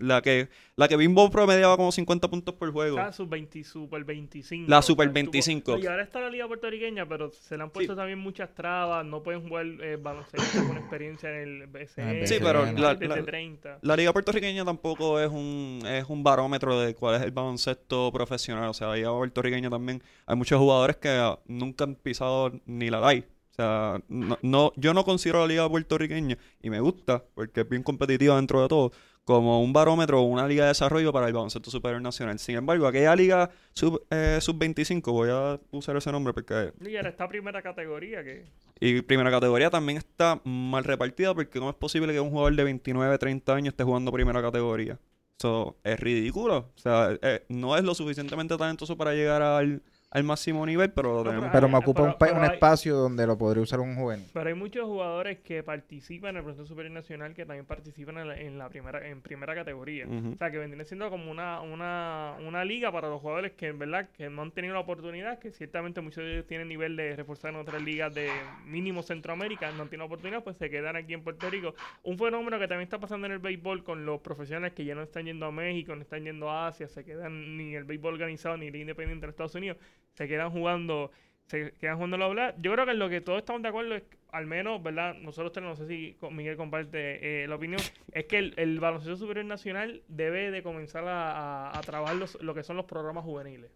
la 0.00 0.20
que, 0.22 0.48
la 0.76 0.88
que 0.88 0.96
Bimbo 0.96 1.30
promediaba 1.30 1.76
como 1.76 1.92
50 1.92 2.28
puntos 2.28 2.54
por 2.56 2.72
juego. 2.72 2.98
Está 2.98 3.12
sub 3.12 3.28
20, 3.28 3.62
Super 3.64 4.04
25. 4.04 4.68
La 4.68 4.78
o 4.78 4.82
sea, 4.82 4.86
Super 4.86 5.08
tuvo- 5.08 5.14
25. 5.14 5.78
Y 5.78 5.86
ahora 5.86 6.02
está 6.02 6.20
la 6.20 6.30
liga 6.30 6.46
puertorriqueña, 6.48 7.06
pero 7.08 7.30
se 7.30 7.56
le 7.56 7.62
han 7.62 7.70
puesto 7.70 7.94
también 7.94 8.18
muchas 8.18 8.52
trabas. 8.54 9.04
No 9.06 9.22
pueden 9.22 9.46
jugar 9.48 9.66
eh, 9.82 9.96
baloncesto 10.00 10.66
con 10.66 10.76
experiencia 10.76 11.30
en 11.30 11.36
el 11.62 11.66
BCN. 11.68 12.26
Sí, 12.26 12.36
pero 12.40 12.64
la- 12.72 12.94
la- 12.94 13.22
30. 13.24 13.78
La 13.82 13.96
liga 13.96 14.12
puertorriqueña 14.12 14.64
tampoco 14.64 15.20
es 15.20 15.30
un, 15.30 15.80
es 15.86 16.04
un 16.08 16.22
barómetro 16.24 16.80
de 16.80 16.94
cuál 16.94 17.16
es 17.16 17.22
el 17.22 17.30
baloncesto 17.30 18.10
profesional. 18.12 18.68
O 18.70 18.74
sea, 18.74 18.88
la 18.88 18.96
liga 18.96 19.10
puertorriqueña 19.12 19.70
también 19.70 20.02
hay 20.26 20.36
muchos 20.36 20.58
jugadores 20.58 20.96
que 20.96 21.08
ah, 21.10 21.38
nunca 21.46 21.84
han 21.84 21.94
pisado 21.94 22.52
ni 22.66 22.90
la 22.90 23.00
LAI. 23.00 23.20
O 23.20 23.54
sea, 23.54 24.02
no, 24.08 24.36
no- 24.42 24.72
yo 24.74 24.92
no 24.94 25.04
considero 25.04 25.40
la 25.42 25.46
liga 25.46 25.68
puertorriqueña 25.68 26.36
y 26.60 26.70
me 26.70 26.80
gusta 26.80 27.22
porque 27.36 27.60
es 27.60 27.68
bien 27.68 27.84
competitiva 27.84 28.34
dentro 28.34 28.60
de 28.60 28.66
todo 28.68 28.90
como 29.24 29.62
un 29.62 29.72
barómetro 29.72 30.20
o 30.20 30.24
una 30.24 30.46
liga 30.46 30.64
de 30.64 30.68
desarrollo 30.68 31.12
para 31.12 31.26
el 31.26 31.32
baloncesto 31.32 31.70
superior 31.70 32.00
nacional. 32.00 32.38
Sin 32.38 32.56
embargo, 32.56 32.86
aquella 32.86 33.16
liga 33.16 33.50
sub, 33.72 34.04
eh, 34.10 34.38
sub-25, 34.40 35.02
voy 35.12 35.30
a 35.30 35.58
usar 35.70 35.96
ese 35.96 36.12
nombre 36.12 36.32
porque 36.32 36.72
Y 36.80 36.96
ahora 36.96 37.08
está 37.08 37.26
primera 37.28 37.62
categoría 37.62 38.22
que... 38.22 38.44
y 38.80 39.00
primera 39.02 39.30
categoría 39.30 39.70
también 39.70 39.98
está 39.98 40.40
mal 40.44 40.84
repartida 40.84 41.34
porque 41.34 41.58
¿cómo 41.58 41.70
es 41.70 41.76
posible 41.76 42.12
que 42.12 42.20
un 42.20 42.30
jugador 42.30 42.54
de 42.54 42.64
29, 42.64 43.18
30 43.18 43.54
años 43.54 43.68
esté 43.72 43.84
jugando 43.84 44.12
primera 44.12 44.42
categoría? 44.42 44.98
Eso 45.38 45.76
es 45.82 45.98
ridículo. 45.98 46.70
O 46.76 46.78
sea, 46.78 47.18
eh, 47.22 47.44
no 47.48 47.76
es 47.76 47.82
lo 47.82 47.94
suficientemente 47.94 48.56
talentoso 48.56 48.96
para 48.96 49.14
llegar 49.14 49.42
al, 49.42 49.82
al 50.14 50.24
máximo 50.24 50.64
nivel, 50.64 50.90
pero 50.92 51.12
lo 51.12 51.24
No, 51.24 51.30
tenemos. 51.30 51.50
Pero 51.52 51.68
me 51.68 51.76
ocupa 51.76 52.00
pero- 52.02 52.12
un, 52.12 52.18
pa- 52.18 52.26
pero 52.26 52.38
un 52.38 52.44
hay- 52.44 52.54
espacio 52.54 52.94
donde 52.96 53.26
lo 53.26 53.36
podría 53.36 53.62
usar 53.62 53.80
un 53.80 53.96
joven. 53.96 54.24
Pero 54.32 54.48
hay 54.48 54.54
muchos 54.54 54.84
jugadores 54.86 55.40
que 55.40 55.62
participan 55.62 56.30
en 56.30 56.36
el 56.38 56.42
proceso 56.44 56.64
superior 56.66 56.92
nacional 56.94 57.34
que 57.34 57.44
también 57.44 57.66
participan 57.66 58.18
en 58.18 58.28
la, 58.28 58.40
en 58.40 58.56
la 58.56 58.68
primera 58.70 59.06
en 59.06 59.20
primera 59.20 59.54
categoría. 59.54 60.06
O 60.06 60.36
sea, 60.36 60.50
que 60.50 60.58
vendría 60.58 60.84
siendo 60.84 61.10
como 61.10 61.30
una, 61.30 61.60
una, 61.60 62.34
una 62.46 62.64
liga 62.64 62.90
para 62.92 63.08
los 63.08 63.20
jugadores 63.20 63.52
que 63.52 63.66
en 63.66 63.78
verdad 63.78 64.08
que 64.16 64.30
no 64.30 64.42
han 64.42 64.52
tenido 64.52 64.74
la 64.74 64.80
oportunidad, 64.80 65.38
que 65.38 65.50
ciertamente 65.50 66.00
muchos 66.00 66.22
de 66.24 66.32
ellos 66.34 66.46
tienen 66.46 66.68
nivel 66.68 66.96
de 66.96 67.16
reforzar 67.16 67.52
en 67.52 67.56
otras 67.60 67.82
ligas 67.82 68.14
de 68.14 68.30
mínimo 68.64 69.02
Centroamérica, 69.02 69.70
no 69.72 69.82
han 69.82 69.88
tenido 69.88 70.06
oportunidad, 70.06 70.44
pues 70.44 70.56
se 70.56 70.70
quedan 70.70 70.94
aquí 70.96 71.12
en 71.12 71.22
Puerto 71.22 71.50
Rico. 71.50 71.74
Un 72.04 72.16
fenómeno 72.18 72.58
que 72.58 72.68
también 72.68 72.84
está 72.86 72.98
pasando 72.98 73.26
en 73.26 73.32
el 73.32 73.40
béisbol 73.40 73.82
con 73.82 74.06
los 74.06 74.20
profesionales 74.20 74.72
que 74.74 74.84
ya 74.84 74.94
no 74.94 75.02
están 75.02 75.24
yendo 75.26 75.46
a 75.46 75.50
México, 75.50 75.94
no 75.96 76.02
están 76.02 76.22
yendo 76.22 76.48
a 76.48 76.68
Asia, 76.68 76.86
se 76.86 77.04
quedan 77.04 77.56
ni 77.56 77.74
el 77.74 77.82
béisbol 77.82 78.14
organizado 78.14 78.56
ni 78.56 78.68
el 78.68 78.76
independiente 78.76 79.26
de 79.26 79.30
Estados 79.30 79.54
Unidos, 79.56 79.76
se 80.14 80.26
quedan 80.28 80.50
jugando 80.50 81.10
se 81.46 81.72
quedan 81.72 81.96
jugando 81.96 82.16
la 82.16 82.26
ola. 82.26 82.54
Yo 82.58 82.72
creo 82.72 82.86
que 82.86 82.92
en 82.92 82.98
lo 82.98 83.10
que 83.10 83.20
todos 83.20 83.40
estamos 83.40 83.60
de 83.60 83.68
acuerdo 83.68 83.94
es, 83.96 84.02
al 84.32 84.46
menos, 84.46 84.82
¿verdad? 84.82 85.14
Nosotros 85.14 85.52
tres, 85.52 85.62
no 85.66 85.76
sé 85.76 85.86
si 85.86 86.16
Miguel 86.30 86.56
comparte 86.56 87.42
eh, 87.44 87.46
la 87.46 87.56
opinión, 87.56 87.80
es 88.12 88.24
que 88.24 88.38
el, 88.38 88.54
el 88.56 88.80
baloncesto 88.80 89.16
superior 89.18 89.44
nacional 89.44 90.00
debe 90.08 90.50
de 90.50 90.62
comenzar 90.62 91.06
a, 91.06 91.68
a- 91.68 91.78
a 91.78 91.80
trabajar 91.82 92.16
los- 92.16 92.40
lo 92.40 92.54
que 92.54 92.62
son 92.62 92.76
los 92.76 92.86
programas 92.86 93.24
juveniles. 93.24 93.70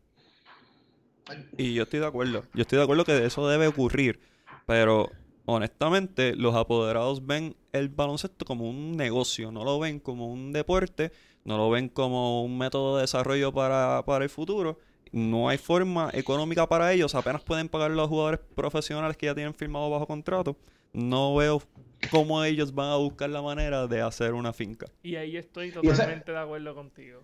Y 1.59 1.75
yo 1.75 1.83
estoy 1.83 2.01
de 2.01 2.07
acuerdo. 2.07 2.45
Yo 2.55 2.63
estoy 2.63 2.79
de 2.79 2.85
acuerdo 2.85 3.05
que 3.05 3.25
eso 3.25 3.47
debe 3.49 3.67
ocurrir. 3.67 4.19
Pero 4.67 5.11
honestamente, 5.45 6.35
los 6.37 6.55
apoderados 6.55 7.27
ven 7.27 7.55
el 7.73 7.91
baloncesto 7.91 8.45
como 8.47 8.69
un 8.69 8.97
negocio, 8.97 9.53
no 9.53 9.65
lo 9.65 9.79
ven 9.79 10.01
como 10.01 10.33
un 10.33 10.53
deporte, 10.53 11.13
no 11.45 11.59
lo 11.59 11.69
ven 11.69 11.91
como 11.91 12.43
un 12.45 12.57
método 12.57 12.97
de 12.97 13.03
desarrollo 13.03 13.53
para, 13.53 14.03
para 14.07 14.25
el 14.25 14.31
futuro. 14.31 14.79
No 15.13 15.49
hay 15.49 15.59
forma 15.59 16.11
económica 16.13 16.67
para 16.69 16.93
ellos, 16.93 17.15
apenas 17.15 17.43
pueden 17.43 17.69
pagar 17.69 17.91
los 17.91 18.09
jugadores 18.09 18.41
profesionales 18.55 19.17
que 19.17 19.27
ya 19.27 19.35
tienen 19.35 19.55
firmado 19.55 19.89
bajo 19.91 20.07
contrato. 20.07 20.57
No 20.93 21.35
veo 21.37 21.63
cómo 22.11 22.43
ellos 22.45 22.75
van 22.75 22.91
a 22.91 22.97
buscar 22.97 23.31
la 23.31 23.43
manera 23.43 23.87
de 23.87 24.01
hacer 24.01 24.35
una 24.35 24.53
finca. 24.53 24.87
Y 25.03 25.17
ahí 25.17 25.37
estoy 25.37 25.69
ese- 25.69 25.81
totalmente 25.81 26.33
de 26.33 26.39
acuerdo 26.39 26.75
contigo. 26.75 27.21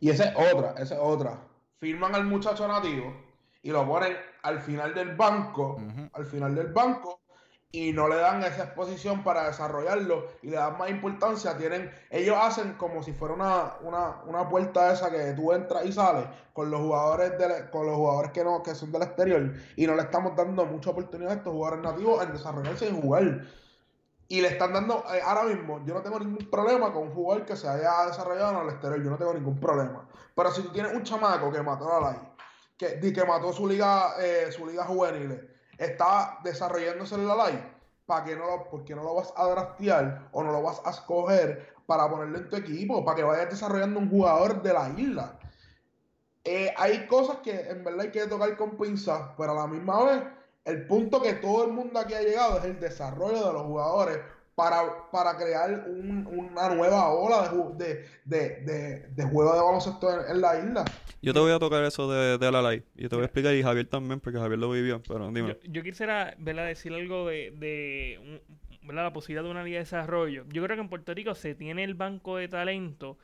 Y 0.00 0.10
esa 0.10 0.24
es 0.30 0.52
otra, 0.54 0.72
esa 0.78 0.94
es 0.94 1.00
otra. 1.02 1.40
Firman 1.78 2.14
al 2.14 2.24
muchacho 2.26 2.66
nativo 2.68 3.14
y 3.62 3.70
lo 3.70 3.86
ponen 3.86 4.14
al 4.42 4.60
final 4.60 4.94
del 4.94 5.14
banco, 5.16 5.80
al 6.12 6.26
final 6.26 6.54
del 6.54 6.68
banco, 6.68 7.19
y 7.72 7.92
no 7.92 8.08
le 8.08 8.16
dan 8.16 8.42
esa 8.42 8.64
exposición 8.64 9.22
para 9.22 9.46
desarrollarlo 9.46 10.26
y 10.42 10.50
le 10.50 10.56
dan 10.56 10.76
más 10.76 10.90
importancia. 10.90 11.56
Tienen, 11.56 11.90
ellos 12.10 12.36
hacen 12.40 12.74
como 12.74 13.02
si 13.02 13.12
fuera 13.12 13.34
una, 13.34 13.74
una, 13.82 14.22
una 14.26 14.48
puerta 14.48 14.92
esa 14.92 15.10
que 15.10 15.32
tú 15.34 15.52
entras 15.52 15.84
y 15.84 15.92
sales 15.92 16.24
con 16.52 16.70
los 16.70 16.80
jugadores 16.80 17.38
del- 17.38 17.70
con 17.70 17.86
los 17.86 17.94
jugadores 17.94 18.32
que 18.32 18.42
no, 18.42 18.62
que 18.62 18.74
son 18.74 18.90
del 18.90 19.02
exterior, 19.02 19.54
y 19.76 19.86
no 19.86 19.94
le 19.94 20.02
estamos 20.02 20.34
dando 20.34 20.66
mucha 20.66 20.90
oportunidad 20.90 21.30
a 21.32 21.36
estos 21.36 21.52
jugadores 21.52 21.84
nativos 21.84 22.22
en 22.24 22.32
desarrollarse 22.32 22.88
y 22.88 23.00
jugar. 23.00 23.42
Y 24.26 24.40
le 24.40 24.48
están 24.48 24.72
dando, 24.72 25.04
eh, 25.12 25.20
ahora 25.24 25.44
mismo, 25.44 25.80
yo 25.84 25.94
no 25.94 26.02
tengo 26.02 26.18
ningún 26.20 26.48
problema 26.50 26.92
con 26.92 27.04
un 27.08 27.14
jugador 27.14 27.44
que 27.46 27.56
se 27.56 27.68
haya 27.68 28.06
desarrollado 28.06 28.52
en 28.60 28.68
el 28.68 28.74
exterior, 28.74 29.02
yo 29.02 29.10
no 29.10 29.16
tengo 29.16 29.34
ningún 29.34 29.58
problema. 29.58 30.08
Pero 30.34 30.50
si 30.52 30.62
tú 30.62 30.70
tienes 30.70 30.92
un 30.92 31.02
chamaco 31.02 31.50
que 31.52 31.62
mató 31.62 31.92
a 31.96 32.00
la 32.00 32.32
que, 32.76 33.00
que 33.12 33.24
mató 33.24 33.52
su 33.52 33.66
liga, 33.66 34.14
eh, 34.20 34.50
su 34.52 34.66
liga 34.66 34.84
juvenil, 34.84 35.48
está 35.80 36.38
desarrollándose 36.44 37.14
en 37.14 37.26
la 37.26 37.46
ley, 37.46 37.72
¿para 38.06 38.24
qué 38.24 38.36
no 38.36 38.46
lo, 38.46 38.64
¿por 38.68 38.84
qué 38.84 38.94
no 38.94 39.02
lo 39.02 39.14
vas 39.14 39.32
a 39.34 39.46
draftear 39.48 40.28
o 40.32 40.42
no 40.42 40.52
lo 40.52 40.62
vas 40.62 40.80
a 40.84 40.90
escoger 40.90 41.74
para 41.86 42.08
ponerlo 42.08 42.38
en 42.38 42.48
tu 42.48 42.56
equipo? 42.56 43.04
Para 43.04 43.16
que 43.16 43.22
vayas 43.22 43.50
desarrollando 43.50 43.98
un 43.98 44.10
jugador 44.10 44.62
de 44.62 44.72
la 44.72 44.90
isla. 44.96 45.38
Eh, 46.44 46.72
hay 46.76 47.06
cosas 47.06 47.38
que 47.38 47.68
en 47.68 47.82
verdad 47.82 48.02
hay 48.02 48.10
que 48.10 48.26
tocar 48.26 48.56
con 48.56 48.76
pinzas, 48.76 49.22
pero 49.36 49.52
a 49.52 49.54
la 49.54 49.66
misma 49.66 50.04
vez, 50.04 50.22
el 50.64 50.86
punto 50.86 51.22
que 51.22 51.34
todo 51.34 51.64
el 51.64 51.72
mundo 51.72 51.98
aquí 51.98 52.14
ha 52.14 52.20
llegado 52.20 52.58
es 52.58 52.64
el 52.64 52.78
desarrollo 52.78 53.46
de 53.46 53.52
los 53.52 53.62
jugadores 53.62 54.18
para, 54.60 55.10
para 55.10 55.36
crear 55.38 55.86
un- 55.88 56.26
una 56.26 56.74
nueva 56.74 57.08
ola 57.10 57.48
de, 57.78 57.86
de, 57.86 58.04
de, 58.26 58.60
de, 58.60 59.06
de 59.08 59.22
juego 59.24 59.54
de 59.54 59.60
baloncesto 59.62 60.10
en, 60.12 60.30
en 60.36 60.40
la 60.42 60.58
isla. 60.58 60.84
Yo 61.22 61.32
te 61.32 61.40
voy 61.40 61.52
a 61.52 61.58
tocar 61.58 61.82
eso 61.84 62.10
de, 62.10 62.36
de 62.36 62.52
la 62.52 62.60
ley. 62.60 62.84
Y 62.94 63.08
te 63.08 63.16
voy 63.16 63.22
a 63.22 63.26
explicar, 63.26 63.54
y 63.54 63.62
Javier 63.62 63.86
también, 63.86 64.20
porque 64.20 64.38
Javier 64.38 64.58
lo 64.58 64.70
vivió. 64.70 65.02
Pero 65.02 65.28
dime. 65.32 65.56
Yo, 65.62 65.72
yo 65.72 65.82
quisiera 65.82 66.34
¿verdad? 66.38 66.66
decir 66.66 66.92
algo 66.92 67.26
de, 67.28 67.52
de 67.56 68.18
un- 68.20 68.86
¿verdad? 68.86 69.04
la 69.04 69.12
posibilidad 69.12 69.44
de 69.44 69.50
una 69.50 69.64
liga 69.64 69.76
de 69.76 69.84
desarrollo. 69.84 70.44
Yo 70.48 70.62
creo 70.62 70.76
que 70.76 70.82
en 70.82 70.88
Puerto 70.90 71.14
Rico 71.14 71.34
se 71.34 71.54
tiene 71.54 71.84
el 71.84 71.94
banco 71.94 72.36
de 72.36 72.48
talento 72.48 73.16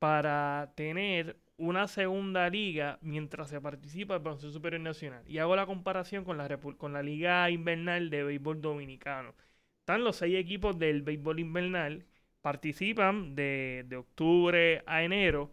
para 0.00 0.72
tener 0.74 1.36
una 1.58 1.86
segunda 1.86 2.48
liga 2.50 2.98
mientras 3.02 3.48
se 3.50 3.60
participa 3.60 4.14
el 4.14 4.20
baloncesto 4.20 4.52
superior 4.52 4.80
nacional. 4.80 5.22
Y 5.28 5.38
hago 5.38 5.54
la 5.54 5.66
comparación 5.66 6.24
con 6.24 6.38
la, 6.38 6.48
con 6.76 6.92
la 6.92 7.02
liga 7.04 7.48
invernal 7.50 8.10
de 8.10 8.24
béisbol 8.24 8.60
dominicano. 8.60 9.34
Están 9.82 10.04
los 10.04 10.16
seis 10.16 10.36
equipos 10.36 10.78
del 10.78 11.02
béisbol 11.02 11.40
invernal, 11.40 12.04
participan 12.40 13.34
de, 13.34 13.84
de 13.88 13.96
octubre 13.96 14.82
a 14.86 15.02
enero. 15.02 15.50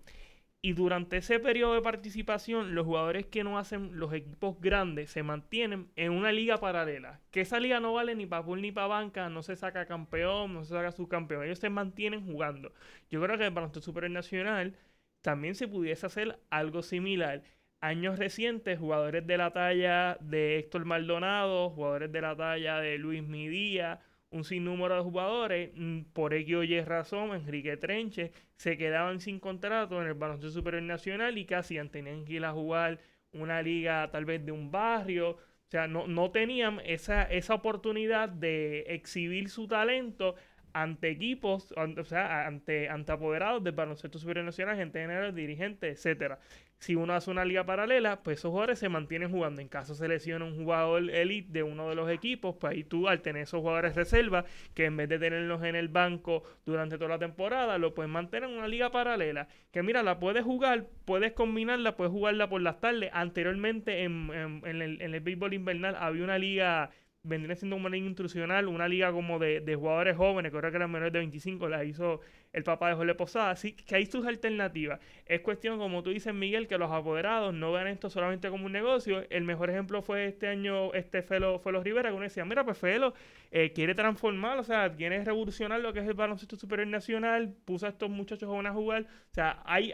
Y 0.62 0.74
durante 0.74 1.18
ese 1.18 1.40
periodo 1.40 1.74
de 1.74 1.82
participación, 1.82 2.76
los 2.76 2.86
jugadores 2.86 3.26
que 3.28 3.44
no 3.44 3.58
hacen 3.58 3.98
los 3.98 4.14
equipos 4.14 4.60
grandes 4.60 5.10
se 5.10 5.24
mantienen 5.24 5.90
en 5.96 6.12
una 6.12 6.32
liga 6.32 6.58
paralela. 6.58 7.22
Que 7.32 7.42
esa 7.42 7.60
liga 7.60 7.80
no 7.80 7.94
vale 7.94 8.14
ni 8.14 8.26
para 8.26 8.44
pool 8.44 8.62
ni 8.62 8.72
para 8.72 8.88
banca, 8.88 9.30
no 9.30 9.42
se 9.42 9.56
saca 9.56 9.88
campeón, 9.88 10.54
no 10.54 10.64
se 10.64 10.74
saca 10.74 10.92
subcampeón. 10.92 11.46
Ellos 11.46 11.60
se 11.60 11.70
mantienen 11.70 12.26
jugando. 12.26 12.74
Yo 13.10 13.22
creo 13.22 13.38
que 13.38 13.46
el 13.46 13.52
baloncesto 13.54 13.82
superior 13.82 14.12
nacional 14.12 14.76
también 15.22 15.56
se 15.56 15.68
pudiese 15.68 16.06
hacer 16.06 16.40
algo 16.50 16.84
similar. 16.84 17.42
años 17.82 18.20
recientes, 18.20 18.78
jugadores 18.80 19.26
de 19.26 19.38
la 19.38 19.52
talla 19.52 20.18
de 20.22 20.60
Héctor 20.60 20.86
Maldonado, 20.86 21.70
jugadores 21.72 22.12
de 22.12 22.22
la 22.22 22.36
talla 22.36 22.80
de 22.80 22.98
Luis 22.98 23.24
Midía, 23.24 24.02
un 24.32 24.44
sinnúmero 24.44 24.96
de 24.96 25.02
jugadores, 25.02 25.72
mm, 25.76 26.02
por 26.14 26.34
X 26.34 26.56
o 26.56 26.64
Y 26.64 26.82
razón, 26.82 27.34
Enrique 27.34 27.78
Trenche, 27.78 28.32
se 28.56 28.78
quedaban 28.78 29.20
sin 29.20 29.40
contrato 29.40 30.02
en 30.02 30.08
el 30.08 30.14
baloncesto 30.14 30.52
superior 30.52 30.84
nacional 30.84 31.38
y 31.38 31.46
casi 31.46 31.78
Tenían 31.90 32.26
que 32.26 32.34
ir 32.34 32.46
a 32.46 32.52
jugar 32.52 33.00
una 33.32 33.62
liga 33.62 34.10
tal 34.12 34.26
vez 34.26 34.46
de 34.46 34.52
un 34.52 34.72
barrio. 34.72 35.32
O 35.32 35.72
sea, 35.72 35.88
no, 35.88 36.08
no 36.08 36.32
tenían 36.32 36.82
esa, 36.86 37.24
esa 37.24 37.54
oportunidad 37.54 38.30
de 38.30 38.82
exhibir 38.90 39.50
su 39.50 39.68
talento 39.68 40.36
ante 40.74 41.10
equipos, 41.10 41.74
o 41.76 42.04
sea, 42.04 42.46
ante, 42.48 42.90
ante 42.90 43.12
apoderados 43.12 43.64
del 43.64 43.74
baloncesto 43.74 44.20
superior 44.20 44.46
nacional, 44.46 44.78
gente 44.78 45.00
general, 45.00 45.34
dirigentes, 45.34 45.98
etcétera 45.98 46.40
si 46.80 46.96
uno 46.96 47.14
hace 47.14 47.30
una 47.30 47.44
liga 47.44 47.66
paralela, 47.66 48.24
pues 48.24 48.40
esos 48.40 48.52
jugadores 48.52 48.80
se 48.80 48.88
mantienen 48.88 49.32
jugando. 49.32 49.62
En 49.62 49.68
caso 49.68 49.96
se 49.96 50.08
lesiona 50.08 50.46
un 50.46 50.56
jugador 50.56 51.10
elite 51.10 51.52
de 51.52 51.64
uno 51.64 51.90
de 51.90 51.96
los 51.96 52.10
equipos, 52.10 52.56
pues 52.60 52.74
ahí 52.74 52.84
tú 52.86 53.10
al 53.10 53.22
tener 53.22 53.44
esos 53.44 53.60
jugadores 53.60 53.96
reserva, 53.96 54.46
que 54.74 54.86
en 54.86 54.96
vez 54.96 55.10
de 55.10 55.20
tenerlos 55.20 55.62
en 55.64 55.76
el 55.76 55.90
banco 55.90 56.44
durante 56.66 56.98
toda 56.98 57.10
la 57.10 57.20
temporada, 57.20 57.78
lo 57.78 57.94
puedes 57.94 58.10
mantener 58.10 58.50
en 58.50 58.58
una 58.58 58.68
liga 58.70 58.92
paralela. 58.92 59.50
Que 59.72 59.84
mira, 59.84 60.04
la 60.04 60.20
puedes 60.20 60.44
jugar, 60.44 60.88
puedes 61.04 61.34
combinarla, 61.34 61.98
puedes 61.98 62.12
jugarla 62.12 62.48
por 62.48 62.62
las 62.62 62.80
tardes. 62.80 63.10
Anteriormente 63.14 64.04
en, 64.04 64.32
en, 64.34 64.82
el, 64.82 65.02
en 65.02 65.14
el 65.14 65.20
béisbol 65.20 65.54
invernal 65.54 65.96
había 66.00 66.24
una 66.24 66.38
liga 66.38 66.92
vendría 67.24 67.56
siendo 67.56 67.76
una 67.76 67.90
liga 67.90 68.08
intrusional, 68.08 68.68
una 68.68 68.88
liga 68.88 69.12
como 69.12 69.40
de, 69.40 69.60
de 69.60 69.76
jugadores 69.76 70.16
jóvenes, 70.16 70.52
que 70.52 70.58
ahora 70.58 70.72
que 70.72 70.78
eran 70.78 70.92
menores 70.92 71.12
de 71.14 71.20
25, 71.20 71.68
la 71.68 71.84
hizo 71.84 72.22
el 72.54 72.64
papá 72.64 72.90
de 72.90 72.96
Jorge 72.96 73.16
Posada. 73.16 73.52
Así 73.52 73.74
que 73.74 73.96
hay 73.96 74.06
sus 74.06 74.26
alternativas. 74.26 75.00
Es 75.26 75.42
cuestión, 75.42 75.78
como 75.78 76.02
tú 76.04 76.12
dices, 76.12 76.34
Miguel, 76.34 76.68
que 76.68 76.78
los 76.78 76.92
apoderados 76.92 77.54
no 77.54 77.72
vean 77.72 77.88
esto 77.88 78.10
solamente 78.10 78.50
como 78.50 78.66
un 78.66 78.72
negocio. 78.72 79.26
El 79.30 79.44
mejor 79.44 79.70
ejemplo 79.70 80.02
fue 80.02 80.28
este 80.28 80.48
año, 80.48 80.94
este 80.94 81.22
Felo, 81.22 81.60
Felo 81.60 81.84
Rivera, 81.84 82.10
que 82.10 82.16
uno 82.16 82.24
decía, 82.24 82.46
mira, 82.46 82.64
pues 82.64 82.78
Felo 82.78 83.14
eh, 83.52 83.72
quiere 83.74 83.96
transformar, 83.96 84.58
o 84.60 84.64
sea, 84.64 84.92
quiere 84.96 85.24
revolucionar 85.24 85.80
lo 85.82 85.94
que 85.94 86.00
es 86.00 86.08
el 86.08 86.14
baloncesto 86.14 86.56
superior 86.56 86.88
nacional, 86.88 87.54
puso 87.66 87.86
a 87.86 87.90
estos 87.90 88.10
muchachos 88.10 88.48
jóvenes 88.48 88.72
a 88.72 88.76
jugar. 88.76 89.04
O 89.04 89.34
sea, 89.34 89.62
hay, 89.66 89.92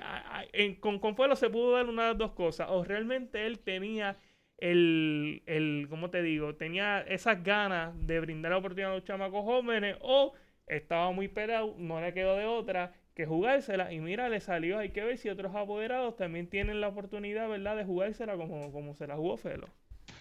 con, 0.79 0.99
con 0.99 1.15
Felo 1.15 1.35
se 1.35 1.49
pudo 1.49 1.73
dar 1.73 1.87
una 1.87 2.03
de 2.03 2.09
las 2.09 2.17
dos 2.17 2.31
cosas. 2.33 2.67
O 2.69 2.83
realmente 2.83 3.45
él 3.45 3.59
tenía 3.59 4.17
el, 4.57 5.43
el, 5.45 5.87
¿cómo 5.89 6.09
te 6.09 6.21
digo? 6.21 6.55
Tenía 6.55 7.01
esas 7.01 7.43
ganas 7.43 7.93
de 8.07 8.19
brindar 8.19 8.51
la 8.51 8.57
oportunidad 8.57 8.91
a 8.91 8.95
los 8.95 9.03
chamacos 9.03 9.43
jóvenes 9.43 9.97
o 10.01 10.33
estaba 10.67 11.11
muy 11.11 11.27
pelado, 11.27 11.75
no 11.77 12.01
le 12.01 12.13
quedó 12.13 12.37
de 12.37 12.45
otra 12.45 12.93
que 13.13 13.25
jugársela 13.25 13.93
y 13.93 13.99
mira, 13.99 14.27
le 14.27 14.41
salió, 14.41 14.79
hay 14.79 14.89
que 14.89 15.03
ver 15.03 15.17
si 15.17 15.29
otros 15.29 15.55
apoderados 15.55 16.17
también 16.17 16.49
tienen 16.49 16.81
la 16.81 16.89
oportunidad, 16.89 17.47
¿verdad?, 17.47 17.77
de 17.77 17.85
jugársela 17.85 18.35
como, 18.35 18.71
como 18.71 18.93
se 18.93 19.07
la 19.07 19.15
jugó 19.15 19.37
Felo. 19.37 19.67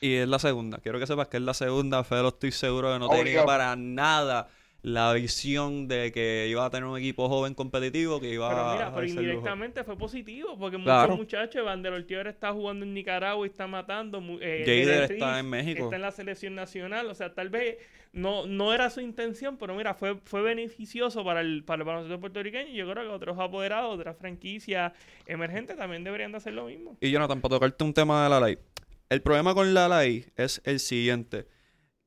Y 0.00 0.14
es 0.14 0.28
la 0.28 0.38
segunda, 0.38 0.78
quiero 0.78 0.98
que 0.98 1.06
sepas 1.06 1.28
que 1.28 1.38
es 1.38 1.42
la 1.42 1.54
segunda, 1.54 2.04
Felo 2.04 2.28
estoy 2.28 2.52
seguro 2.52 2.92
que 2.92 2.98
no 2.98 3.08
tenía 3.08 3.44
para 3.44 3.74
nada 3.74 4.48
la 4.84 5.14
visión 5.14 5.88
de 5.88 6.12
que 6.12 6.46
iba 6.46 6.62
a 6.62 6.68
tener 6.68 6.84
un 6.84 6.98
equipo 6.98 7.26
joven 7.26 7.54
competitivo 7.54 8.20
que 8.20 8.34
iba 8.34 8.50
pero 8.50 8.72
mira, 8.74 8.94
pero 8.94 9.06
indirectamente 9.06 9.82
fue 9.82 9.96
positivo 9.96 10.58
porque 10.58 10.76
muchos 10.76 11.16
muchachos 11.16 11.64
Van 11.64 11.82
der 11.82 12.26
está 12.26 12.52
jugando 12.52 12.84
en 12.84 12.92
Nicaragua 12.92 13.46
y 13.46 13.48
está 13.48 13.66
matando 13.66 14.22
eh, 14.42 15.08
está 15.10 15.38
en 15.38 15.48
México. 15.48 15.84
está 15.84 15.96
en 15.96 16.02
la 16.02 16.10
selección 16.10 16.54
nacional 16.54 17.06
o 17.06 17.14
sea 17.14 17.32
tal 17.32 17.48
vez 17.48 17.78
no 18.12 18.46
no 18.46 18.74
era 18.74 18.90
su 18.90 19.00
intención 19.00 19.56
pero 19.56 19.74
mira 19.74 19.94
fue 19.94 20.18
fue 20.22 20.42
beneficioso 20.42 21.24
para 21.24 21.40
el 21.40 21.64
para 21.64 21.80
el 21.80 21.86
baloncesto 21.86 22.20
puertorriqueño 22.20 22.68
y 22.68 22.76
yo 22.76 22.90
creo 22.90 23.04
que 23.04 23.08
otros 23.08 23.38
apoderados 23.38 23.98
otras 23.98 24.18
franquicias 24.18 24.92
emergentes 25.24 25.78
también 25.78 26.04
deberían 26.04 26.30
de 26.32 26.36
hacer 26.36 26.52
lo 26.52 26.66
mismo. 26.66 26.98
Y 27.00 27.10
Jonathan 27.10 27.40
para 27.40 27.54
tocarte 27.54 27.84
un 27.84 27.94
tema 27.94 28.24
de 28.24 28.28
la 28.28 28.40
ley. 28.40 28.58
El 29.08 29.22
problema 29.22 29.54
con 29.54 29.72
la 29.72 29.88
ley 29.88 30.26
es 30.36 30.60
el 30.64 30.78
siguiente. 30.78 31.46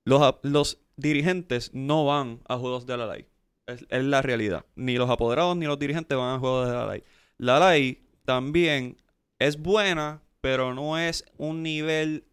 Los, 0.04 0.36
los 0.44 0.80
dirigentes 0.98 1.72
no 1.74 2.06
van 2.06 2.42
a 2.48 2.58
juegos 2.58 2.86
de 2.86 2.98
la 2.98 3.08
ley. 3.08 3.28
Es, 3.68 3.86
la 3.90 4.22
realidad. 4.22 4.66
Ni 4.76 4.98
los 4.98 5.10
apoderados 5.10 5.56
ni 5.56 5.66
los 5.66 5.80
dirigentes 5.80 6.18
van 6.18 6.36
a 6.36 6.40
juegos 6.40 6.68
de 6.68 6.74
la 6.74 6.92
ley. 6.92 7.04
La 7.38 7.72
ley 7.72 8.04
también 8.26 8.98
es 9.40 9.58
buena, 9.58 10.22
pero 10.42 10.74
no 10.74 10.98
es 10.98 11.26
un 11.38 11.64
nivel 11.64 12.26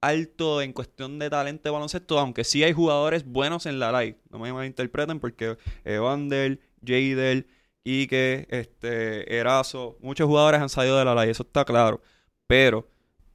alto 0.00 0.62
en 0.62 0.72
cuestión 0.72 1.18
de 1.18 1.30
talento 1.30 1.64
de 1.64 1.70
baloncesto, 1.72 2.18
aunque 2.18 2.44
sí 2.44 2.62
hay 2.62 2.72
jugadores 2.72 3.24
buenos 3.24 3.66
en 3.66 3.78
la 3.78 3.92
ley. 3.92 4.16
No 4.30 4.38
me 4.38 4.52
malinterpreten 4.52 5.20
porque 5.20 5.56
Evander, 5.84 6.60
Jadel, 6.84 7.46
Ike, 7.84 8.46
este, 8.50 9.36
Erazo, 9.36 9.98
muchos 10.00 10.26
jugadores 10.26 10.60
han 10.60 10.68
salido 10.68 10.98
de 10.98 11.04
la 11.04 11.14
ley, 11.14 11.30
eso 11.30 11.42
está 11.42 11.64
claro. 11.64 12.00
Pero 12.46 12.88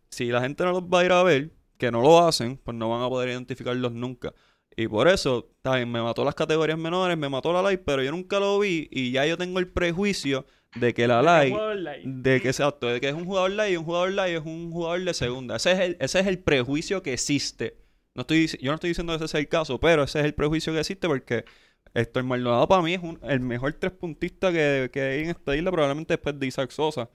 si 0.09 0.27
la 0.27 0.41
gente 0.41 0.63
no 0.63 0.71
los 0.71 0.83
va 0.83 1.01
a 1.01 1.05
ir 1.05 1.11
a 1.11 1.23
ver, 1.23 1.51
que 1.77 1.91
no 1.91 2.01
lo 2.01 2.25
hacen, 2.25 2.57
pues 2.57 2.77
no 2.77 2.89
van 2.89 3.01
a 3.01 3.09
poder 3.09 3.29
identificarlos 3.29 3.91
nunca. 3.91 4.33
Y 4.75 4.87
por 4.87 5.07
eso, 5.07 5.49
también 5.61 5.91
me 5.91 6.01
mató 6.01 6.25
las 6.25 6.35
categorías 6.35 6.77
menores, 6.77 7.17
me 7.17 7.29
mató 7.29 7.53
la 7.53 7.61
light, 7.61 7.81
pero 7.85 8.01
yo 8.01 8.11
nunca 8.11 8.39
lo 8.39 8.57
vi 8.59 8.87
y 8.91 9.11
ya 9.11 9.25
yo 9.25 9.37
tengo 9.37 9.59
el 9.59 9.67
prejuicio 9.67 10.45
de 10.75 10.93
que 10.93 11.07
la 11.07 11.21
light, 11.21 11.55
de 12.03 12.41
que 12.41 12.47
exacto, 12.47 12.87
de 12.87 12.99
que 12.99 13.09
es 13.09 13.13
un 13.13 13.25
jugador 13.25 13.51
light 13.51 13.73
y 13.73 13.77
un 13.77 13.85
jugador 13.85 14.11
light 14.11 14.37
es 14.37 14.45
un 14.45 14.71
jugador 14.71 15.03
de 15.03 15.13
segunda. 15.13 15.57
Ese 15.57 15.71
es 15.73 15.79
el, 15.79 15.97
ese 15.99 16.19
es 16.19 16.27
el 16.27 16.39
prejuicio 16.39 17.03
que 17.03 17.13
existe. 17.13 17.77
No 18.15 18.21
estoy, 18.21 18.47
yo 18.47 18.71
no 18.71 18.75
estoy 18.75 18.89
diciendo 18.89 19.13
que 19.13 19.17
ese 19.17 19.27
sea 19.27 19.39
el 19.39 19.47
caso, 19.47 19.79
pero 19.79 20.03
ese 20.03 20.19
es 20.19 20.25
el 20.25 20.33
prejuicio 20.33 20.73
que 20.73 20.79
existe 20.79 21.07
porque 21.07 21.45
Héctor 21.93 22.23
Maldonado 22.23 22.67
para 22.67 22.81
mí 22.81 22.95
es 22.95 23.01
el 23.23 23.39
mejor 23.39 23.73
tres 23.73 23.91
puntista 23.91 24.51
que, 24.51 24.89
que, 24.91 25.01
hay 25.01 25.23
en 25.23 25.29
esta 25.29 25.55
isla, 25.55 25.71
probablemente 25.71 26.13
después 26.13 26.39
de 26.39 26.47
Isaac 26.47 26.71
Sosa. 26.71 27.09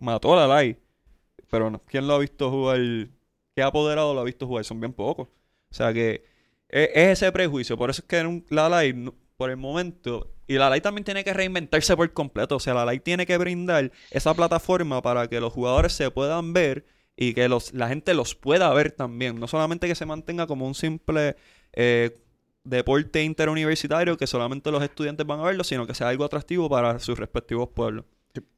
mató 0.00 0.34
a 0.34 0.46
la 0.46 0.46
light. 0.46 0.78
Pero 1.50 1.82
¿quién 1.86 2.06
lo 2.06 2.14
ha 2.14 2.18
visto 2.18 2.50
jugar? 2.50 2.78
¿Qué 3.54 3.62
apoderado 3.62 4.14
lo 4.14 4.20
ha 4.20 4.24
visto 4.24 4.46
jugar? 4.46 4.64
Son 4.64 4.80
bien 4.80 4.92
pocos. 4.92 5.28
O 5.28 5.74
sea 5.74 5.92
que 5.92 6.24
es, 6.72 6.90
ese 6.94 7.30
prejuicio. 7.30 7.76
Por 7.76 7.90
eso 7.90 8.02
es 8.02 8.08
que 8.08 8.42
la 8.48 8.68
LAI, 8.68 9.12
por 9.36 9.50
el 9.50 9.56
momento, 9.56 10.32
y 10.46 10.54
la 10.54 10.68
LAI 10.68 10.80
también 10.80 11.04
tiene 11.04 11.22
que 11.22 11.32
reinventarse 11.32 11.96
por 11.96 12.12
completo. 12.12 12.56
O 12.56 12.60
sea, 12.60 12.74
la 12.74 12.84
LAI 12.84 13.00
tiene 13.00 13.26
que 13.26 13.38
brindar 13.38 13.92
esa 14.10 14.34
plataforma 14.34 15.02
para 15.02 15.28
que 15.28 15.40
los 15.40 15.52
jugadores 15.52 15.92
se 15.92 16.10
puedan 16.10 16.52
ver 16.52 16.86
y 17.16 17.34
que 17.34 17.48
los, 17.48 17.72
la 17.74 17.88
gente 17.88 18.14
los 18.14 18.34
pueda 18.34 18.72
ver 18.72 18.90
también. 18.92 19.38
No 19.38 19.46
solamente 19.46 19.86
que 19.86 19.94
se 19.94 20.06
mantenga 20.06 20.46
como 20.46 20.66
un 20.66 20.74
simple 20.74 21.36
eh, 21.74 22.18
deporte 22.64 23.22
interuniversitario 23.22 24.16
que 24.16 24.26
solamente 24.26 24.70
los 24.70 24.82
estudiantes 24.82 25.26
van 25.26 25.40
a 25.40 25.44
verlo, 25.44 25.64
sino 25.64 25.86
que 25.86 25.94
sea 25.94 26.08
algo 26.08 26.24
atractivo 26.24 26.68
para 26.68 26.98
sus 26.98 27.18
respectivos 27.18 27.68
pueblos. 27.68 28.06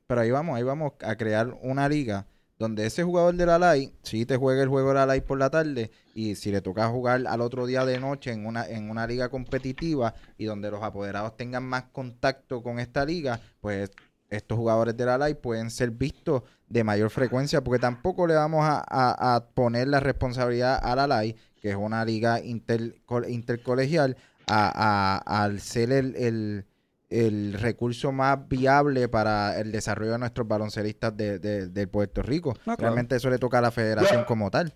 pero 0.07 0.21
ahí 0.21 0.31
vamos, 0.31 0.57
ahí 0.57 0.63
vamos 0.63 0.93
a 1.01 1.17
crear 1.17 1.57
una 1.63 1.89
liga 1.89 2.27
donde 2.59 2.87
ese 2.87 3.03
jugador 3.03 3.35
de 3.35 3.47
la 3.47 3.59
LAI, 3.59 3.93
si 4.03 4.27
te 4.27 4.37
juega 4.37 4.63
el 4.63 4.69
juego 4.69 4.89
de 4.89 4.95
la 4.95 5.07
LAI 5.07 5.21
por 5.23 5.39
la 5.39 5.51
tarde 5.51 5.91
y 6.15 6.37
si 6.37 6.53
le 6.53 6.61
toca 6.61 6.89
jugar 6.89 7.27
al 7.27 7.41
otro 7.41 7.67
día 7.67 7.85
de 7.85 7.99
noche 7.99 8.33
en 8.33 8.47
una, 8.47 8.67
en 8.67 8.91
una 8.91 9.07
liga 9.07 9.29
competitiva 9.29 10.15
y 10.39 10.45
donde 10.45 10.71
los 10.71 10.83
apoderados 10.83 11.37
tengan 11.37 11.65
más 11.65 11.85
contacto 11.93 12.63
con 12.63 12.79
esta 12.79 13.05
liga, 13.05 13.41
pues 13.61 13.91
estos 14.31 14.57
jugadores 14.57 14.97
de 14.97 15.05
la 15.05 15.19
LAI 15.19 15.35
pueden 15.35 15.71
ser 15.71 15.91
vistos 15.91 16.43
de 16.69 16.85
mayor 16.85 17.11
frecuencia 17.11 17.63
porque 17.63 17.81
tampoco 17.81 18.27
le 18.27 18.35
vamos 18.35 18.65
a, 18.65 19.47
poner 19.55 19.89
la 19.89 20.01
responsabilidad 20.01 20.79
a 20.83 20.95
la 20.97 21.07
LAI, 21.07 21.37
que 21.61 21.71
es 21.71 21.77
una 21.77 22.05
liga 22.05 22.41
inter, 22.41 22.95
intercolegial, 23.29 24.17
a, 24.47 25.23
al 25.25 25.61
ser 25.61 25.91
el 25.91 26.15
el 26.17 26.67
recurso 27.11 28.13
más 28.13 28.49
viable 28.49 29.09
para 29.09 29.59
el 29.59 29.71
desarrollo 29.73 30.13
de 30.13 30.19
nuestros 30.19 30.49
baloncelistas 30.49 31.17
de, 31.17 31.39
de, 31.39 31.87
Puerto 31.87 32.23
Rico. 32.23 32.55
Realmente 32.79 33.17
eso 33.17 33.31
le 33.31 33.39
toca 33.39 33.59
a 33.59 33.63
la 33.63 33.71
federación 33.71 34.25
como 34.25 34.51
tal. 34.51 34.75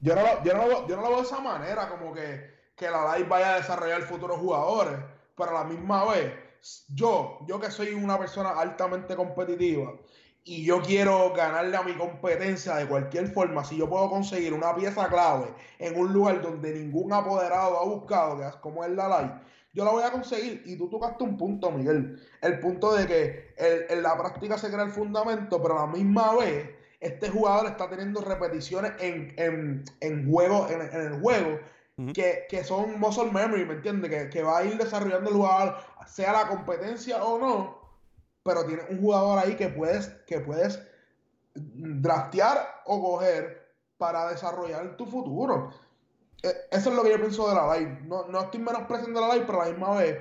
Yo 0.00 0.14
no, 0.14 0.22
lo, 0.22 0.44
yo, 0.44 0.54
no 0.54 0.66
lo, 0.66 0.88
yo 0.88 0.96
no 0.96 1.02
lo 1.02 1.08
veo 1.08 1.18
de 1.18 1.26
esa 1.26 1.40
manera, 1.40 1.88
como 1.88 2.12
que, 2.14 2.72
que 2.74 2.90
la 2.90 3.04
LAI 3.04 3.24
vaya 3.24 3.54
a 3.54 3.56
desarrollar 3.58 4.00
futuros 4.02 4.38
jugadores, 4.38 4.98
pero 5.36 5.50
a 5.50 5.62
la 5.62 5.64
misma 5.64 6.04
vez, 6.06 6.32
yo, 6.88 7.38
yo 7.46 7.60
que 7.60 7.70
soy 7.70 7.92
una 7.92 8.18
persona 8.18 8.50
altamente 8.50 9.14
competitiva 9.14 9.92
y 10.42 10.64
yo 10.64 10.80
quiero 10.80 11.34
ganarle 11.34 11.76
a 11.76 11.82
mi 11.82 11.92
competencia 11.94 12.76
de 12.76 12.86
cualquier 12.86 13.28
forma, 13.28 13.62
si 13.62 13.76
yo 13.76 13.88
puedo 13.90 14.08
conseguir 14.08 14.54
una 14.54 14.74
pieza 14.74 15.08
clave 15.08 15.54
en 15.78 15.98
un 15.98 16.12
lugar 16.12 16.40
donde 16.40 16.72
ningún 16.72 17.12
apoderado 17.12 17.78
ha 17.78 17.84
buscado, 17.84 18.38
que 18.38 18.46
es 18.46 18.56
como 18.56 18.82
es 18.84 18.90
la 18.92 19.08
LAI, 19.08 19.32
yo 19.72 19.84
la 19.84 19.92
voy 19.92 20.02
a 20.02 20.10
conseguir. 20.10 20.62
Y 20.64 20.76
tú 20.76 20.88
tocaste 20.88 21.22
un 21.24 21.36
punto, 21.36 21.70
Miguel. 21.70 22.20
El 22.42 22.58
punto 22.60 22.92
de 22.94 23.06
que 23.06 23.54
en 23.56 24.02
la 24.02 24.16
práctica 24.16 24.58
se 24.58 24.70
crea 24.70 24.84
el 24.84 24.90
fundamento, 24.90 25.62
pero 25.62 25.78
a 25.78 25.86
la 25.86 25.92
misma 25.92 26.34
vez 26.36 26.70
este 27.00 27.30
jugador 27.30 27.66
está 27.66 27.88
teniendo 27.88 28.20
repeticiones 28.20 28.92
en, 29.00 29.32
en, 29.36 29.84
en 30.00 30.30
juego, 30.30 30.68
en, 30.68 30.82
el 30.82 31.20
juego, 31.20 31.58
que, 32.14 32.46
que, 32.48 32.62
son 32.62 33.00
muscle 33.00 33.30
memory, 33.30 33.64
¿me 33.64 33.74
entiendes? 33.74 34.10
Que, 34.10 34.28
que, 34.28 34.42
va 34.42 34.58
a 34.58 34.64
ir 34.64 34.76
desarrollando 34.76 35.30
el 35.30 35.36
jugador, 35.36 35.76
sea 36.06 36.32
la 36.32 36.48
competencia 36.48 37.22
o 37.24 37.38
no, 37.38 37.78
pero 38.42 38.66
tiene 38.66 38.82
un 38.90 39.00
jugador 39.00 39.38
ahí 39.38 39.56
que 39.56 39.68
puedes, 39.68 40.08
que 40.26 40.40
puedes 40.40 40.82
draftear 41.54 42.82
o 42.84 43.02
coger 43.02 43.66
para 43.96 44.28
desarrollar 44.28 44.96
tu 44.96 45.06
futuro. 45.06 45.70
Eh, 46.42 46.54
eso 46.70 46.90
es 46.90 46.96
lo 46.96 47.02
que 47.02 47.10
yo 47.10 47.16
pienso 47.16 47.48
de 47.48 47.54
la 47.54 47.76
live. 47.76 48.00
No, 48.06 48.26
no 48.26 48.40
estoy 48.40 48.60
menospreciando 48.60 49.20
la 49.20 49.34
live, 49.34 49.46
pero 49.46 49.62
a 49.62 49.66
la 49.66 49.70
misma 49.70 49.94
vez 49.96 50.18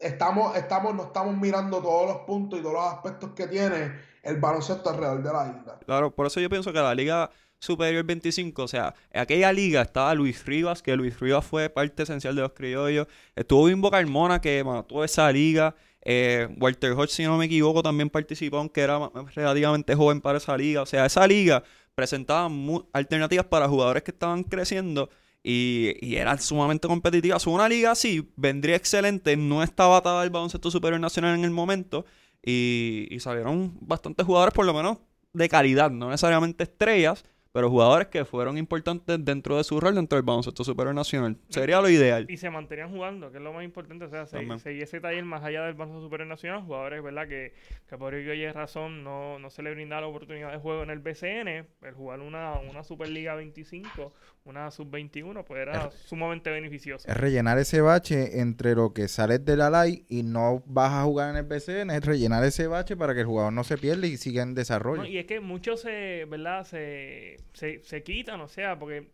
estamos, 0.00 0.56
estamos, 0.56 0.94
no 0.94 1.04
estamos 1.04 1.36
mirando 1.36 1.80
todos 1.80 2.08
los 2.08 2.16
puntos 2.26 2.58
y 2.58 2.62
todos 2.62 2.74
los 2.74 2.84
aspectos 2.84 3.30
que 3.34 3.46
tiene 3.46 3.92
el 4.22 4.36
baloncesto 4.36 4.90
alrededor 4.90 5.22
de 5.22 5.32
la 5.32 5.48
isla. 5.48 5.78
Claro, 5.84 6.10
por 6.10 6.26
eso 6.26 6.40
yo 6.40 6.48
pienso 6.48 6.72
que 6.72 6.78
la 6.80 6.94
Liga 6.94 7.30
Superior 7.58 8.04
25, 8.04 8.62
o 8.62 8.68
sea, 8.68 8.94
en 9.10 9.20
aquella 9.20 9.52
liga 9.52 9.82
estaba 9.82 10.14
Luis 10.14 10.44
Rivas, 10.46 10.82
que 10.82 10.96
Luis 10.96 11.20
Rivas 11.20 11.44
fue 11.44 11.68
parte 11.68 12.04
esencial 12.04 12.34
de 12.34 12.40
los 12.40 12.52
criollos. 12.52 13.06
Estuvo 13.36 13.66
Bimbo 13.66 13.90
Carmona, 13.90 14.40
que 14.40 14.64
mató 14.64 15.04
esa 15.04 15.30
liga. 15.30 15.74
Eh, 16.02 16.48
Walter 16.58 16.92
Hodge, 16.92 17.10
si 17.10 17.24
no 17.24 17.36
me 17.36 17.44
equivoco, 17.44 17.82
también 17.82 18.08
participó, 18.08 18.56
aunque 18.56 18.80
era 18.80 19.10
relativamente 19.34 19.94
joven 19.94 20.22
para 20.22 20.38
esa 20.38 20.56
liga. 20.56 20.80
O 20.80 20.86
sea, 20.86 21.04
esa 21.04 21.26
liga 21.26 21.62
presentaba 21.94 22.48
alternativas 22.94 23.44
para 23.44 23.68
jugadores 23.68 24.02
que 24.02 24.10
estaban 24.10 24.42
creciendo 24.44 25.10
y, 25.42 25.94
y 26.00 26.16
era 26.16 26.36
sumamente 26.38 26.88
competitiva. 26.88 27.38
Una 27.46 27.68
liga 27.68 27.92
así 27.92 28.30
vendría 28.36 28.76
excelente. 28.76 29.36
No 29.36 29.62
estaba 29.62 29.98
atada 29.98 30.22
el 30.24 30.30
baloncesto 30.30 30.70
superior 30.70 31.00
nacional 31.00 31.38
en 31.38 31.44
el 31.44 31.50
momento. 31.50 32.04
Y, 32.42 33.06
y 33.10 33.20
salieron 33.20 33.76
bastantes 33.80 34.24
jugadores, 34.24 34.54
por 34.54 34.64
lo 34.64 34.72
menos 34.72 34.98
de 35.32 35.48
calidad, 35.48 35.90
no 35.90 36.08
necesariamente 36.08 36.64
estrellas, 36.64 37.24
pero 37.52 37.68
jugadores 37.68 38.08
que 38.08 38.24
fueron 38.24 38.56
importantes 38.56 39.24
dentro 39.24 39.56
de 39.56 39.64
su 39.64 39.80
rol 39.80 39.96
dentro 39.96 40.16
del 40.16 40.24
baloncesto 40.24 40.62
superior 40.62 40.94
nacional. 40.94 41.36
Sería 41.48 41.80
lo 41.80 41.88
ideal. 41.88 42.26
Y 42.28 42.36
se 42.36 42.48
mantenían 42.48 42.90
jugando, 42.90 43.32
que 43.32 43.38
es 43.38 43.42
lo 43.42 43.52
más 43.52 43.64
importante. 43.64 44.04
O 44.04 44.08
sea, 44.08 44.26
seguir 44.26 44.82
ese 44.82 45.00
taller 45.00 45.24
más 45.24 45.42
allá 45.42 45.64
del 45.64 45.74
baloncesto 45.74 46.06
superior 46.06 46.28
nacional, 46.28 46.62
jugadores, 46.62 47.02
¿verdad? 47.02 47.26
Que, 47.26 47.54
que 47.88 47.98
por 47.98 48.14
ello 48.14 48.32
hay 48.32 48.50
razón 48.52 49.02
no, 49.02 49.38
no 49.38 49.50
se 49.50 49.62
le 49.62 49.72
brinda 49.72 50.00
la 50.00 50.06
oportunidad 50.06 50.52
de 50.52 50.58
juego 50.58 50.84
en 50.84 50.90
el 50.90 51.00
BCN. 51.00 51.66
El 51.82 51.94
jugar 51.94 52.20
una, 52.20 52.52
una 52.60 52.84
Superliga 52.84 53.34
25, 53.34 54.12
una 54.44 54.70
Sub-21, 54.70 55.44
pues 55.44 55.60
era 55.60 55.90
sumamente 55.90 56.50
beneficioso. 56.50 57.08
Es 57.08 57.16
rellenar 57.16 57.58
ese 57.58 57.80
bache 57.80 58.40
entre 58.40 58.76
lo 58.76 58.92
que 58.92 59.08
sales 59.08 59.44
de 59.44 59.56
la 59.56 59.70
LAI 59.70 60.04
y 60.08 60.22
no 60.22 60.62
vas 60.66 60.92
a 60.92 61.02
jugar 61.02 61.30
en 61.30 61.36
el 61.36 61.44
BCN. 61.44 61.90
Es 61.90 62.04
rellenar 62.04 62.44
ese 62.44 62.68
bache 62.68 62.96
para 62.96 63.12
que 63.12 63.20
el 63.20 63.26
jugador 63.26 63.52
no 63.52 63.64
se 63.64 63.76
pierda 63.76 64.06
y 64.06 64.16
siga 64.16 64.44
en 64.44 64.54
desarrollo. 64.54 65.04
y 65.04 65.18
es 65.18 65.26
que 65.26 65.40
muchos 65.40 65.80
se, 65.80 66.26
¿verdad? 66.26 66.64
Se 66.64 67.39
se, 67.52 67.82
se 67.82 68.02
quitan, 68.02 68.40
o 68.40 68.48
sea, 68.48 68.78
porque 68.78 69.08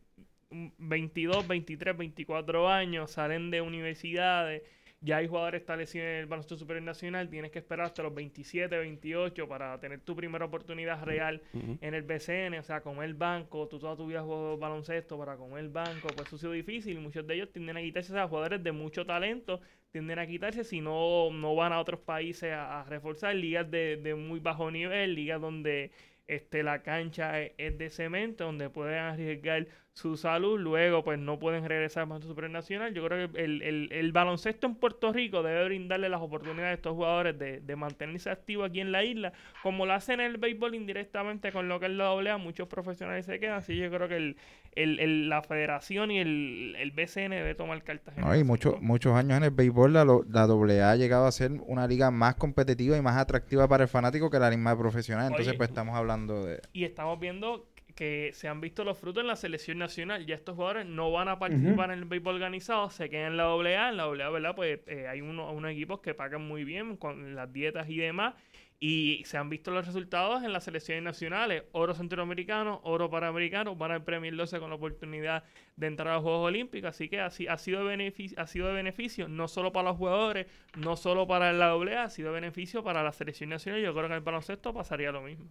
22, 0.51 1.47
23, 1.47 1.97
24 1.97 2.69
años 2.69 3.11
salen 3.11 3.51
de 3.51 3.61
universidades, 3.61 4.63
ya 5.01 5.19
hay 5.19 5.29
jugadores 5.29 5.61
establecidos 5.61 6.07
en 6.07 6.15
el 6.15 6.27
baloncesto 6.27 6.57
superior 6.57 6.83
nacional, 6.83 7.29
tienes 7.29 7.51
que 7.51 7.59
esperar 7.59 7.87
hasta 7.87 8.03
los 8.03 8.15
27, 8.15 8.77
28 8.79 9.47
para 9.47 9.79
tener 9.79 10.01
tu 10.01 10.17
primera 10.17 10.47
oportunidad 10.47 11.05
real 11.05 11.43
en 11.53 11.95
el 11.95 12.03
BCN, 12.03 12.59
o 12.59 12.63
sea, 12.63 12.81
con 12.81 13.03
el 13.03 13.15
banco, 13.15 13.69
tú 13.69 13.79
toda 13.79 13.97
tu 13.97 14.07
vida 14.07 14.23
jugado 14.23 14.57
baloncesto 14.57 15.19
para 15.19 15.37
comer 15.37 15.61
el 15.61 15.69
banco, 15.69 16.09
pues 16.09 16.29
eso 16.29 16.37
ha 16.37 16.39
sido 16.39 16.53
difícil, 16.53 16.99
muchos 17.01 17.27
de 17.27 17.35
ellos 17.35 17.53
tienden 17.53 17.77
a 17.77 17.83
quitarse, 17.83 18.13
o 18.13 18.17
sea, 18.17 18.27
jugadores 18.27 18.63
de 18.63 18.73
mucho 18.73 19.05
talento 19.05 19.61
tienden 19.93 20.19
a 20.19 20.27
quitarse 20.27 20.65
si 20.65 20.81
no, 20.81 21.31
no 21.31 21.55
van 21.55 21.73
a 21.73 21.81
otros 21.81 22.01
países 22.01 22.53
a, 22.53 22.85
reforzar 22.85 23.35
ligas 23.35 23.71
de, 23.71 23.97
de 23.97 24.15
muy 24.15 24.41
bajo 24.41 24.71
nivel, 24.71 25.15
ligas 25.15 25.41
donde 25.41 25.91
este, 26.29 26.63
la 26.63 26.83
cancha 26.83 27.41
es, 27.41 27.79
de 27.79 27.91
cemento, 27.91 28.45
donde 28.45 28.69
pueden 28.69 28.99
arriesgar 28.99 29.67
su 29.93 30.17
salud, 30.17 30.61
luego 30.61 31.03
pues 31.05 31.19
no 31.19 31.39
pueden 31.39 31.67
regresar 31.67 32.03
al 32.03 32.09
baloncesto 32.09 32.35
supernacional. 32.35 32.93
Yo 32.93 33.05
creo 33.07 33.33
que 33.33 33.43
el, 33.43 33.63
el, 33.91 34.13
baloncesto 34.13 34.67
en 34.67 34.75
Puerto 34.75 35.13
Rico 35.13 35.43
debe 35.43 35.65
brindarle 35.65 36.09
las 36.09 36.21
oportunidades 36.21 36.71
a 36.71 36.75
estos 36.75 36.93
jugadores 36.95 37.39
de, 37.39 37.61
de 37.61 37.77
mantenerse 37.77 38.29
activos 38.29 38.69
aquí 38.69 38.81
en 38.81 38.93
la 38.93 39.05
isla, 39.05 39.33
como 39.63 39.87
lo 39.87 39.95
hacen 39.95 40.21
en 40.21 40.33
el 40.33 40.37
béisbol 40.39 40.75
indirectamente 40.75 41.51
con 41.51 41.69
lo 41.69 41.81
que 41.81 41.87
es 41.87 41.93
la 41.93 42.09
AA, 42.09 42.37
muchos 42.37 42.69
profesionales 42.69 43.25
se 43.25 43.41
quedan, 43.41 43.57
así 43.57 43.77
yo 43.77 43.91
creo 43.91 44.09
que 44.09 44.17
el, 44.17 44.37
el, 44.77 45.29
la 45.29 45.43
federación 45.43 46.11
y 46.11 46.19
el, 46.19 46.77
el 46.79 46.91
BCN 46.93 47.31
debe 47.31 47.55
tomar 47.55 47.83
cartas. 47.83 48.17
No, 48.17 48.31
hay 48.31 48.45
muchos 48.45 48.81
muchos 48.81 49.15
años 49.15 49.39
en 49.39 49.45
el 49.45 49.51
béisbol 49.51 49.93
la, 49.93 50.05
la 50.05 50.43
AA 50.43 50.91
ha 50.91 50.97
llegado 50.97 51.27
a 51.27 51.33
ser 51.33 51.53
una 51.67 51.87
liga 51.87 52.11
más 52.11 52.35
competitiva 52.37 52.97
y 52.97 53.03
más 53.03 53.17
atractiva 53.17 53.67
para 53.67 53.85
el 53.85 53.89
fanático 53.89 54.31
que 54.31 54.39
la 54.39 54.51
liga 54.51 54.79
profesional. 54.79 55.29
Entonces, 55.29 55.55
pues 55.55 55.69
estamos 55.69 55.97
hablando 55.97 56.45
de... 56.45 56.61
Y 56.73 56.85
estamos 56.85 57.19
viendo 57.19 57.67
que 57.95 58.31
se 58.35 58.47
han 58.47 58.61
visto 58.61 58.85
los 58.85 58.99
frutos 58.99 59.23
en 59.23 59.27
la 59.27 59.37
selección 59.37 59.79
nacional. 59.79 60.27
Ya 60.27 60.35
estos 60.35 60.55
jugadores 60.55 60.87
no 60.87 61.11
van 61.11 61.29
a 61.29 61.39
participar 61.39 61.91
en 61.91 62.01
el 62.01 62.05
béisbol 62.05 62.35
organizado, 62.35 62.91
se 62.91 63.09
quedan 63.09 63.33
en 63.33 63.37
la 63.39 63.45
AA. 63.45 63.89
En 63.89 63.97
la 63.97 64.05
AA, 64.05 64.31
¿verdad? 64.31 64.55
Pues 64.55 64.81
eh, 64.87 65.09
hay 65.09 65.23
uno, 65.23 65.51
unos 65.51 65.71
equipos 65.71 66.01
que 66.01 66.13
pagan 66.13 66.47
muy 66.47 66.65
bien 66.65 66.97
con 66.97 67.35
las 67.35 67.51
dietas 67.53 67.89
y 67.89 67.97
demás. 67.97 68.35
Y 68.79 69.23
se 69.25 69.39
han 69.39 69.49
visto 69.49 69.71
los 69.71 69.87
resultados 69.87 70.45
en 70.45 70.53
las 70.53 70.65
selecciones 70.65 71.03
nacionales. 71.03 71.63
Oro 71.73 71.95
centroamericano, 71.95 72.81
oro 72.85 73.09
panamericano, 73.11 73.75
van 73.75 73.93
al 73.93 74.05
Premier 74.05 74.37
12 74.37 74.59
con 74.59 74.69
la 74.69 74.77
oportunidad 74.77 75.45
de 75.77 75.87
entrar 75.87 76.09
a 76.09 76.15
los 76.15 76.23
Juegos 76.23 76.49
Olímpicos. 76.49 76.91
Así 76.91 77.09
que 77.09 77.21
así, 77.21 77.49
ha, 77.49 77.57
sido 77.57 77.81
de 77.81 77.87
beneficio, 77.87 78.39
ha 78.39 78.47
sido 78.47 78.69
de 78.69 78.75
beneficio 78.75 79.29
no 79.29 79.49
solo 79.49 79.73
para 79.73 79.89
los 79.89 79.97
jugadores, 79.97 80.47
no 80.77 80.97
solo 80.97 81.27
para 81.27 81.53
la 81.55 81.71
AA, 81.71 82.05
ha 82.05 82.11
sido 82.11 82.29
de 82.29 82.41
beneficio 82.41 82.85
para 82.85 83.03
la 83.03 83.13
selección 83.13 83.49
nacional. 83.49 83.81
Yo 83.81 83.93
creo 83.93 84.03
que 84.03 84.09
en 84.09 84.13
el 84.13 84.21
baloncesto 84.21 84.75
pasaría 84.75 85.11
lo 85.11 85.23
mismo. 85.23 85.47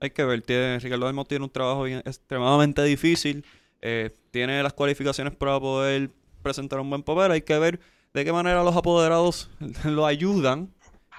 Hay 0.00 0.10
que 0.10 0.24
ver, 0.24 0.42
tiene, 0.42 0.80
Ricardo 0.80 1.06
Almo 1.06 1.24
tiene 1.24 1.44
un 1.44 1.50
trabajo 1.50 1.86
extremadamente 1.86 2.82
difícil. 2.82 3.44
Eh, 3.80 4.10
tiene 4.32 4.60
las 4.64 4.72
cualificaciones 4.72 5.32
para 5.34 5.60
poder 5.60 6.10
presentar 6.42 6.80
un 6.80 6.90
buen 6.90 7.04
papel. 7.04 7.30
Hay 7.30 7.42
que 7.42 7.56
ver 7.56 7.78
de 8.12 8.24
qué 8.24 8.32
manera 8.32 8.64
los 8.64 8.76
apoderados 8.76 9.48
lo 9.84 10.06
ayudan. 10.06 10.74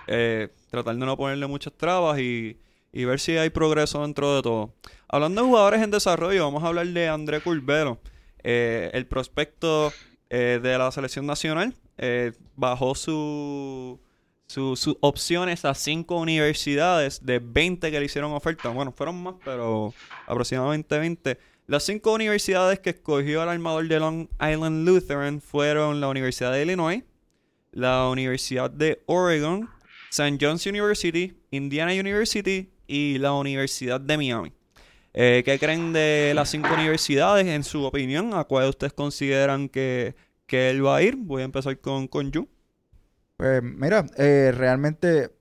Eh, 0.08 0.50
tratar 0.74 0.96
de 0.96 1.06
no 1.06 1.16
ponerle 1.16 1.46
muchas 1.46 1.74
trabas 1.74 2.20
y, 2.20 2.58
ver 2.92 3.20
si 3.20 3.38
hay 3.38 3.50
progreso 3.50 4.02
dentro 4.02 4.36
de 4.36 4.42
todo. 4.42 4.74
Hablando 5.08 5.42
de 5.42 5.48
jugadores 5.48 5.82
en 5.82 5.92
desarrollo, 5.92 6.44
vamos 6.44 6.64
a 6.64 6.68
hablar 6.68 6.88
de 6.88 7.08
André 7.08 7.42
Curvelo, 7.42 8.00
eh, 8.44 8.90
el 8.94 9.06
prospecto 9.06 9.94
de 10.30 10.78
la 10.80 10.92
selección 10.92 11.28
nacional. 11.28 11.76
bajó 12.56 12.96
su 12.96 14.00
sus 14.48 14.98
opciones 15.00 15.66
a 15.66 15.74
cinco 15.74 16.18
universidades 16.18 17.26
de 17.26 17.40
20 17.40 17.90
que 17.90 18.00
le 18.00 18.06
hicieron 18.06 18.34
oferta. 18.34 18.70
Bueno, 18.70 18.92
fueron 18.92 19.22
más, 19.22 19.36
pero 19.44 19.94
aproximadamente 20.28 20.98
20. 20.98 21.40
Las 21.66 21.84
cinco 21.84 22.14
universidades 22.14 22.80
que 22.80 22.92
escogió 22.92 23.42
el 23.42 23.50
armador 23.50 23.88
de 23.88 24.00
Long 24.00 24.28
Island 24.40 24.88
Lutheran 24.88 25.42
fueron 25.42 26.02
la 26.02 26.08
Universidad 26.10 26.52
de 26.52 26.64
Illinois, 26.64 27.04
la 27.72 28.08
Universidad 28.10 28.70
de 28.70 29.02
Oregon, 29.06 29.70
St. 30.14 30.38
John's 30.40 30.64
University, 30.68 31.34
Indiana 31.50 31.92
University 31.92 32.72
y 32.86 33.18
la 33.18 33.34
Universidad 33.34 34.00
de 34.00 34.16
Miami. 34.16 34.54
Eh, 35.12 35.42
¿Qué 35.44 35.58
creen 35.58 35.92
de 35.92 36.34
las 36.36 36.52
cinco 36.52 36.72
universidades? 36.72 37.48
En 37.48 37.64
su 37.64 37.84
opinión, 37.84 38.36
¿a 38.36 38.44
cuál 38.44 38.70
ustedes 38.70 38.94
consideran 38.94 39.70
que, 39.70 40.16
que 40.46 40.70
él 40.70 40.86
va 40.86 40.98
a 40.98 41.02
ir? 41.02 41.16
Voy 41.16 41.42
a 41.42 41.46
empezar 41.46 41.80
con, 41.80 42.08
con 42.08 42.32
Yu. 42.32 42.48
Pues 43.38 43.64
mira, 43.64 44.06
eh, 44.18 44.54
realmente 44.56 45.32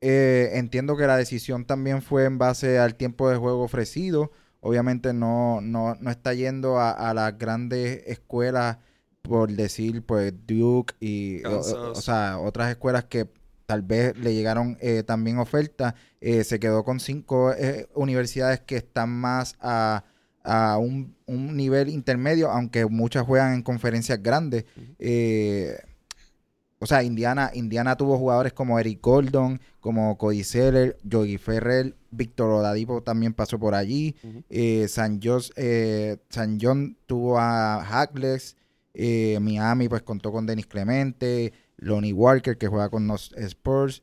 eh, 0.00 0.52
entiendo 0.54 0.96
que 0.96 1.06
la 1.06 1.18
decisión 1.18 1.66
también 1.66 2.00
fue 2.00 2.24
en 2.24 2.38
base 2.38 2.78
al 2.78 2.94
tiempo 2.94 3.28
de 3.28 3.36
juego 3.36 3.62
ofrecido. 3.62 4.32
Obviamente 4.60 5.12
no, 5.12 5.60
no, 5.60 5.96
no 5.96 6.10
está 6.10 6.32
yendo 6.32 6.80
a, 6.80 7.12
las 7.12 7.36
grandes 7.36 8.02
escuelas, 8.06 8.78
por 9.20 9.52
decir, 9.52 10.02
pues 10.02 10.32
Duke 10.46 10.94
y 10.98 11.44
o, 11.44 11.94
sea, 11.94 12.38
otras 12.38 12.70
escuelas 12.70 13.04
que 13.04 13.28
tal 13.66 13.82
vez 13.82 14.16
le 14.18 14.34
llegaron 14.34 14.76
eh, 14.80 15.02
también 15.02 15.38
ofertas. 15.38 15.94
se 16.20 16.58
quedó 16.58 16.84
con 16.84 17.00
cinco 17.00 17.52
universidades 17.94 18.60
que 18.60 18.76
están 18.76 19.10
más 19.10 19.56
a, 19.60 20.04
a 20.42 20.78
un, 20.78 21.16
un, 21.26 21.56
nivel 21.56 21.88
intermedio, 21.88 22.50
aunque 22.50 22.86
muchas 22.86 23.24
juegan 23.24 23.54
en 23.54 23.62
conferencias 23.62 24.22
grandes. 24.22 24.64
O 26.84 26.86
sea, 26.86 27.02
Indiana, 27.02 27.50
Indiana 27.54 27.96
tuvo 27.96 28.18
jugadores 28.18 28.52
como 28.52 28.78
Eric 28.78 29.00
Gordon, 29.00 29.58
como 29.80 30.18
Cody 30.18 30.44
Seller, 30.44 30.98
Yogi 31.02 31.38
Ferrer, 31.38 31.94
Víctor 32.10 32.50
Oladipo 32.50 33.02
también 33.02 33.32
pasó 33.32 33.58
por 33.58 33.74
allí. 33.74 34.14
Eh, 34.50 34.86
San, 34.88 35.18
eh, 35.56 36.18
San 36.28 36.58
John 36.60 36.96
tuvo 37.06 37.38
a 37.38 37.82
Hackles. 37.82 38.56
Eh, 38.92 39.38
Miami 39.40 39.88
pues 39.88 40.02
contó 40.02 40.30
con 40.30 40.44
Dennis 40.44 40.66
Clemente, 40.66 41.52
Lonnie 41.76 42.12
Walker 42.12 42.56
que 42.56 42.68
juega 42.68 42.88
con 42.88 43.06
los 43.06 43.32
Spurs. 43.36 44.02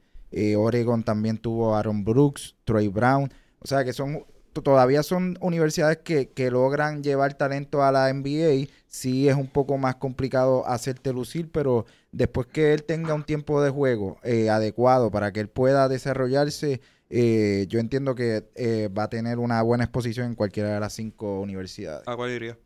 Oregon 0.57 1.03
también 1.03 1.37
tuvo 1.37 1.75
Aaron 1.75 2.05
Brooks, 2.05 2.55
Troy 2.63 2.87
Brown. 2.87 3.31
O 3.59 3.67
sea 3.67 3.83
que 3.83 3.91
son 3.91 4.23
todavía 4.53 5.01
son 5.03 5.37
universidades 5.41 5.97
que, 5.97 6.29
que, 6.29 6.51
logran 6.51 7.03
llevar 7.03 7.33
talento 7.35 7.83
a 7.83 7.91
la 7.91 8.13
NBA. 8.13 8.67
Sí 8.87 9.29
es 9.29 9.35
un 9.35 9.47
poco 9.47 9.77
más 9.77 9.95
complicado 9.95 10.67
hacerte 10.67 11.13
lucir, 11.13 11.49
pero 11.51 11.85
después 12.11 12.47
que 12.47 12.73
él 12.73 12.83
tenga 12.83 13.13
un 13.13 13.23
tiempo 13.23 13.61
de 13.61 13.69
juego 13.69 14.17
eh, 14.23 14.49
adecuado 14.49 15.11
para 15.11 15.31
que 15.31 15.39
él 15.39 15.47
pueda 15.47 15.87
desarrollarse, 15.87 16.81
eh, 17.09 17.65
yo 17.69 17.79
entiendo 17.79 18.15
que 18.15 18.49
eh, 18.55 18.89
va 18.95 19.03
a 19.03 19.09
tener 19.09 19.39
una 19.39 19.61
buena 19.61 19.85
exposición 19.85 20.27
en 20.27 20.35
cualquiera 20.35 20.73
de 20.73 20.79
las 20.79 20.93
cinco 20.93 21.39
universidades. 21.39 22.07
¿A 22.07 22.15
cuál 22.15 22.31
diría? 22.31 22.57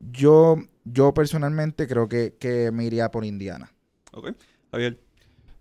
Yo, 0.00 0.56
yo 0.84 1.12
personalmente 1.14 1.88
creo 1.88 2.08
que, 2.08 2.36
que 2.38 2.70
me 2.70 2.84
iría 2.84 3.10
por 3.10 3.24
Indiana. 3.24 3.72
Ok. 4.18 4.32
Javier. 4.72 4.98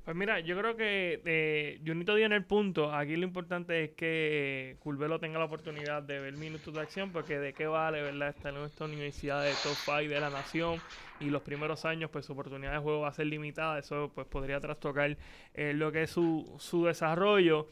Pues 0.03 0.15
mira, 0.15 0.39
yo 0.39 0.57
creo 0.57 0.77
que 0.77 1.21
eh, 1.25 1.81
Junito 1.85 2.15
dio 2.15 2.25
en 2.25 2.31
el 2.31 2.45
punto. 2.45 2.93
Aquí 2.93 3.17
lo 3.17 3.25
importante 3.25 3.83
es 3.83 3.91
que 3.91 4.77
Curvelo 4.79 5.19
tenga 5.19 5.37
la 5.37 5.43
oportunidad 5.43 6.01
de 6.01 6.19
ver 6.19 6.37
minutos 6.37 6.73
de 6.73 6.79
acción, 6.79 7.11
porque 7.11 7.37
de 7.37 7.51
qué 7.51 7.67
vale, 7.67 8.01
¿verdad? 8.01 8.29
Estar 8.29 8.53
en 8.53 8.61
esta 8.61 8.85
universidad 8.85 9.43
de 9.43 9.51
top 9.51 9.75
5 9.83 9.97
de 10.13 10.19
la 10.21 10.29
nación 10.29 10.79
y 11.19 11.25
los 11.25 11.41
primeros 11.41 11.83
años, 11.83 12.09
pues 12.09 12.25
su 12.25 12.31
oportunidad 12.31 12.71
de 12.71 12.77
juego 12.77 13.01
va 13.01 13.09
a 13.09 13.13
ser 13.13 13.27
limitada. 13.27 13.79
Eso 13.79 14.09
pues 14.15 14.25
podría 14.27 14.61
trastocar 14.61 15.17
eh, 15.53 15.73
lo 15.73 15.91
que 15.91 16.03
es 16.03 16.09
su, 16.09 16.55
su 16.57 16.85
desarrollo. 16.85 17.67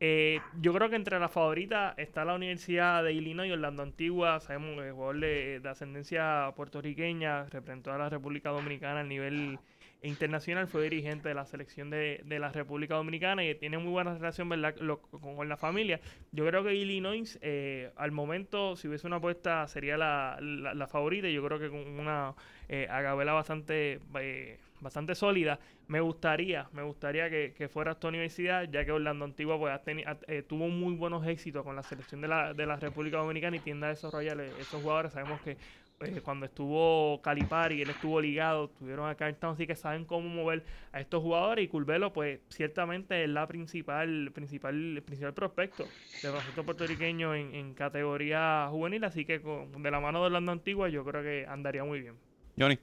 Eh, 0.00 0.40
yo 0.60 0.72
creo 0.72 0.88
que 0.88 0.96
entre 0.96 1.20
las 1.20 1.30
favoritas 1.30 1.94
está 1.98 2.24
la 2.24 2.34
Universidad 2.34 3.04
de 3.04 3.12
Illinois, 3.12 3.52
Orlando 3.52 3.82
Antigua. 3.82 4.40
Sabemos 4.40 4.80
que 4.80 4.88
el 4.88 4.92
jugador 4.94 5.20
de, 5.20 5.60
de 5.60 5.68
ascendencia 5.68 6.50
puertorriqueña 6.56 7.44
representó 7.44 7.92
a 7.92 7.98
la 7.98 8.08
República 8.08 8.48
Dominicana 8.48 9.00
a 9.00 9.04
nivel 9.04 9.58
internacional, 10.04 10.68
fue 10.68 10.82
dirigente 10.84 11.28
de 11.28 11.34
la 11.34 11.46
selección 11.46 11.90
de, 11.90 12.20
de 12.24 12.38
la 12.38 12.50
República 12.52 12.94
Dominicana 12.94 13.44
y 13.44 13.54
tiene 13.54 13.78
muy 13.78 13.90
buena 13.90 14.14
relación 14.14 14.48
¿verdad? 14.48 14.76
Lo- 14.80 15.00
con, 15.00 15.36
con 15.36 15.48
la 15.48 15.56
familia. 15.56 16.00
Yo 16.32 16.46
creo 16.46 16.62
que 16.62 16.74
Illinois, 16.74 17.38
eh, 17.42 17.90
al 17.96 18.12
momento, 18.12 18.76
si 18.76 18.88
hubiese 18.88 19.06
una 19.06 19.16
apuesta, 19.16 19.66
sería 19.68 19.96
la, 19.96 20.38
la, 20.40 20.74
la 20.74 20.86
favorita. 20.86 21.28
Yo 21.28 21.44
creo 21.44 21.58
que 21.58 21.70
con 21.70 21.80
una 21.98 22.34
eh, 22.68 22.86
agabela 22.90 23.32
bastante, 23.32 24.00
eh, 24.20 24.58
bastante 24.80 25.14
sólida. 25.14 25.58
Me 25.86 26.00
gustaría, 26.00 26.68
me 26.72 26.82
gustaría 26.82 27.28
que, 27.28 27.52
que 27.56 27.68
fuera 27.68 27.92
esta 27.92 28.08
universidad, 28.08 28.64
ya 28.70 28.84
que 28.84 28.92
Orlando 28.92 29.24
Antigua 29.26 29.58
pues, 29.58 29.80
eh, 30.28 30.42
tuvo 30.42 30.68
muy 30.68 30.94
buenos 30.94 31.26
éxitos 31.26 31.62
con 31.62 31.76
la 31.76 31.82
selección 31.82 32.20
de 32.20 32.28
la, 32.28 32.54
de 32.54 32.66
la 32.66 32.76
República 32.76 33.18
Dominicana 33.18 33.56
y 33.56 33.60
tiende 33.60 33.86
a 33.86 33.88
desarrollar 33.90 34.40
eh, 34.40 34.50
esos 34.58 34.80
jugadores. 34.82 35.12
Sabemos 35.12 35.40
que 35.42 35.58
eh, 36.00 36.20
cuando 36.22 36.46
estuvo 36.46 37.20
Calipari, 37.22 37.80
él 37.82 37.90
estuvo 37.90 38.20
ligado, 38.20 38.66
estuvieron 38.66 39.08
acá 39.08 39.28
en 39.28 39.36
Town, 39.36 39.54
así 39.54 39.66
que 39.66 39.76
saben 39.76 40.04
cómo 40.04 40.28
mover 40.28 40.64
a 40.92 41.00
estos 41.00 41.22
jugadores 41.22 41.64
y 41.64 41.68
Curvelo 41.68 42.12
pues 42.12 42.40
ciertamente 42.48 43.24
es 43.24 43.30
la 43.30 43.46
principal, 43.46 44.30
principal, 44.34 44.74
el 44.96 45.02
principal 45.02 45.34
prospecto 45.34 45.88
de 46.22 46.28
baloncesto 46.30 46.64
puertorriqueño 46.64 47.34
en, 47.34 47.54
en 47.54 47.74
categoría 47.74 48.68
juvenil, 48.70 49.04
así 49.04 49.24
que 49.24 49.40
con- 49.40 49.82
de 49.82 49.90
la 49.90 50.00
mano 50.00 50.20
de 50.20 50.26
Orlando 50.26 50.52
Antigua 50.52 50.88
yo 50.88 51.04
creo 51.04 51.22
que 51.22 51.46
andaría 51.48 51.84
muy 51.84 52.00
bien. 52.00 52.16
Johnny. 52.58 52.78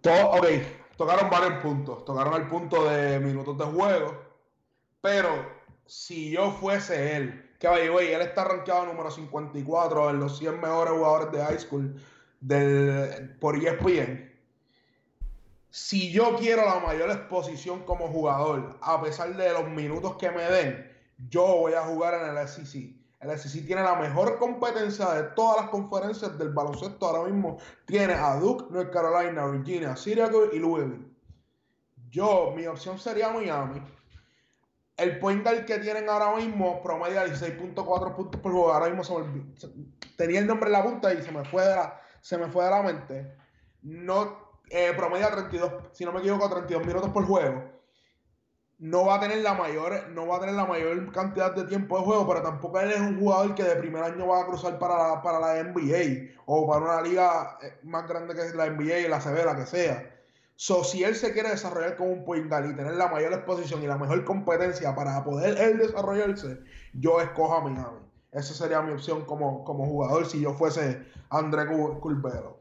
To- 0.00 0.30
ok, 0.30 0.46
tocaron 0.96 1.30
varios 1.30 1.62
puntos. 1.62 2.04
Tocaron 2.04 2.34
el 2.40 2.48
punto 2.48 2.88
de 2.88 3.18
minutos 3.18 3.56
de 3.58 3.64
juego. 3.64 4.22
Pero 5.00 5.28
si 5.86 6.30
yo 6.30 6.50
fuese 6.52 7.16
él, 7.16 7.47
que 7.58 7.88
güey, 7.88 8.12
él 8.12 8.20
está 8.20 8.44
rankeado 8.44 8.86
número 8.86 9.10
54 9.10 10.10
en 10.10 10.20
los 10.20 10.38
100 10.38 10.60
mejores 10.60 10.92
jugadores 10.92 11.32
de 11.32 11.44
high 11.44 11.58
school 11.58 12.00
del, 12.40 13.36
por 13.40 13.56
ESPN. 13.56 14.28
Si 15.70 16.10
yo 16.12 16.36
quiero 16.36 16.64
la 16.64 16.78
mayor 16.80 17.10
exposición 17.10 17.84
como 17.84 18.08
jugador, 18.08 18.78
a 18.80 19.02
pesar 19.02 19.36
de 19.36 19.52
los 19.52 19.68
minutos 19.68 20.16
que 20.16 20.30
me 20.30 20.44
den, 20.44 20.90
yo 21.28 21.44
voy 21.46 21.74
a 21.74 21.82
jugar 21.82 22.14
en 22.14 22.36
el 22.36 22.48
SEC. 22.48 22.94
El 23.20 23.36
SEC 23.36 23.66
tiene 23.66 23.82
la 23.82 23.96
mejor 23.96 24.38
competencia 24.38 25.10
de 25.10 25.24
todas 25.30 25.62
las 25.62 25.70
conferencias 25.70 26.38
del 26.38 26.50
baloncesto 26.50 27.06
ahora 27.06 27.30
mismo 27.30 27.58
tiene 27.84 28.14
a 28.14 28.36
Duke, 28.36 28.66
North 28.70 28.92
Carolina, 28.92 29.46
Virginia, 29.46 29.96
Syracuse 29.96 30.54
y 30.54 30.60
Louisville. 30.60 31.04
Yo, 32.10 32.52
mi 32.56 32.66
opción 32.66 32.98
sería 32.98 33.30
Miami. 33.30 33.82
El 34.98 35.20
point 35.20 35.44
guard 35.44 35.64
que 35.64 35.78
tienen 35.78 36.08
ahora 36.08 36.34
mismo 36.34 36.82
promedia 36.82 37.24
16.4 37.24 38.16
puntos 38.16 38.40
por 38.40 38.52
juego. 38.52 38.72
Ahora 38.72 38.88
mismo 38.88 39.04
se 39.04 39.14
me 39.16 39.44
tenía 40.16 40.40
el 40.40 40.46
nombre 40.46 40.66
en 40.66 40.72
la 40.72 40.82
punta 40.82 41.14
y 41.14 41.22
se 41.22 41.30
me 41.30 41.44
fue 41.44 41.62
de 41.62 41.76
la, 41.76 42.00
se 42.20 42.36
me 42.36 42.48
fue 42.48 42.64
de 42.64 42.70
la 42.70 42.82
mente. 42.82 43.32
No, 43.82 44.58
eh, 44.70 44.92
promedia 44.96 45.30
32, 45.30 45.72
si 45.92 46.04
no 46.04 46.12
me 46.12 46.18
equivoco, 46.18 46.50
32 46.50 46.84
minutos 46.84 47.10
por 47.10 47.24
juego. 47.24 47.62
No 48.78 49.06
va 49.06 49.16
a 49.16 49.20
tener 49.20 49.38
la 49.38 49.54
mayor, 49.54 50.08
no 50.10 50.26
va 50.26 50.36
a 50.36 50.40
tener 50.40 50.56
la 50.56 50.66
mayor 50.66 51.12
cantidad 51.12 51.54
de 51.54 51.64
tiempo 51.64 51.98
de 51.98 52.04
juego, 52.04 52.28
pero 52.28 52.42
tampoco 52.42 52.80
él 52.80 52.90
es 52.90 53.00
un 53.00 53.18
jugador 53.20 53.54
que 53.54 53.62
de 53.62 53.76
primer 53.76 54.02
año 54.02 54.26
va 54.26 54.42
a 54.42 54.46
cruzar 54.46 54.78
para 54.80 54.96
la, 54.98 55.22
para 55.22 55.38
la 55.38 55.62
NBA 55.62 56.32
o 56.46 56.68
para 56.68 56.84
una 56.84 57.02
liga 57.02 57.56
eh, 57.62 57.78
más 57.84 58.08
grande 58.08 58.34
que 58.34 58.56
la 58.56 58.66
NBA, 58.66 59.08
la 59.08 59.18
la 59.44 59.56
que 59.56 59.66
sea. 59.66 60.17
So, 60.60 60.82
si 60.82 61.04
él 61.04 61.14
se 61.14 61.32
quiere 61.32 61.50
desarrollar 61.50 61.94
como 61.94 62.10
un 62.10 62.24
point 62.24 62.46
y 62.46 62.74
tener 62.74 62.94
la 62.94 63.06
mayor 63.06 63.32
exposición 63.32 63.80
y 63.80 63.86
la 63.86 63.96
mejor 63.96 64.24
competencia 64.24 64.92
para 64.92 65.22
poder 65.22 65.56
él 65.56 65.78
desarrollarse, 65.78 66.58
yo 66.94 67.20
escojo 67.20 67.54
a 67.54 67.60
Miami. 67.68 68.00
Esa 68.32 68.54
sería 68.54 68.82
mi 68.82 68.92
opción 68.92 69.24
como, 69.24 69.62
como 69.62 69.86
jugador 69.86 70.26
si 70.26 70.40
yo 70.40 70.54
fuese 70.54 71.04
André 71.30 71.64
Cu- 71.68 72.00
Curbelo. 72.00 72.58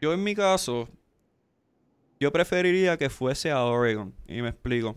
Yo 0.00 0.12
en 0.12 0.22
mi 0.22 0.36
caso, 0.36 0.88
yo 2.20 2.30
preferiría 2.30 2.96
que 2.96 3.10
fuese 3.10 3.50
a 3.50 3.64
Oregon. 3.64 4.14
Y 4.28 4.40
me 4.40 4.50
explico. 4.50 4.94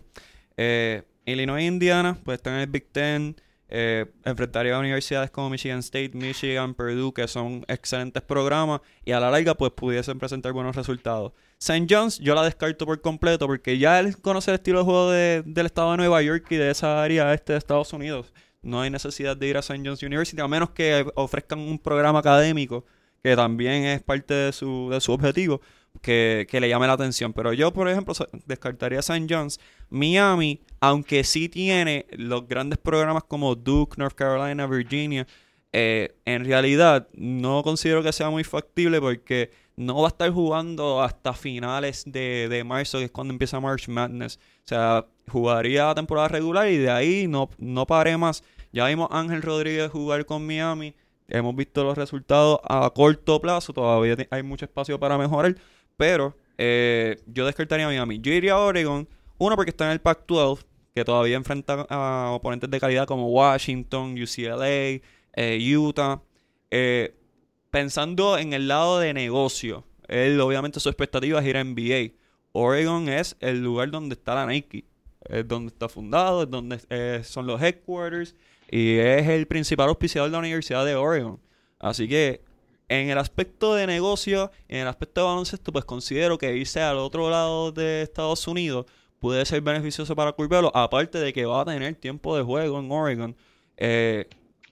Eh, 0.56 1.02
Illinois 1.24 1.64
Indiana, 1.64 2.16
pues 2.24 2.36
están 2.36 2.54
en 2.54 2.60
el 2.60 2.66
Big 2.68 2.92
Ten. 2.92 3.34
Eh, 3.74 4.04
enfrentaría 4.24 4.76
a 4.76 4.78
universidades 4.78 5.30
como 5.30 5.48
Michigan 5.48 5.78
State, 5.78 6.10
Michigan, 6.12 6.74
Purdue, 6.74 7.12
que 7.14 7.26
son 7.26 7.64
excelentes 7.68 8.22
programas. 8.22 8.82
Y 9.04 9.12
a 9.12 9.18
la 9.20 9.30
larga, 9.30 9.54
pues 9.54 9.72
pudiesen 9.72 10.18
presentar 10.18 10.52
buenos 10.52 10.76
resultados. 10.76 11.32
St. 11.58 11.86
John's, 11.88 12.18
yo 12.18 12.34
la 12.34 12.42
descarto 12.44 12.84
por 12.84 13.00
completo 13.00 13.46
porque 13.46 13.78
ya 13.78 13.98
él 13.98 14.18
conoce 14.20 14.50
el 14.50 14.56
estilo 14.56 14.80
de 14.80 14.84
juego 14.84 15.10
de- 15.10 15.42
del 15.46 15.66
estado 15.66 15.92
de 15.92 15.96
Nueva 15.96 16.20
York 16.20 16.44
y 16.50 16.56
de 16.56 16.70
esa 16.70 17.02
área 17.02 17.32
este 17.32 17.52
de 17.54 17.58
Estados 17.58 17.92
Unidos. 17.94 18.32
No 18.60 18.80
hay 18.82 18.90
necesidad 18.90 19.36
de 19.36 19.46
ir 19.48 19.56
a 19.56 19.60
St. 19.60 19.80
John's 19.84 20.02
University, 20.02 20.40
a 20.42 20.48
menos 20.48 20.70
que 20.70 21.06
ofrezcan 21.14 21.58
un 21.60 21.78
programa 21.78 22.18
académico 22.18 22.84
que 23.22 23.34
también 23.36 23.84
es 23.84 24.02
parte 24.02 24.34
de 24.34 24.52
su, 24.52 24.88
de 24.90 25.00
su 25.00 25.12
objetivo, 25.12 25.60
que, 26.00 26.46
le 26.52 26.68
llame 26.68 26.86
la 26.86 26.94
atención. 26.94 27.32
Pero 27.32 27.52
yo, 27.52 27.72
por 27.72 27.88
ejemplo, 27.88 28.14
descartaría 28.46 29.00
St. 29.00 29.26
John's. 29.28 29.60
Miami, 29.90 30.60
aunque 30.80 31.22
sí 31.24 31.48
tiene 31.48 32.06
los 32.12 32.48
grandes 32.48 32.78
programas 32.78 33.24
como 33.24 33.54
Duke, 33.54 33.96
North 33.98 34.14
Carolina, 34.14 34.66
Virginia, 34.66 35.26
eh, 35.72 36.14
en 36.24 36.44
realidad 36.44 37.08
no 37.14 37.62
considero 37.62 38.02
que 38.02 38.12
sea 38.12 38.28
muy 38.30 38.44
factible 38.44 39.00
porque 39.00 39.50
no 39.76 39.96
va 40.02 40.08
a 40.08 40.08
estar 40.08 40.30
jugando 40.30 41.02
hasta 41.02 41.32
finales 41.32 42.04
de, 42.06 42.48
de 42.48 42.64
marzo, 42.64 42.98
que 42.98 43.04
es 43.04 43.10
cuando 43.10 43.32
empieza 43.32 43.60
March 43.60 43.88
Madness. 43.88 44.36
O 44.36 44.68
sea, 44.68 45.06
jugaría 45.28 45.86
la 45.86 45.94
temporada 45.94 46.28
regular 46.28 46.68
y 46.68 46.76
de 46.78 46.90
ahí 46.90 47.26
no, 47.26 47.48
no 47.58 47.86
paré 47.86 48.16
más. 48.16 48.42
Ya 48.72 48.86
vimos 48.86 49.08
a 49.10 49.20
Ángel 49.20 49.42
Rodríguez 49.42 49.90
jugar 49.90 50.24
con 50.26 50.46
Miami. 50.46 50.94
Hemos 51.28 51.56
visto 51.56 51.84
los 51.84 51.96
resultados 51.96 52.58
a 52.64 52.90
corto 52.90 53.40
plazo. 53.40 53.72
Todavía 53.72 54.16
hay 54.30 54.42
mucho 54.42 54.64
espacio 54.66 54.98
para 54.98 55.16
mejorar. 55.16 55.56
Pero 56.02 56.34
eh, 56.58 57.22
yo 57.28 57.46
descartaría 57.46 57.86
a 57.86 57.88
Miami. 57.88 58.18
Yo 58.20 58.32
iría 58.32 58.54
a 58.54 58.58
Oregon. 58.58 59.08
Uno, 59.38 59.54
porque 59.54 59.70
está 59.70 59.84
en 59.84 59.92
el 59.92 60.00
Pac-12, 60.00 60.64
que 60.92 61.04
todavía 61.04 61.36
enfrenta 61.36 61.86
a 61.88 62.32
oponentes 62.32 62.68
de 62.68 62.80
calidad 62.80 63.06
como 63.06 63.28
Washington, 63.28 64.20
UCLA, 64.20 64.66
eh, 64.66 65.76
Utah. 65.76 66.20
Eh, 66.72 67.14
pensando 67.70 68.36
en 68.36 68.52
el 68.52 68.66
lado 68.66 68.98
de 68.98 69.14
negocio, 69.14 69.84
él 70.08 70.40
obviamente 70.40 70.80
su 70.80 70.88
expectativa 70.88 71.38
es 71.38 71.46
ir 71.46 71.56
a 71.56 71.62
NBA. 71.62 72.14
Oregon 72.50 73.08
es 73.08 73.36
el 73.38 73.62
lugar 73.62 73.92
donde 73.92 74.14
está 74.14 74.34
la 74.34 74.46
Nike, 74.46 74.84
es 75.28 75.46
donde 75.46 75.68
está 75.68 75.88
fundado, 75.88 76.42
es 76.42 76.50
donde 76.50 77.22
son 77.22 77.46
los 77.46 77.62
headquarters 77.62 78.34
y 78.68 78.96
es 78.96 79.28
el 79.28 79.46
principal 79.46 79.88
auspiciador 79.88 80.30
de 80.30 80.32
la 80.32 80.40
Universidad 80.40 80.84
de 80.84 80.96
Oregon. 80.96 81.38
Así 81.78 82.08
que 82.08 82.42
en 83.00 83.08
el 83.08 83.16
aspecto 83.16 83.74
de 83.74 83.86
negocio, 83.86 84.50
en 84.68 84.80
el 84.80 84.88
aspecto 84.88 85.22
de 85.22 85.26
baloncesto, 85.26 85.72
pues 85.72 85.86
considero 85.86 86.36
que 86.36 86.54
irse 86.54 86.82
al 86.82 86.98
otro 86.98 87.30
lado 87.30 87.72
de 87.72 88.02
Estados 88.02 88.46
Unidos 88.46 88.84
puede 89.18 89.46
ser 89.46 89.62
beneficioso 89.62 90.14
para 90.14 90.32
Curvelo, 90.32 90.70
aparte 90.74 91.18
de 91.18 91.32
que 91.32 91.46
va 91.46 91.62
a 91.62 91.64
tener 91.64 91.94
tiempo 91.94 92.36
de 92.36 92.42
juego 92.42 92.78
en 92.80 92.92
Oregon. 92.92 93.36
Eh, 93.78 94.28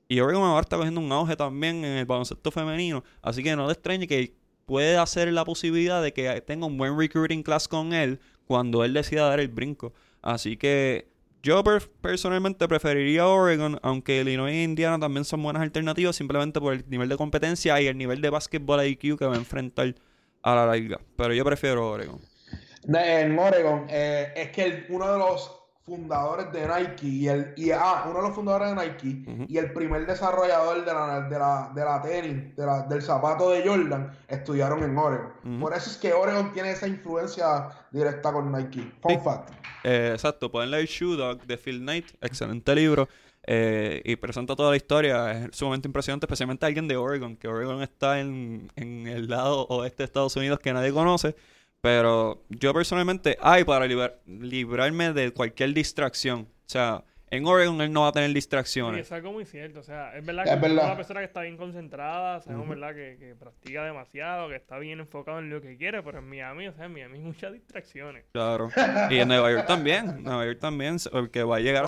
y 0.07 0.21
Oregon 0.21 0.43
ahora 0.43 0.61
está 0.61 0.77
cogiendo 0.77 1.01
un 1.01 1.11
auge 1.13 1.35
también 1.35 1.85
en 1.85 1.97
el 1.97 2.05
baloncesto 2.05 2.51
femenino. 2.51 3.05
Así 3.23 3.43
que 3.43 3.57
no 3.57 3.67
le 3.67 3.73
extrañe 3.73 4.07
que 4.07 4.35
puede 4.67 4.99
hacer 4.99 5.33
la 5.33 5.45
posibilidad 5.47 6.03
de 6.03 6.13
que 6.13 6.43
tenga 6.43 6.67
un 6.67 6.77
buen 6.77 6.99
recruiting 6.99 7.43
class 7.43 7.69
con 7.69 7.95
él 7.95 8.21
cuando 8.45 8.85
él 8.85 8.93
decida 8.93 9.29
dar 9.29 9.41
el 9.41 9.49
brinco. 9.49 9.95
Así 10.21 10.59
que 10.59 11.10
yo 11.43 11.63
per- 11.65 11.91
personalmente 12.01 12.67
preferiría 12.69 13.27
Oregon, 13.27 13.79
aunque 13.83 14.21
Illinois 14.21 14.53
e 14.53 14.63
Indiana 14.63 14.99
también 14.99 15.25
son 15.25 15.43
buenas 15.43 15.63
alternativas 15.63 16.17
simplemente 16.17 16.61
por 16.61 16.75
el 16.75 16.85
nivel 16.89 17.09
de 17.09 17.17
competencia 17.17 17.81
y 17.81 17.87
el 17.87 17.97
nivel 17.97 18.21
de 18.21 18.31
básquetbol 18.31 18.85
IQ 18.85 19.19
que 19.19 19.27
va 19.27 19.35
a 19.35 19.39
enfrentar 19.39 19.95
a 20.43 20.55
la 20.55 20.67
larga. 20.67 20.99
Pero 21.17 21.33
yo 21.35 21.45
prefiero 21.45 21.89
Oregon. 21.91 22.21
En 22.89 23.39
Oregon, 23.39 23.87
eh, 23.89 24.33
es 24.37 24.51
que 24.51 24.65
el- 24.65 24.87
uno 24.89 25.13
de 25.13 25.19
los 25.19 25.57
fundadores 25.85 26.53
de 26.53 26.69
Nike 26.69 27.07
y 27.07 27.29
el 27.29 27.53
y, 27.57 27.73
ah, 27.73 28.05
uno 28.09 28.17
de 28.21 28.29
los 28.29 28.35
fundadores 28.35 28.69
de 28.71 28.77
Nike 28.77 29.47
y 29.49 29.59
el 29.59 29.73
primer 29.73 30.07
desarrollador 30.07 30.85
de 30.85 30.93
la, 30.95 31.21
de 31.29 31.39
la, 31.39 31.73
de 31.75 31.85
la 31.85 32.01
tenis, 32.03 32.55
de 32.57 32.65
la- 32.67 32.83
del 32.83 33.03
zapato 33.03 33.51
de 33.51 33.67
Jordan, 33.67 34.11
estudiaron 34.29 34.83
en 34.85 34.97
Oregon. 34.97 35.59
Por 35.61 35.73
eso 35.75 35.91
es 35.91 35.97
que 35.97 36.13
Oregon 36.13 36.53
tiene 36.53 36.71
esa 36.73 36.87
influencia 36.87 37.69
directa 37.91 38.33
con 38.33 38.53
Nike. 38.53 38.93
Fun 39.03 39.13
Sí. 39.13 39.19
fact. 39.25 39.51
Eh, 39.85 40.11
exacto, 40.13 40.51
pueden 40.51 40.71
leer 40.71 40.87
Shoe 40.87 41.17
Dog 41.17 41.47
de 41.47 41.57
Phil 41.57 41.81
Knight, 41.81 42.07
excelente 42.21 42.75
libro. 42.75 43.09
eh, 43.47 44.03
y 44.05 44.17
presenta 44.17 44.55
toda 44.55 44.71
la 44.71 44.77
historia, 44.77 45.33
es 45.47 45.57
sumamente 45.57 45.89
impresionante, 45.89 46.27
especialmente 46.27 46.67
alguien 46.67 46.87
de 46.87 46.97
Oregon, 46.97 47.37
que 47.37 47.49
Oregon 47.49 47.83
está 47.83 48.21
en, 48.21 48.71
en 48.77 49.07
el 49.07 49.29
lado 49.29 49.67
oeste 49.69 50.03
de 50.03 50.05
Estados 50.05 50.37
Unidos 50.37 50.59
que 50.61 50.73
nadie 50.75 50.93
conoce. 50.93 51.35
Pero 51.81 52.45
yo 52.51 52.75
personalmente, 52.75 53.39
ay, 53.41 53.65
para 53.65 53.87
libar- 53.87 54.21
librarme 54.27 55.15
de 55.15 55.33
cualquier 55.33 55.73
distracción. 55.73 56.41
O 56.43 56.69
sea, 56.69 57.03
en 57.31 57.47
Oregon 57.47 57.81
él 57.81 57.93
no 57.93 58.03
va 58.03 58.09
a 58.09 58.13
tener 58.13 58.31
Y 58.31 58.35
distracciones. 58.35 59.07
es 59.07 59.13
algo 59.13 59.33
muy 59.33 59.45
cierto. 59.45 59.81
O 59.81 59.83
sea, 59.83 60.17
es 60.17 60.25
verdad 60.25 60.45
Es 60.45 60.51
que 60.51 60.57
es 60.57 60.61
verdad. 60.63 60.85
una 60.87 60.97
persona 60.97 61.21
que 61.21 61.27
está 61.27 61.43
bien 61.43 61.57
concentrada, 61.57 62.41
sabemos, 62.41 62.69
¿verdad? 62.69 62.95
Que, 62.95 63.17
que 63.19 63.35
practica 63.35 63.85
demasiado, 63.85 64.49
que 64.49 64.57
está 64.57 64.79
bien 64.79 65.01
enfocado 65.01 65.39
en 65.39 65.51
lo 65.51 65.61
que 65.61 65.77
quiere, 65.77 66.03
pero 66.03 66.19
en 66.19 66.29
Miami, 66.29 66.69
o 66.69 66.73
sea, 66.75 66.87
en 66.87 66.93
Miami 66.93 67.19
hay 67.19 67.25
muchas 67.25 67.53
distracciones. 67.53 68.25
Claro. 68.33 68.69
Y 69.11 69.19
en 69.19 69.29
Nueva 69.29 69.51
York 69.53 69.67
también. 69.67 70.23
Nueva 70.23 70.45
York 70.47 70.59
también, 70.61 70.97
porque 71.13 71.43
va 71.45 71.57
a 71.57 71.61
llegar. 71.61 71.87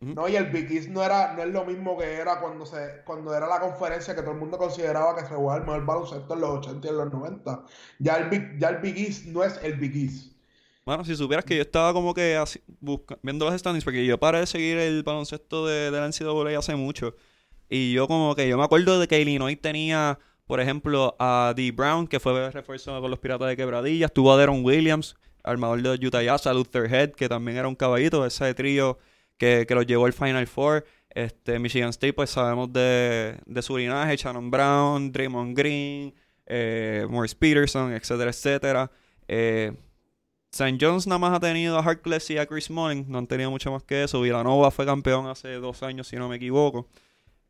No, 0.00 0.28
y 0.28 0.36
el 0.36 0.46
Big 0.50 0.70
East 0.70 0.88
no 0.90 1.02
era, 1.02 1.32
no 1.32 1.42
es 1.42 1.48
lo 1.48 1.64
mismo 1.64 1.96
que 1.96 2.04
era 2.04 2.38
cuando 2.38 2.66
se, 2.66 3.00
cuando 3.06 3.34
era 3.34 3.46
la 3.46 3.58
conferencia 3.58 4.14
que 4.14 4.20
todo 4.20 4.32
el 4.32 4.38
mundo 4.38 4.58
consideraba 4.58 5.14
que 5.16 5.22
se 5.22 5.34
jugaba 5.34 5.60
el 5.60 5.64
mejor 5.64 5.86
baloncesto 5.86 6.34
en 6.34 6.40
los 6.42 6.50
80 6.58 6.86
y 6.86 6.90
en 6.90 6.96
los 6.98 7.10
90. 7.12 7.64
Ya 8.00 8.16
el 8.16 8.28
Big, 8.28 8.58
ya 8.58 8.68
el 8.68 8.78
Big 8.78 8.98
East 8.98 9.26
no 9.26 9.42
es 9.42 9.58
el 9.62 9.76
Big 9.76 9.96
East. 9.96 10.33
Bueno, 10.86 11.04
si 11.04 11.16
supieras 11.16 11.46
que 11.46 11.56
yo 11.56 11.62
estaba 11.62 11.94
como 11.94 12.12
que 12.12 12.36
así, 12.36 12.60
viendo 13.22 13.46
los 13.46 13.58
standings, 13.58 13.84
porque 13.84 14.04
yo 14.04 14.18
paré 14.18 14.40
de 14.40 14.46
seguir 14.46 14.76
el 14.76 15.02
baloncesto 15.02 15.66
de, 15.66 15.90
de 15.90 15.98
la 15.98 16.08
NCAA 16.08 16.58
hace 16.58 16.76
mucho. 16.76 17.14
Y 17.70 17.92
yo 17.92 18.06
como 18.06 18.34
que, 18.34 18.46
yo 18.48 18.58
me 18.58 18.64
acuerdo 18.64 19.00
de 19.00 19.08
que 19.08 19.20
Illinois 19.20 19.58
tenía, 19.60 20.18
por 20.46 20.60
ejemplo, 20.60 21.16
a 21.18 21.54
Dee 21.56 21.70
Brown, 21.70 22.06
que 22.06 22.20
fue 22.20 22.50
refuerzo 22.50 23.00
con 23.00 23.10
los 23.10 23.18
Piratas 23.18 23.48
de 23.48 23.56
Quebradillas. 23.56 24.12
Tuvo 24.12 24.32
a 24.32 24.36
Deron 24.36 24.62
Williams, 24.62 25.16
armador 25.42 25.80
de 25.80 26.06
Utah 26.06 26.22
Jazz, 26.22 26.46
a 26.46 26.52
Luther 26.52 26.92
Head, 26.92 27.12
que 27.12 27.28
también 27.30 27.56
era 27.56 27.68
un 27.68 27.74
caballito, 27.74 28.26
ese 28.26 28.52
trío 28.54 28.98
que, 29.38 29.64
que 29.66 29.74
los 29.74 29.86
llevó 29.86 30.04
al 30.04 30.12
Final 30.12 30.46
Four. 30.46 30.84
Este, 31.08 31.58
Michigan 31.58 31.90
State, 31.90 32.12
pues 32.12 32.30
sabemos 32.30 32.72
de, 32.72 33.38
de 33.46 33.62
su 33.62 33.78
linaje, 33.78 34.16
Shannon 34.16 34.50
Brown, 34.50 35.12
Draymond 35.12 35.56
Green, 35.56 36.14
eh, 36.44 37.06
Morris 37.08 37.34
Peterson, 37.34 37.92
etcétera, 37.94 38.30
etcétera. 38.30 38.90
Eh, 39.28 39.72
St. 40.54 40.78
John's 40.80 41.06
nada 41.08 41.18
más 41.18 41.36
ha 41.36 41.40
tenido 41.40 41.76
a 41.76 41.82
Harkless 41.82 42.30
y 42.30 42.38
a 42.38 42.46
Chris 42.46 42.70
Mullin, 42.70 43.04
no 43.08 43.18
han 43.18 43.26
tenido 43.26 43.50
mucho 43.50 43.72
más 43.72 43.82
que 43.82 44.04
eso. 44.04 44.20
Villanova 44.20 44.70
fue 44.70 44.86
campeón 44.86 45.26
hace 45.26 45.54
dos 45.54 45.82
años, 45.82 46.06
si 46.06 46.16
no 46.16 46.28
me 46.28 46.36
equivoco. 46.36 46.88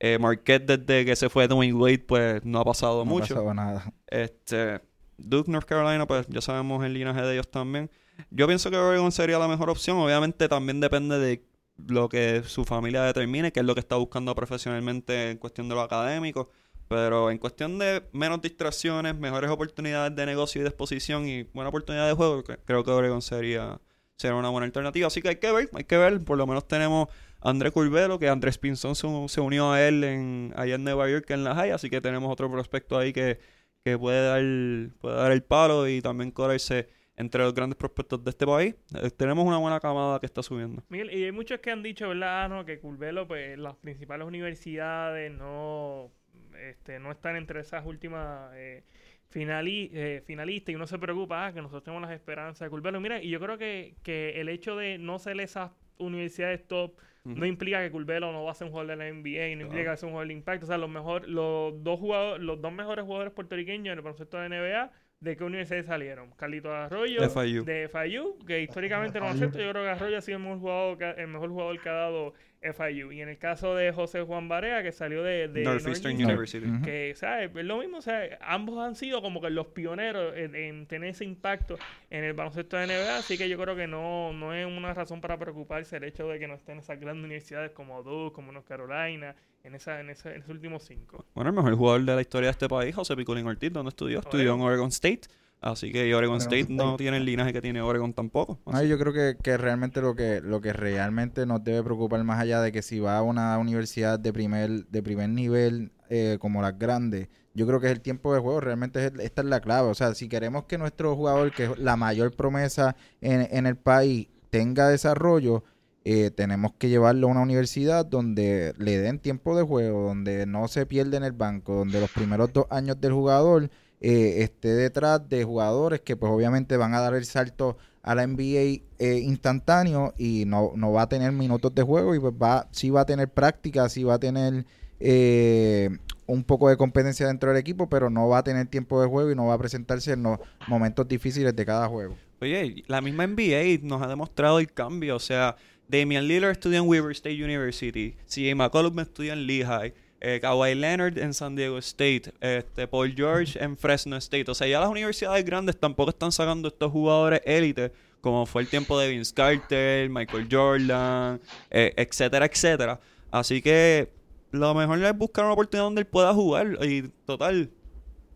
Eh, 0.00 0.18
Marquette, 0.18 0.64
desde 0.64 1.04
que 1.04 1.14
se 1.14 1.28
fue 1.28 1.46
Dwayne 1.46 1.74
Wade, 1.74 1.98
pues 1.98 2.44
no 2.44 2.60
ha 2.60 2.64
pasado 2.64 2.96
No 2.96 3.02
ha 3.02 3.04
mucho. 3.04 3.34
pasado 3.34 3.52
nada. 3.52 3.92
Este, 4.06 4.80
Duke, 5.18 5.50
North 5.50 5.66
Carolina, 5.66 6.06
pues 6.06 6.26
ya 6.28 6.40
sabemos 6.40 6.82
el 6.84 6.94
linaje 6.94 7.20
de 7.20 7.34
ellos 7.34 7.50
también. 7.50 7.90
Yo 8.30 8.46
pienso 8.46 8.70
que 8.70 8.76
Oregon 8.78 9.12
sería 9.12 9.38
la 9.38 9.48
mejor 9.48 9.68
opción. 9.70 9.98
Obviamente 9.98 10.48
también 10.48 10.80
depende 10.80 11.18
de 11.18 11.44
lo 11.86 12.08
que 12.08 12.42
su 12.44 12.64
familia 12.64 13.02
determine, 13.02 13.52
que 13.52 13.60
es 13.60 13.66
lo 13.66 13.74
que 13.74 13.80
está 13.80 13.96
buscando 13.96 14.34
profesionalmente 14.34 15.30
en 15.32 15.38
cuestión 15.38 15.68
de 15.68 15.74
lo 15.74 15.82
académico. 15.82 16.48
Pero 16.88 17.30
en 17.30 17.38
cuestión 17.38 17.78
de 17.78 18.02
menos 18.12 18.42
distracciones, 18.42 19.16
mejores 19.16 19.50
oportunidades 19.50 20.14
de 20.14 20.26
negocio 20.26 20.60
y 20.60 20.62
de 20.62 20.68
exposición 20.68 21.26
y 21.26 21.44
buena 21.44 21.68
oportunidad 21.70 22.06
de 22.06 22.14
juego, 22.14 22.44
cre- 22.44 22.58
creo 22.64 22.84
que 22.84 22.90
Oregon 22.90 23.22
sería, 23.22 23.80
sería 24.16 24.36
una 24.36 24.50
buena 24.50 24.66
alternativa. 24.66 25.06
Así 25.06 25.22
que 25.22 25.28
hay 25.30 25.36
que 25.36 25.50
ver, 25.50 25.68
hay 25.72 25.84
que 25.84 25.96
ver. 25.96 26.22
Por 26.22 26.36
lo 26.38 26.46
menos 26.46 26.68
tenemos 26.68 27.08
a 27.40 27.50
André 27.50 27.70
Curvelo, 27.70 28.18
que 28.18 28.28
Andrés 28.28 28.58
Pinzón 28.58 28.94
se, 28.94 29.06
se 29.28 29.40
unió 29.40 29.72
a 29.72 29.82
él 29.82 30.04
en, 30.04 30.52
allá 30.56 30.74
en 30.74 30.84
Nueva 30.84 31.08
York, 31.08 31.30
en 31.30 31.44
la 31.44 31.54
High. 31.54 31.70
Así 31.72 31.88
que 31.90 32.00
tenemos 32.00 32.30
otro 32.30 32.50
prospecto 32.50 32.98
ahí 32.98 33.12
que, 33.12 33.38
que 33.82 33.98
puede 33.98 34.26
dar, 34.26 34.92
puede 35.00 35.16
dar 35.16 35.32
el 35.32 35.42
palo 35.42 35.88
y 35.88 36.00
también 36.02 36.30
correrse 36.30 36.88
entre 37.16 37.42
los 37.44 37.54
grandes 37.54 37.76
prospectos 37.76 38.24
de 38.24 38.30
este 38.30 38.44
país. 38.44 38.74
Eh, 39.00 39.10
tenemos 39.10 39.46
una 39.46 39.56
buena 39.58 39.78
camada 39.78 40.18
que 40.18 40.26
está 40.26 40.42
subiendo. 40.42 40.82
Miguel, 40.88 41.12
y 41.12 41.24
hay 41.24 41.32
muchos 41.32 41.60
que 41.60 41.70
han 41.70 41.82
dicho, 41.82 42.08
¿verdad? 42.08 42.44
Ah, 42.44 42.48
no, 42.48 42.64
que 42.64 42.80
Curvelo, 42.80 43.28
pues 43.28 43.56
las 43.56 43.76
principales 43.76 44.26
universidades 44.26 45.30
no, 45.30 46.10
este, 46.56 46.98
no 46.98 47.10
están 47.10 47.36
entre 47.36 47.60
esas 47.60 47.84
últimas 47.86 48.50
eh, 48.54 48.82
finali- 49.30 49.90
eh, 49.92 50.22
finalistas 50.26 50.72
y 50.72 50.76
uno 50.76 50.86
se 50.86 50.98
preocupa, 50.98 51.46
ah, 51.46 51.52
que 51.52 51.60
nosotros 51.60 51.82
tenemos 51.84 52.02
las 52.02 52.12
esperanzas 52.12 52.66
de 52.66 52.70
Curvelo. 52.70 53.00
Mira, 53.00 53.22
y 53.22 53.30
yo 53.30 53.40
creo 53.40 53.58
que, 53.58 53.94
que 54.02 54.40
el 54.40 54.48
hecho 54.48 54.76
de 54.76 54.98
no 54.98 55.18
ser 55.18 55.40
esas 55.40 55.70
universidades 55.98 56.66
top 56.66 56.96
no 57.24 57.46
implica 57.46 57.80
que 57.82 57.90
Curvelo 57.90 58.32
no 58.32 58.44
va 58.44 58.50
a 58.50 58.54
ser 58.54 58.66
un 58.66 58.72
jugador 58.72 58.90
de 58.90 58.96
la 58.96 59.08
NBA, 59.08 59.56
no 59.56 59.62
implica 59.62 59.68
Claro. 59.68 59.82
que 59.82 59.86
va 59.88 59.92
a 59.94 59.96
ser 59.96 60.06
un 60.08 60.12
jugador 60.12 60.28
de 60.28 60.34
impacto. 60.34 60.66
O 60.66 60.68
sea, 60.68 60.76
los, 60.78 60.90
mejor, 60.90 61.26
los, 61.26 61.82
dos 61.82 61.98
jugadores, 61.98 62.42
los 62.44 62.60
dos 62.60 62.72
mejores 62.72 63.04
jugadores 63.06 63.32
puertorriqueños 63.32 63.86
en 63.92 63.98
el 63.98 64.02
baloncesto 64.02 64.38
de 64.38 64.48
NBA, 64.50 64.92
¿de 65.20 65.36
qué 65.36 65.44
universidades 65.44 65.86
salieron? 65.86 66.30
Carlito 66.32 66.72
Arroyo, 66.74 67.20
De 67.20 67.28
FIU. 67.28 67.64
de 67.64 67.88
FIU, 67.88 68.38
que 68.46 68.62
históricamente 68.62 69.18
en 69.18 69.24
el 69.24 69.30
baloncesto 69.30 69.58
yo 69.58 69.70
creo 69.70 69.84
que 69.84 69.90
Arroyo 69.90 70.18
ha 70.18 70.20
sido 70.20 70.38
el 70.38 70.44
mejor 70.44 70.58
jugador 70.58 70.98
que, 70.98 71.22
el 71.22 71.28
mejor 71.28 71.50
jugador 71.50 71.80
que 71.80 71.88
ha 71.88 71.92
dado 71.92 72.34
FIU. 72.60 73.12
Y 73.12 73.20
en 73.20 73.28
el 73.28 73.38
caso 73.38 73.74
de 73.74 73.92
José 73.92 74.22
Juan 74.22 74.48
Barea, 74.48 74.82
que 74.82 74.92
salió 74.92 75.22
de, 75.22 75.48
de 75.48 75.62
Northeastern 75.62 76.14
University. 76.14 76.66
Que, 76.82 77.14
¿sabes? 77.16 77.50
Es 77.54 77.64
lo 77.64 77.78
mismo, 77.78 77.98
o 77.98 78.02
sea, 78.02 78.38
ambos 78.40 78.78
han 78.78 78.94
sido 78.94 79.22
como 79.22 79.40
que 79.40 79.50
los 79.50 79.68
pioneros 79.68 80.34
en, 80.36 80.54
en 80.54 80.86
tener 80.86 81.10
ese 81.10 81.24
impacto 81.24 81.76
en 82.10 82.24
el 82.24 82.32
baloncesto 82.32 82.76
de 82.76 82.86
NBA, 82.86 83.18
así 83.18 83.36
que 83.36 83.48
yo 83.48 83.58
creo 83.58 83.76
que 83.76 83.86
no, 83.86 84.32
no 84.32 84.54
es 84.54 84.66
una 84.66 84.94
razón 84.94 85.20
para 85.20 85.38
preocuparse 85.38 85.96
el 85.96 86.04
hecho 86.04 86.28
de 86.28 86.38
que 86.38 86.48
no 86.48 86.54
estén 86.54 86.78
esas 86.78 86.98
grandes 86.98 87.24
universidades 87.24 87.72
como 87.72 88.02
Duke, 88.02 88.34
como 88.34 88.52
North 88.52 88.66
Carolina, 88.66 89.34
en, 89.64 89.74
esa, 89.74 90.00
en, 90.00 90.10
esa- 90.10 90.30
en 90.32 90.38
esos 90.42 90.50
últimos 90.50 90.82
cinco. 90.84 91.24
Bueno, 91.34 91.50
el 91.50 91.56
mejor 91.56 91.74
jugador 91.74 92.04
de 92.04 92.14
la 92.14 92.20
historia 92.20 92.48
de 92.48 92.52
este 92.52 92.68
país, 92.68 92.94
José 92.94 93.16
Picolín 93.16 93.46
Ortiz, 93.46 93.72
donde 93.72 93.88
estudió? 93.88 94.20
Estudió 94.20 94.54
en 94.54 94.60
Oregon 94.60 94.88
State. 94.88 95.22
Así 95.60 95.90
que 95.90 96.00
Oregon 96.14 96.36
Oregon 96.36 96.40
State 96.40 96.66
no 96.74 96.96
tiene 96.98 97.16
el 97.16 97.24
linaje 97.24 97.52
que 97.54 97.62
tiene 97.62 97.80
Oregon 97.80 98.12
tampoco. 98.12 98.60
Así- 98.66 98.86
yo 98.88 98.98
creo 98.98 99.14
que, 99.14 99.36
que 99.42 99.56
realmente 99.56 100.02
lo 100.02 100.14
que 100.14 100.42
lo 100.42 100.60
que 100.60 100.74
realmente 100.74 101.46
nos 101.46 101.64
debe 101.64 101.82
preocupar 101.82 102.22
más 102.22 102.38
allá 102.38 102.60
de 102.60 102.70
que 102.70 102.82
si 102.82 103.00
va 103.00 103.16
a 103.16 103.22
una 103.22 103.56
universidad 103.58 104.18
de 104.18 104.30
primer 104.32 104.84
de 104.86 105.02
primer 105.02 105.30
nivel 105.30 105.90
eh, 106.10 106.36
como 106.38 106.60
las 106.60 106.78
grandes, 106.78 107.28
yo 107.54 107.66
creo 107.66 107.80
que 107.80 107.86
es 107.86 107.92
el 107.92 108.02
tiempo 108.02 108.34
de 108.34 108.40
juego, 108.40 108.60
realmente 108.60 109.06
es- 109.06 109.12
esta 109.18 109.40
es 109.40 109.48
la 109.48 109.60
clave. 109.60 109.88
O 109.88 109.94
sea, 109.94 110.14
si 110.14 110.28
queremos 110.28 110.64
que 110.64 110.76
nuestro 110.76 111.16
jugador, 111.16 111.50
que 111.52 111.64
es 111.64 111.78
la 111.78 111.96
mayor 111.96 112.32
promesa 112.36 112.94
en, 113.22 113.48
en 113.50 113.64
el 113.64 113.76
país, 113.76 114.28
tenga 114.50 114.88
desarrollo, 114.88 115.64
eh, 116.04 116.30
tenemos 116.30 116.72
que 116.78 116.88
llevarlo 116.88 117.26
a 117.26 117.30
una 117.30 117.40
universidad 117.40 118.04
donde 118.04 118.74
le 118.78 118.98
den 118.98 119.18
tiempo 119.18 119.56
de 119.56 119.62
juego, 119.62 120.08
donde 120.08 120.46
no 120.46 120.68
se 120.68 120.86
pierda 120.86 121.16
en 121.16 121.24
el 121.24 121.32
banco, 121.32 121.74
donde 121.74 122.00
los 122.00 122.10
primeros 122.10 122.52
dos 122.52 122.66
años 122.70 123.00
del 123.00 123.12
jugador 123.12 123.70
eh, 124.00 124.42
esté 124.42 124.68
detrás 124.74 125.26
de 125.28 125.44
jugadores 125.44 126.00
que 126.00 126.14
pues 126.14 126.30
obviamente 126.30 126.76
van 126.76 126.92
a 126.92 127.00
dar 127.00 127.14
el 127.14 127.24
salto 127.24 127.78
a 128.02 128.14
la 128.14 128.26
NBA 128.26 128.82
eh, 128.98 129.18
instantáneo 129.22 130.12
y 130.18 130.44
no, 130.44 130.72
no 130.76 130.92
va 130.92 131.02
a 131.02 131.08
tener 131.08 131.32
minutos 131.32 131.74
de 131.74 131.82
juego 131.82 132.14
y 132.14 132.20
pues 132.20 132.34
va, 132.34 132.68
sí 132.70 132.90
va 132.90 133.00
a 133.00 133.06
tener 133.06 133.30
práctica, 133.30 133.88
sí 133.88 134.04
va 134.04 134.14
a 134.14 134.18
tener 134.18 134.66
eh, 135.00 135.88
un 136.26 136.44
poco 136.44 136.68
de 136.68 136.76
competencia 136.76 137.26
dentro 137.26 137.50
del 137.50 137.58
equipo, 137.58 137.88
pero 137.88 138.10
no 138.10 138.28
va 138.28 138.38
a 138.38 138.44
tener 138.44 138.66
tiempo 138.66 139.00
de 139.00 139.08
juego 139.08 139.30
y 139.30 139.34
no 139.34 139.46
va 139.46 139.54
a 139.54 139.58
presentarse 139.58 140.12
en 140.12 140.22
los 140.22 140.38
momentos 140.68 141.08
difíciles 141.08 141.56
de 141.56 141.64
cada 141.64 141.88
juego. 141.88 142.14
Oye, 142.40 142.84
la 142.88 143.00
misma 143.00 143.26
NBA 143.26 143.78
nos 143.82 144.02
ha 144.02 144.06
demostrado 144.06 144.58
el 144.58 144.70
cambio. 144.70 145.16
O 145.16 145.20
sea, 145.20 145.56
Damian 145.94 146.26
Lillard 146.26 146.52
estudia 146.52 146.78
en 146.78 146.88
Weber 146.88 147.12
State 147.12 147.42
University. 147.42 148.16
CJ 148.26 148.56
McCollum 148.56 148.98
estudia 148.98 149.34
en 149.34 149.46
Lehigh. 149.46 149.94
Eh, 150.20 150.40
Kawhi 150.40 150.74
Leonard 150.74 151.18
en 151.18 151.32
San 151.32 151.54
Diego 151.54 151.78
State. 151.78 152.32
Este, 152.40 152.88
Paul 152.88 153.14
George 153.14 153.62
en 153.62 153.76
Fresno 153.76 154.16
State. 154.16 154.50
O 154.50 154.54
sea, 154.54 154.66
ya 154.66 154.80
las 154.80 154.88
universidades 154.88 155.44
grandes 155.44 155.78
tampoco 155.78 156.10
están 156.10 156.32
sacando 156.32 156.68
estos 156.68 156.90
jugadores 156.90 157.42
élite, 157.44 157.92
como 158.20 158.44
fue 158.44 158.62
el 158.62 158.68
tiempo 158.68 158.98
de 158.98 159.10
Vince 159.10 159.32
Carter, 159.32 160.10
Michael 160.10 160.48
Jordan, 160.50 161.40
eh, 161.70 161.92
etcétera, 161.96 162.46
etcétera. 162.46 162.98
Así 163.30 163.62
que 163.62 164.10
lo 164.50 164.74
mejor 164.74 165.02
es 165.04 165.16
buscar 165.16 165.44
una 165.44 165.54
oportunidad 165.54 165.84
donde 165.84 166.00
él 166.00 166.06
pueda 166.06 166.34
jugar. 166.34 166.78
Y 166.82 167.02
total, 167.24 167.70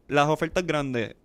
las 0.06 0.28
ofertas 0.28 0.64
grandes. 0.64 1.16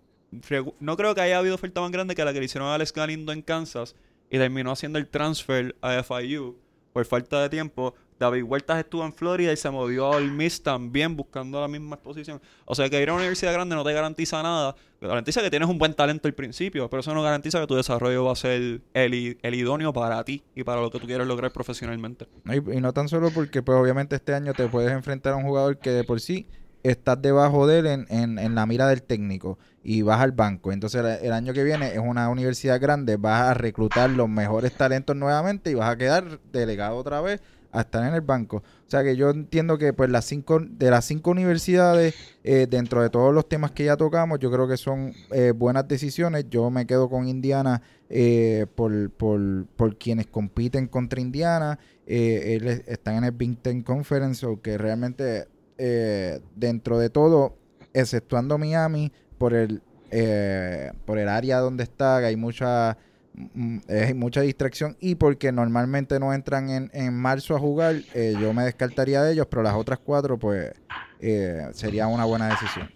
No 0.80 0.96
creo 0.96 1.14
que 1.14 1.20
haya 1.20 1.38
habido 1.38 1.54
oferta 1.54 1.80
más 1.80 1.92
grande 1.92 2.16
que 2.16 2.24
la 2.24 2.32
que 2.32 2.40
le 2.40 2.46
hicieron 2.46 2.68
a 2.68 2.74
Alex 2.74 2.92
Galindo 2.92 3.30
en 3.30 3.40
Kansas 3.40 3.94
y 4.34 4.38
terminó 4.38 4.72
haciendo 4.72 4.98
el 4.98 5.06
transfer 5.06 5.76
a 5.80 6.02
FIU 6.02 6.56
por 6.92 7.04
falta 7.04 7.40
de 7.40 7.48
tiempo. 7.48 7.94
David 8.18 8.42
Huertas 8.42 8.80
estuvo 8.80 9.04
en 9.04 9.12
Florida 9.12 9.52
y 9.52 9.56
se 9.56 9.70
movió 9.70 10.12
al 10.12 10.28
Miss 10.32 10.60
también 10.60 11.14
buscando 11.14 11.60
la 11.60 11.68
misma 11.68 11.94
exposición. 11.94 12.42
O 12.64 12.74
sea 12.74 12.90
que 12.90 13.00
ir 13.00 13.10
a 13.10 13.12
una 13.12 13.20
universidad 13.20 13.52
grande 13.52 13.76
no 13.76 13.84
te 13.84 13.92
garantiza 13.92 14.42
nada. 14.42 14.74
Garantiza 15.00 15.40
que 15.40 15.50
tienes 15.50 15.68
un 15.68 15.78
buen 15.78 15.94
talento 15.94 16.26
al 16.26 16.34
principio, 16.34 16.90
pero 16.90 17.00
eso 17.00 17.14
no 17.14 17.22
garantiza 17.22 17.60
que 17.60 17.68
tu 17.68 17.76
desarrollo 17.76 18.24
va 18.24 18.32
a 18.32 18.36
ser 18.36 18.80
el, 18.92 19.54
idóneo 19.54 19.92
para 19.92 20.24
ti 20.24 20.42
y 20.56 20.64
para 20.64 20.80
lo 20.80 20.90
que 20.90 20.98
tú 20.98 21.06
quieres 21.06 21.28
lograr 21.28 21.52
profesionalmente. 21.52 22.26
Y, 22.46 22.56
y 22.56 22.80
no 22.80 22.92
tan 22.92 23.08
solo 23.08 23.30
porque 23.30 23.62
pues 23.62 23.78
obviamente 23.78 24.16
este 24.16 24.34
año 24.34 24.52
te 24.52 24.66
puedes 24.66 24.90
enfrentar 24.90 25.34
a 25.34 25.36
un 25.36 25.44
jugador 25.44 25.78
que 25.78 25.90
de 25.90 26.02
por 26.02 26.20
sí 26.20 26.48
estás 26.84 27.20
debajo 27.20 27.66
de 27.66 27.80
él 27.80 27.86
en, 27.86 28.06
en, 28.10 28.38
en 28.38 28.54
la 28.54 28.66
mira 28.66 28.86
del 28.86 29.02
técnico 29.02 29.58
y 29.82 30.02
vas 30.02 30.20
al 30.20 30.32
banco. 30.32 30.70
Entonces 30.70 31.04
el, 31.22 31.32
año 31.32 31.52
que 31.52 31.64
viene 31.64 31.92
es 31.92 31.98
una 31.98 32.28
universidad 32.28 32.80
grande, 32.80 33.16
vas 33.16 33.42
a 33.42 33.54
reclutar 33.54 34.10
los 34.10 34.28
mejores 34.28 34.72
talentos 34.72 35.16
nuevamente 35.16 35.70
y 35.70 35.74
vas 35.74 35.90
a 35.90 35.96
quedar 35.96 36.40
delegado 36.52 36.96
otra 36.96 37.20
vez 37.20 37.40
a 37.72 37.80
estar 37.80 38.06
en 38.06 38.14
el 38.14 38.20
banco. 38.20 38.58
O 38.58 38.90
sea 38.90 39.02
que 39.02 39.16
yo 39.16 39.30
entiendo 39.30 39.78
que 39.78 39.92
pues 39.92 40.08
las 40.08 40.26
cinco, 40.26 40.60
de 40.60 40.90
las 40.90 41.06
cinco 41.06 41.32
universidades, 41.32 42.14
eh, 42.44 42.66
dentro 42.70 43.02
de 43.02 43.10
todos 43.10 43.34
los 43.34 43.48
temas 43.48 43.72
que 43.72 43.84
ya 43.84 43.96
tocamos, 43.96 44.38
yo 44.38 44.50
creo 44.50 44.68
que 44.68 44.76
son 44.76 45.12
eh, 45.32 45.52
buenas 45.56 45.88
decisiones. 45.88 46.46
Yo 46.48 46.70
me 46.70 46.86
quedo 46.86 47.08
con 47.08 47.26
Indiana 47.26 47.82
eh, 48.08 48.66
por, 48.74 49.10
por, 49.10 49.66
por 49.76 49.96
quienes 49.96 50.28
compiten 50.28 50.86
contra 50.86 51.20
Indiana. 51.20 51.78
Eh, 52.06 52.84
están 52.86 53.16
en 53.16 53.24
el 53.24 53.32
Big 53.32 53.58
Ten 53.58 53.82
Conference, 53.82 54.44
o 54.46 54.60
que 54.60 54.78
realmente 54.78 55.48
eh, 55.78 56.40
dentro 56.54 56.98
de 56.98 57.10
todo, 57.10 57.56
exceptuando 57.92 58.58
Miami, 58.58 59.12
por 59.38 59.54
el, 59.54 59.82
eh, 60.10 60.92
por 61.04 61.18
el 61.18 61.28
área 61.28 61.58
donde 61.58 61.82
está, 61.84 62.20
que 62.20 62.26
hay 62.26 62.36
mucha 62.36 62.96
mm, 63.34 63.78
es 63.88 64.14
mucha 64.14 64.42
distracción 64.42 64.96
y 65.00 65.16
porque 65.16 65.50
normalmente 65.52 66.20
no 66.20 66.32
entran 66.32 66.70
en, 66.70 66.90
en 66.92 67.14
marzo 67.14 67.56
a 67.56 67.58
jugar, 67.58 67.96
eh, 68.14 68.34
yo 68.40 68.52
me 68.52 68.64
descartaría 68.64 69.22
de 69.22 69.32
ellos, 69.32 69.46
pero 69.50 69.62
las 69.62 69.74
otras 69.74 69.98
cuatro, 69.98 70.38
pues, 70.38 70.72
eh, 71.20 71.68
sería 71.72 72.06
una 72.06 72.24
buena 72.24 72.48
decisión. 72.48 72.90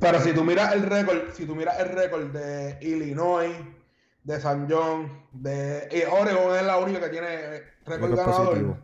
Pero 0.00 0.20
si 0.20 0.32
tú 0.32 0.44
miras 0.44 0.74
el 0.74 0.84
récord, 0.84 1.32
si 1.34 1.44
tú 1.44 1.54
miras 1.54 1.78
el 1.80 1.88
récord 1.88 2.26
de 2.32 2.78
Illinois, 2.82 3.54
de 4.22 4.40
San 4.40 4.70
John, 4.70 5.26
de 5.32 5.88
y 5.90 6.02
Oregon 6.10 6.56
es 6.56 6.62
la 6.62 6.78
única 6.78 7.00
que 7.00 7.08
tiene 7.08 7.28
récord 7.84 8.14
ganador. 8.14 8.76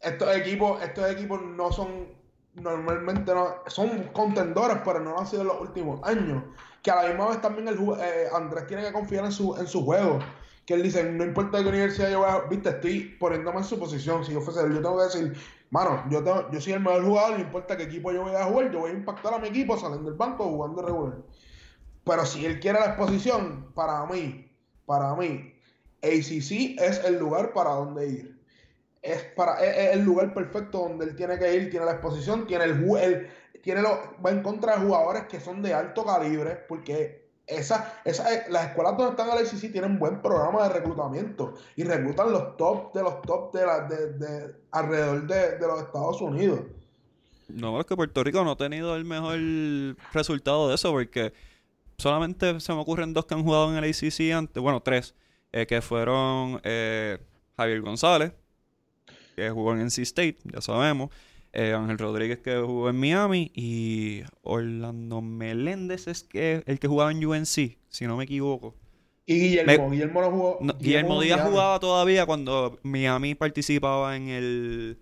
Estos 0.00 0.36
equipos, 0.36 0.82
estos 0.82 1.10
equipos 1.10 1.40
no 1.42 1.72
son 1.72 2.19
normalmente 2.54 3.34
no 3.34 3.54
son 3.66 4.04
contendores, 4.12 4.78
pero 4.84 5.00
no 5.00 5.10
lo 5.12 5.20
han 5.20 5.26
sido 5.26 5.42
en 5.42 5.48
los 5.48 5.60
últimos 5.60 6.00
años. 6.04 6.44
Que 6.82 6.90
a 6.90 7.02
la 7.02 7.08
misma 7.08 7.28
vez 7.28 7.40
también 7.40 7.68
el 7.68 7.78
eh, 8.00 8.26
Andrés 8.34 8.66
tiene 8.66 8.82
que 8.84 8.92
confiar 8.92 9.24
en 9.24 9.32
su, 9.32 9.56
en 9.56 9.66
su 9.66 9.84
juego. 9.84 10.18
Que 10.66 10.74
él 10.74 10.82
dice, 10.82 11.02
no 11.04 11.24
importa 11.24 11.62
qué 11.62 11.68
universidad 11.68 12.10
yo 12.10 12.20
vaya, 12.20 12.40
viste, 12.48 12.68
estoy 12.70 13.16
poniéndome 13.18 13.58
en 13.58 13.64
su 13.64 13.78
posición. 13.78 14.24
Si 14.24 14.32
yo 14.32 14.40
fuese 14.40 14.60
él, 14.60 14.72
yo 14.74 14.82
tengo 14.82 14.96
que 14.98 15.04
decir, 15.04 15.36
mano, 15.70 16.04
yo, 16.10 16.22
tengo- 16.22 16.50
yo 16.50 16.60
soy 16.60 16.74
el 16.74 16.80
mejor 16.80 17.04
jugador, 17.04 17.32
no 17.38 17.44
importa 17.44 17.76
qué 17.76 17.84
equipo 17.84 18.12
yo 18.12 18.24
vaya 18.24 18.42
a 18.42 18.46
jugar, 18.46 18.70
yo 18.70 18.80
voy 18.80 18.90
a 18.90 18.94
impactar 18.94 19.34
a 19.34 19.38
mi 19.38 19.48
equipo 19.48 19.76
saliendo 19.78 20.08
del 20.10 20.18
banco 20.18 20.44
jugando 20.44 20.82
regular. 20.82 21.18
Pero 22.04 22.26
si 22.26 22.46
él 22.46 22.60
quiere 22.60 22.80
la 22.80 22.86
exposición, 22.86 23.72
para 23.74 24.04
mí, 24.06 24.50
para 24.86 25.14
mí, 25.14 25.54
ACC 26.02 26.78
es 26.80 27.04
el 27.04 27.18
lugar 27.18 27.52
para 27.52 27.70
donde 27.70 28.08
ir. 28.08 28.39
Es, 29.02 29.22
para, 29.34 29.64
es, 29.64 29.94
el 29.94 30.04
lugar 30.04 30.34
perfecto 30.34 30.80
donde 30.80 31.06
él 31.06 31.16
tiene 31.16 31.38
que 31.38 31.54
ir, 31.54 31.70
tiene 31.70 31.86
la 31.86 31.92
exposición, 31.92 32.46
tiene 32.46 32.64
el, 32.64 32.96
el 32.98 33.30
tiene 33.62 33.82
lo, 33.82 33.98
va 34.24 34.30
en 34.30 34.42
contra 34.42 34.76
de 34.76 34.86
jugadores 34.86 35.24
que 35.24 35.40
son 35.40 35.62
de 35.62 35.74
alto 35.74 36.04
calibre, 36.04 36.56
porque 36.68 37.28
esa, 37.46 38.00
esa, 38.04 38.32
eh, 38.32 38.44
las 38.48 38.68
escuelas 38.68 38.96
donde 38.96 39.10
están 39.10 39.28
el 39.30 39.44
ACC 39.44 39.72
tienen 39.72 39.98
buen 39.98 40.22
programa 40.22 40.68
de 40.68 40.74
reclutamiento 40.74 41.54
y 41.76 41.84
reclutan 41.84 42.32
los 42.32 42.56
top 42.56 42.94
de 42.94 43.02
los 43.02 43.22
top 43.22 43.52
de, 43.52 43.66
la, 43.66 43.80
de, 43.88 44.12
de 44.12 44.54
alrededor 44.70 45.26
de, 45.26 45.58
de 45.58 45.66
los 45.66 45.82
Estados 45.82 46.20
Unidos. 46.20 46.60
No, 47.48 47.80
es 47.80 47.86
que 47.86 47.96
Puerto 47.96 48.22
Rico 48.22 48.44
no 48.44 48.52
ha 48.52 48.56
tenido 48.56 48.94
el 48.94 49.04
mejor 49.04 49.38
resultado 50.12 50.68
de 50.68 50.76
eso 50.76 50.92
porque 50.92 51.32
solamente 51.98 52.60
se 52.60 52.72
me 52.72 52.80
ocurren 52.80 53.12
dos 53.12 53.26
que 53.26 53.34
han 53.34 53.42
jugado 53.42 53.70
en 53.70 53.82
el 53.82 53.90
ACC 53.90 54.32
antes, 54.32 54.62
bueno, 54.62 54.80
tres, 54.80 55.14
eh, 55.52 55.66
que 55.66 55.82
fueron 55.82 56.60
eh, 56.62 57.18
Javier 57.56 57.80
González, 57.80 58.32
que 59.36 59.50
jugó 59.50 59.72
en 59.74 59.80
NC 59.82 59.98
State, 60.02 60.36
ya 60.52 60.60
sabemos, 60.60 61.10
eh, 61.52 61.72
Ángel 61.72 61.98
Rodríguez 61.98 62.38
que 62.38 62.56
jugó 62.58 62.88
en 62.90 62.96
Miami 62.96 63.50
y 63.54 64.22
Orlando 64.42 65.20
Meléndez 65.22 66.06
es 66.06 66.22
que 66.22 66.62
el 66.66 66.78
que 66.78 66.88
jugaba 66.88 67.10
en 67.10 67.24
UNC, 67.24 67.76
si 67.88 68.06
no 68.06 68.16
me 68.16 68.24
equivoco. 68.24 68.76
Y 69.26 69.34
Guillermo, 69.38 69.88
Me- 69.88 69.94
Guillermo 69.96 70.20
no 70.22 70.30
jugó. 70.30 70.58
No, 70.60 70.74
Guillermo 70.78 71.20
Díaz 71.20 71.38
Miami, 71.38 71.50
jugaba 71.52 71.80
todavía 71.80 72.26
cuando 72.26 72.78
Miami 72.82 73.34
participaba 73.34 74.16
en 74.16 74.28
el 74.28 74.98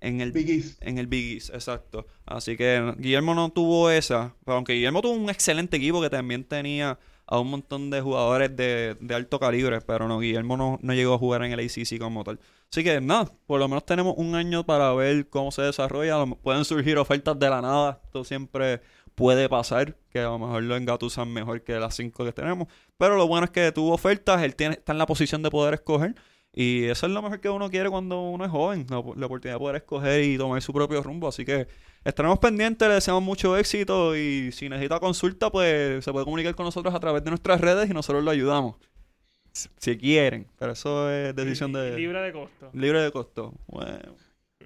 en 0.00 0.20
el 0.20 0.32
Big 0.32 0.50
East. 0.50 0.82
en 0.82 0.98
el 0.98 1.06
Big 1.06 1.34
East, 1.36 1.50
exacto. 1.54 2.06
Así 2.26 2.56
que 2.56 2.94
Guillermo 2.98 3.34
no 3.34 3.50
tuvo 3.50 3.88
esa, 3.90 4.34
pero 4.44 4.56
aunque 4.56 4.72
Guillermo 4.74 5.00
tuvo 5.00 5.12
un 5.12 5.30
excelente 5.30 5.76
equipo 5.76 6.00
que 6.02 6.10
también 6.10 6.42
tenía 6.44 6.98
a 7.32 7.40
un 7.40 7.48
montón 7.48 7.88
de 7.88 8.02
jugadores 8.02 8.54
de, 8.54 8.94
de 9.00 9.14
alto 9.14 9.40
calibre, 9.40 9.80
pero 9.80 10.06
no, 10.06 10.18
Guillermo 10.18 10.58
no, 10.58 10.78
no 10.82 10.92
llegó 10.92 11.14
a 11.14 11.18
jugar 11.18 11.42
en 11.44 11.52
el 11.52 11.60
ACC 11.60 11.98
como 11.98 12.24
tal. 12.24 12.38
Así 12.70 12.84
que 12.84 13.00
nada, 13.00 13.32
por 13.46 13.58
lo 13.58 13.68
menos 13.68 13.86
tenemos 13.86 14.12
un 14.18 14.34
año 14.34 14.66
para 14.66 14.92
ver 14.92 15.30
cómo 15.30 15.50
se 15.50 15.62
desarrolla. 15.62 16.26
Pueden 16.42 16.66
surgir 16.66 16.98
ofertas 16.98 17.38
de 17.38 17.48
la 17.48 17.62
nada, 17.62 18.02
esto 18.04 18.22
siempre 18.24 18.82
puede 19.14 19.48
pasar, 19.48 19.96
que 20.10 20.18
a 20.18 20.24
lo 20.24 20.38
mejor 20.38 20.62
lo 20.64 20.76
engatusan 20.76 21.32
mejor 21.32 21.62
que 21.62 21.72
las 21.80 21.96
cinco 21.96 22.22
que 22.26 22.32
tenemos. 22.32 22.68
Pero 22.98 23.16
lo 23.16 23.26
bueno 23.26 23.46
es 23.46 23.50
que 23.50 23.72
tuvo 23.72 23.94
ofertas, 23.94 24.42
él 24.42 24.54
tiene, 24.54 24.74
está 24.74 24.92
en 24.92 24.98
la 24.98 25.06
posición 25.06 25.42
de 25.42 25.50
poder 25.50 25.72
escoger. 25.72 26.14
Y 26.54 26.84
eso 26.84 27.06
es 27.06 27.12
lo 27.12 27.22
mejor 27.22 27.40
que 27.40 27.48
uno 27.48 27.70
quiere 27.70 27.88
cuando 27.88 28.20
uno 28.20 28.44
es 28.44 28.50
joven, 28.50 28.86
la, 28.90 28.96
la 28.96 29.26
oportunidad 29.26 29.54
de 29.54 29.58
poder 29.58 29.76
escoger 29.76 30.22
y 30.22 30.36
tomar 30.36 30.60
su 30.60 30.72
propio 30.72 31.02
rumbo. 31.02 31.28
Así 31.28 31.46
que 31.46 31.66
estaremos 32.04 32.38
pendientes, 32.38 32.86
le 32.86 32.94
deseamos 32.94 33.22
mucho 33.22 33.56
éxito 33.56 34.14
y 34.14 34.52
si 34.52 34.68
necesita 34.68 35.00
consulta, 35.00 35.50
pues 35.50 36.04
se 36.04 36.12
puede 36.12 36.24
comunicar 36.26 36.54
con 36.54 36.66
nosotros 36.66 36.94
a 36.94 37.00
través 37.00 37.24
de 37.24 37.30
nuestras 37.30 37.60
redes 37.60 37.88
y 37.88 37.94
nosotros 37.94 38.22
lo 38.22 38.30
ayudamos. 38.30 38.76
Si, 39.52 39.96
quieren, 39.98 40.46
pero 40.58 40.72
eso 40.72 41.10
es 41.10 41.34
decisión 41.36 41.72
de... 41.72 41.96
Libre 41.96 42.20
de 42.20 42.32
costo. 42.32 42.70
Libre 42.72 43.02
de 43.02 43.12
costo. 43.12 43.54
Bueno. 43.66 44.14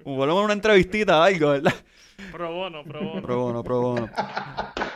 Volvemos 0.05 0.41
a 0.41 0.45
una 0.45 0.53
entrevistita, 0.53 1.23
algo, 1.23 1.49
¿verdad? 1.49 1.73
Pro 2.31 2.53
bono, 2.53 2.83
pro 2.83 2.99
bono. 3.01 3.21
Pro 3.21 3.37
bono, 3.37 3.63
pro 3.63 3.81
bono. 3.81 4.09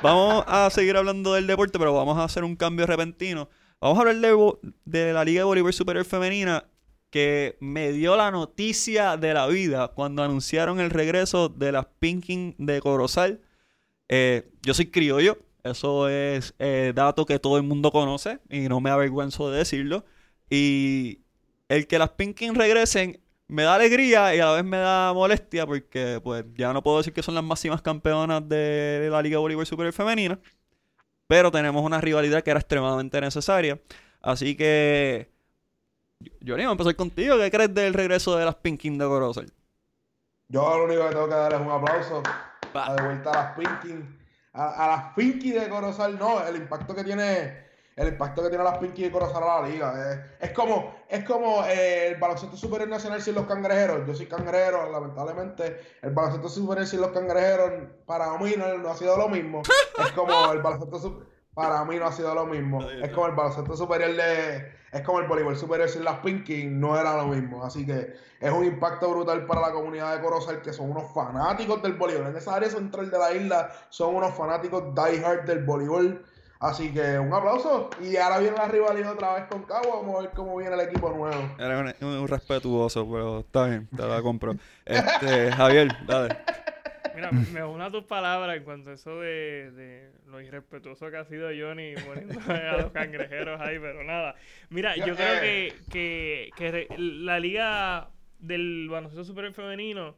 Vamos 0.01 0.43
a 0.47 0.69
seguir 0.69 0.95
hablando 0.95 1.33
del 1.33 1.45
deporte, 1.45 1.77
pero 1.77 1.93
vamos 1.93 2.17
a 2.17 2.23
hacer 2.23 2.43
un 2.43 2.55
cambio 2.55 2.85
repentino. 2.85 3.49
Vamos 3.81 3.97
a 3.97 4.01
hablar 4.01 4.15
de, 4.15 4.71
de 4.85 5.13
la 5.13 5.25
Liga 5.25 5.41
de 5.41 5.45
Voleibol 5.45 5.73
Superior 5.73 6.05
Femenina 6.05 6.63
que 7.11 7.57
me 7.59 7.91
dio 7.91 8.15
la 8.15 8.31
noticia 8.31 9.17
de 9.17 9.33
la 9.33 9.47
vida 9.47 9.89
cuando 9.89 10.23
anunciaron 10.23 10.79
el 10.79 10.89
regreso 10.89 11.49
de 11.49 11.71
las 11.71 11.85
Pinking 11.99 12.55
de 12.57 12.81
Corozal. 12.81 13.41
Eh, 14.09 14.49
yo 14.63 14.73
soy 14.73 14.87
criollo, 14.87 15.37
eso 15.63 16.09
es 16.09 16.55
eh, 16.59 16.93
dato 16.95 17.25
que 17.25 17.39
todo 17.39 17.57
el 17.57 17.63
mundo 17.63 17.91
conoce 17.91 18.39
y 18.49 18.61
no 18.69 18.81
me 18.81 18.89
avergüenzo 18.89 19.51
de 19.51 19.59
decirlo. 19.59 20.05
Y 20.49 21.19
el 21.69 21.87
que 21.87 21.99
las 21.99 22.11
Pinking 22.11 22.55
regresen 22.55 23.21
me 23.47 23.63
da 23.63 23.75
alegría 23.75 24.33
y 24.35 24.39
a 24.39 24.45
la 24.45 24.53
vez 24.53 24.63
me 24.63 24.77
da 24.77 25.13
molestia 25.13 25.65
porque 25.67 26.21
pues 26.23 26.45
ya 26.55 26.71
no 26.73 26.81
puedo 26.81 26.97
decir 26.99 27.13
que 27.13 27.21
son 27.21 27.35
las 27.35 27.43
máximas 27.43 27.81
campeonas 27.81 28.47
de 28.47 29.09
la 29.11 29.21
Liga 29.21 29.39
Voleibol 29.39 29.65
Superior 29.65 29.93
Femenina, 29.93 30.39
pero 31.27 31.51
tenemos 31.51 31.83
una 31.83 31.99
rivalidad 32.01 32.43
que 32.43 32.51
era 32.51 32.59
extremadamente 32.61 33.19
necesaria. 33.21 33.79
Así 34.21 34.55
que, 34.55 35.31
Johnny, 36.45 36.63
vamos 36.63 36.69
a 36.69 36.71
empezar 36.71 36.95
contigo. 36.95 37.37
¿Qué 37.37 37.51
crees 37.51 37.73
del 37.73 37.93
regreso 37.93 38.35
de 38.35 38.45
las 38.45 38.55
Pinking 38.55 38.97
de 38.97 39.05
Corozal? 39.05 39.51
Yo 40.47 40.77
lo 40.77 40.83
único 40.85 41.03
que 41.03 41.09
tengo 41.09 41.27
que 41.29 41.35
dar 41.35 41.53
es 41.53 41.61
un 41.61 41.71
aplauso 41.71 42.23
Va. 42.75 42.93
de 42.93 43.03
vuelta 43.03 43.29
a 43.31 43.43
las 43.43 43.55
Pinky. 43.55 44.05
A, 44.53 44.83
a 44.83 44.87
las 44.87 45.13
Pinky 45.13 45.51
de 45.51 45.69
Corozal, 45.69 46.19
no, 46.19 46.45
el 46.45 46.57
impacto 46.57 46.93
que 46.93 47.03
tiene. 47.03 47.71
El 47.95 48.07
impacto 48.07 48.41
que 48.41 48.49
tiene 48.49 48.63
las 48.63 48.77
Pinky 48.77 49.03
de 49.03 49.11
Corozal 49.11 49.43
a 49.43 49.61
la 49.61 49.67
liga. 49.67 50.11
Es, 50.39 50.49
es 50.49 50.55
como, 50.55 50.95
es 51.07 51.23
como 51.23 51.63
eh, 51.65 52.07
el 52.07 52.15
baloncesto 52.15 52.57
superior 52.57 52.89
nacional 52.89 53.21
sin 53.21 53.35
los 53.35 53.45
cangrejeros. 53.45 54.07
Yo 54.07 54.13
soy 54.13 54.25
cangrejero, 54.25 54.91
lamentablemente. 54.91 55.97
El 56.01 56.11
baloncesto 56.11 56.49
superior 56.49 56.87
sin 56.87 57.01
los 57.01 57.11
cangrejeros, 57.11 57.71
para 58.05 58.37
mí 58.37 58.53
no, 58.57 58.77
no 58.77 58.89
ha 58.89 58.97
sido 58.97 59.17
lo 59.17 59.29
mismo. 59.29 59.61
Es 60.05 60.11
como 60.13 60.51
el 60.51 60.59
baloncesto 60.61 60.99
superior. 60.99 61.30
Para 61.53 61.83
mí 61.83 61.97
no 61.97 62.05
ha 62.05 62.11
sido 62.11 62.33
lo 62.33 62.45
mismo. 62.45 62.81
Es 62.89 63.11
como 63.11 63.27
el 63.27 63.35
baloncesto 63.35 63.75
superior 63.75 64.15
de. 64.15 64.71
Es 64.91 65.01
como 65.01 65.19
el 65.19 65.27
voleibol 65.27 65.57
superior 65.57 65.87
sin 65.87 66.03
las 66.03 66.17
Pinky, 66.19 66.65
no 66.65 66.99
era 66.99 67.15
lo 67.15 67.27
mismo. 67.27 67.63
Así 67.63 67.85
que 67.85 68.13
es 68.39 68.51
un 68.51 68.65
impacto 68.65 69.09
brutal 69.09 69.45
para 69.45 69.61
la 69.61 69.71
comunidad 69.71 70.15
de 70.15 70.21
Corozal, 70.21 70.61
que 70.61 70.73
son 70.73 70.91
unos 70.91 71.13
fanáticos 71.13 71.81
del 71.81 71.93
voleibol. 71.93 72.27
En 72.27 72.35
esa 72.37 72.55
área 72.55 72.69
central 72.69 73.09
de 73.09 73.17
la 73.17 73.33
isla 73.33 73.71
son 73.89 74.15
unos 74.15 74.33
fanáticos 74.33 74.93
diehard 74.95 75.45
del 75.45 75.63
voleibol. 75.63 76.25
Así 76.59 76.93
que 76.93 77.17
un 77.17 77.33
aplauso. 77.33 77.89
Y 78.01 78.15
ahora 78.17 78.39
viene 78.39 78.55
la 78.55 78.67
rivalidad 78.67 79.13
otra 79.13 79.33
vez 79.33 79.45
con 79.49 79.63
Cabo. 79.63 80.01
Vamos 80.01 80.15
a 80.17 80.21
ver 80.21 80.31
cómo 80.31 80.55
viene 80.57 80.75
el 80.75 80.81
equipo 80.81 81.09
nuevo. 81.09 81.49
Era 81.57 81.79
un, 81.79 82.07
un 82.07 82.27
respetuoso, 82.27 83.09
pero 83.11 83.39
está 83.39 83.65
bien, 83.65 83.89
te 83.95 84.05
la 84.05 84.21
compro. 84.21 84.55
Este, 84.85 85.51
Javier, 85.51 85.89
dale. 86.05 86.37
Mira, 87.15 87.31
me 87.53 87.63
uno 87.63 87.83
a 87.85 87.91
tus 87.91 88.03
palabras 88.03 88.57
en 88.57 88.63
cuanto 88.63 88.89
a 88.89 88.93
eso 88.93 89.19
de, 89.19 89.71
de 89.71 90.11
lo 90.27 90.41
irrespetuoso 90.41 91.09
que 91.11 91.17
ha 91.17 91.25
sido 91.25 91.49
Johnny 91.49 91.93
poniendo 92.05 92.39
a 92.51 92.77
los 92.77 92.91
cangrejeros 92.91 93.59
ahí, 93.61 93.77
pero 93.79 94.03
nada. 94.03 94.35
Mira, 94.69 94.95
yo 94.95 95.15
creo 95.15 95.41
que, 95.41 95.73
que, 95.91 96.49
que 96.55 96.71
re- 96.71 96.87
la 96.97 97.39
liga 97.39 98.09
del 98.39 98.87
baloncesto 98.89 99.23
superior 99.23 99.53
femenino, 99.53 100.15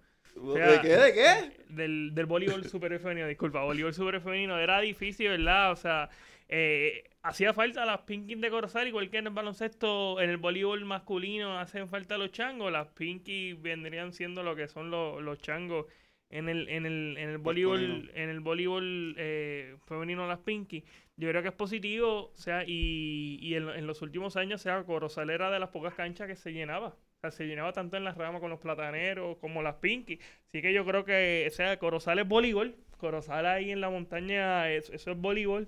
sea, 0.55 0.67
¿De 0.71 0.81
qué? 0.81 0.95
¿De 0.97 1.13
qué? 1.13 1.63
del, 1.69 2.15
del 2.15 2.25
voleibol 2.25 2.63
superior 2.65 2.99
femenino, 2.99 3.27
disculpa, 3.27 3.63
voleibol 3.63 3.93
superior 3.93 4.23
femenino, 4.23 4.57
era 4.57 4.79
difícil, 4.81 5.27
¿verdad? 5.29 5.71
O 5.71 5.75
sea, 5.75 6.09
eh, 6.49 7.03
hacía 7.21 7.53
falta 7.53 7.85
las 7.85 8.01
Pinky 8.01 8.35
de 8.35 8.49
Corozal, 8.49 8.87
igual 8.87 9.09
que 9.09 9.17
en 9.19 9.27
el 9.27 9.33
baloncesto, 9.33 10.19
en 10.21 10.29
el 10.31 10.37
voleibol 10.37 10.85
masculino 10.85 11.59
hacen 11.59 11.87
falta 11.87 12.17
los 12.17 12.31
changos, 12.31 12.71
las 12.71 12.87
Pinky 12.87 13.53
vendrían 13.53 14.11
siendo 14.13 14.41
lo 14.41 14.55
que 14.55 14.67
son 14.67 14.89
los, 14.89 15.21
los 15.21 15.37
changos 15.39 15.85
en 16.29 16.49
el, 16.49 16.67
en 16.69 16.85
el, 16.85 17.15
en 17.17 17.29
el 17.29 17.37
voleibol, 17.37 18.11
en 18.15 18.29
el 18.29 18.39
voleibol 18.39 19.15
eh, 19.17 19.77
femenino 19.85 20.27
las 20.27 20.39
Pinky. 20.39 20.83
Yo 21.15 21.29
creo 21.29 21.41
que 21.43 21.49
es 21.49 21.53
positivo, 21.53 22.31
o 22.33 22.37
sea, 22.37 22.63
y, 22.65 23.37
y 23.41 23.53
en, 23.55 23.69
en 23.69 23.85
los 23.85 24.01
últimos 24.01 24.35
años, 24.35 24.61
o 24.61 24.63
sea, 24.63 24.83
Corozal 24.83 25.29
era 25.29 25.51
de 25.51 25.59
las 25.59 25.69
pocas 25.69 25.93
canchas 25.93 26.27
que 26.27 26.35
se 26.35 26.51
llenaba. 26.53 26.87
O 26.87 27.19
sea, 27.21 27.31
se 27.31 27.45
llenaba 27.45 27.71
tanto 27.71 27.95
en 27.97 28.03
las 28.03 28.17
ramas 28.17 28.41
con 28.41 28.49
los 28.49 28.59
plataneros 28.59 29.37
como 29.37 29.61
las 29.61 29.75
Pinky. 29.75 30.19
Así 30.47 30.61
que 30.61 30.73
yo 30.73 30.85
creo 30.85 31.05
que, 31.05 31.45
o 31.47 31.51
sea, 31.53 31.77
Corozal 31.77 32.19
es 32.19 32.27
voleibol. 32.27 32.75
Corozal 32.97 33.45
ahí 33.45 33.71
en 33.71 33.79
la 33.81 33.89
montaña, 33.89 34.71
es- 34.71 34.89
eso 34.89 35.11
es 35.11 35.17
voleibol. 35.17 35.67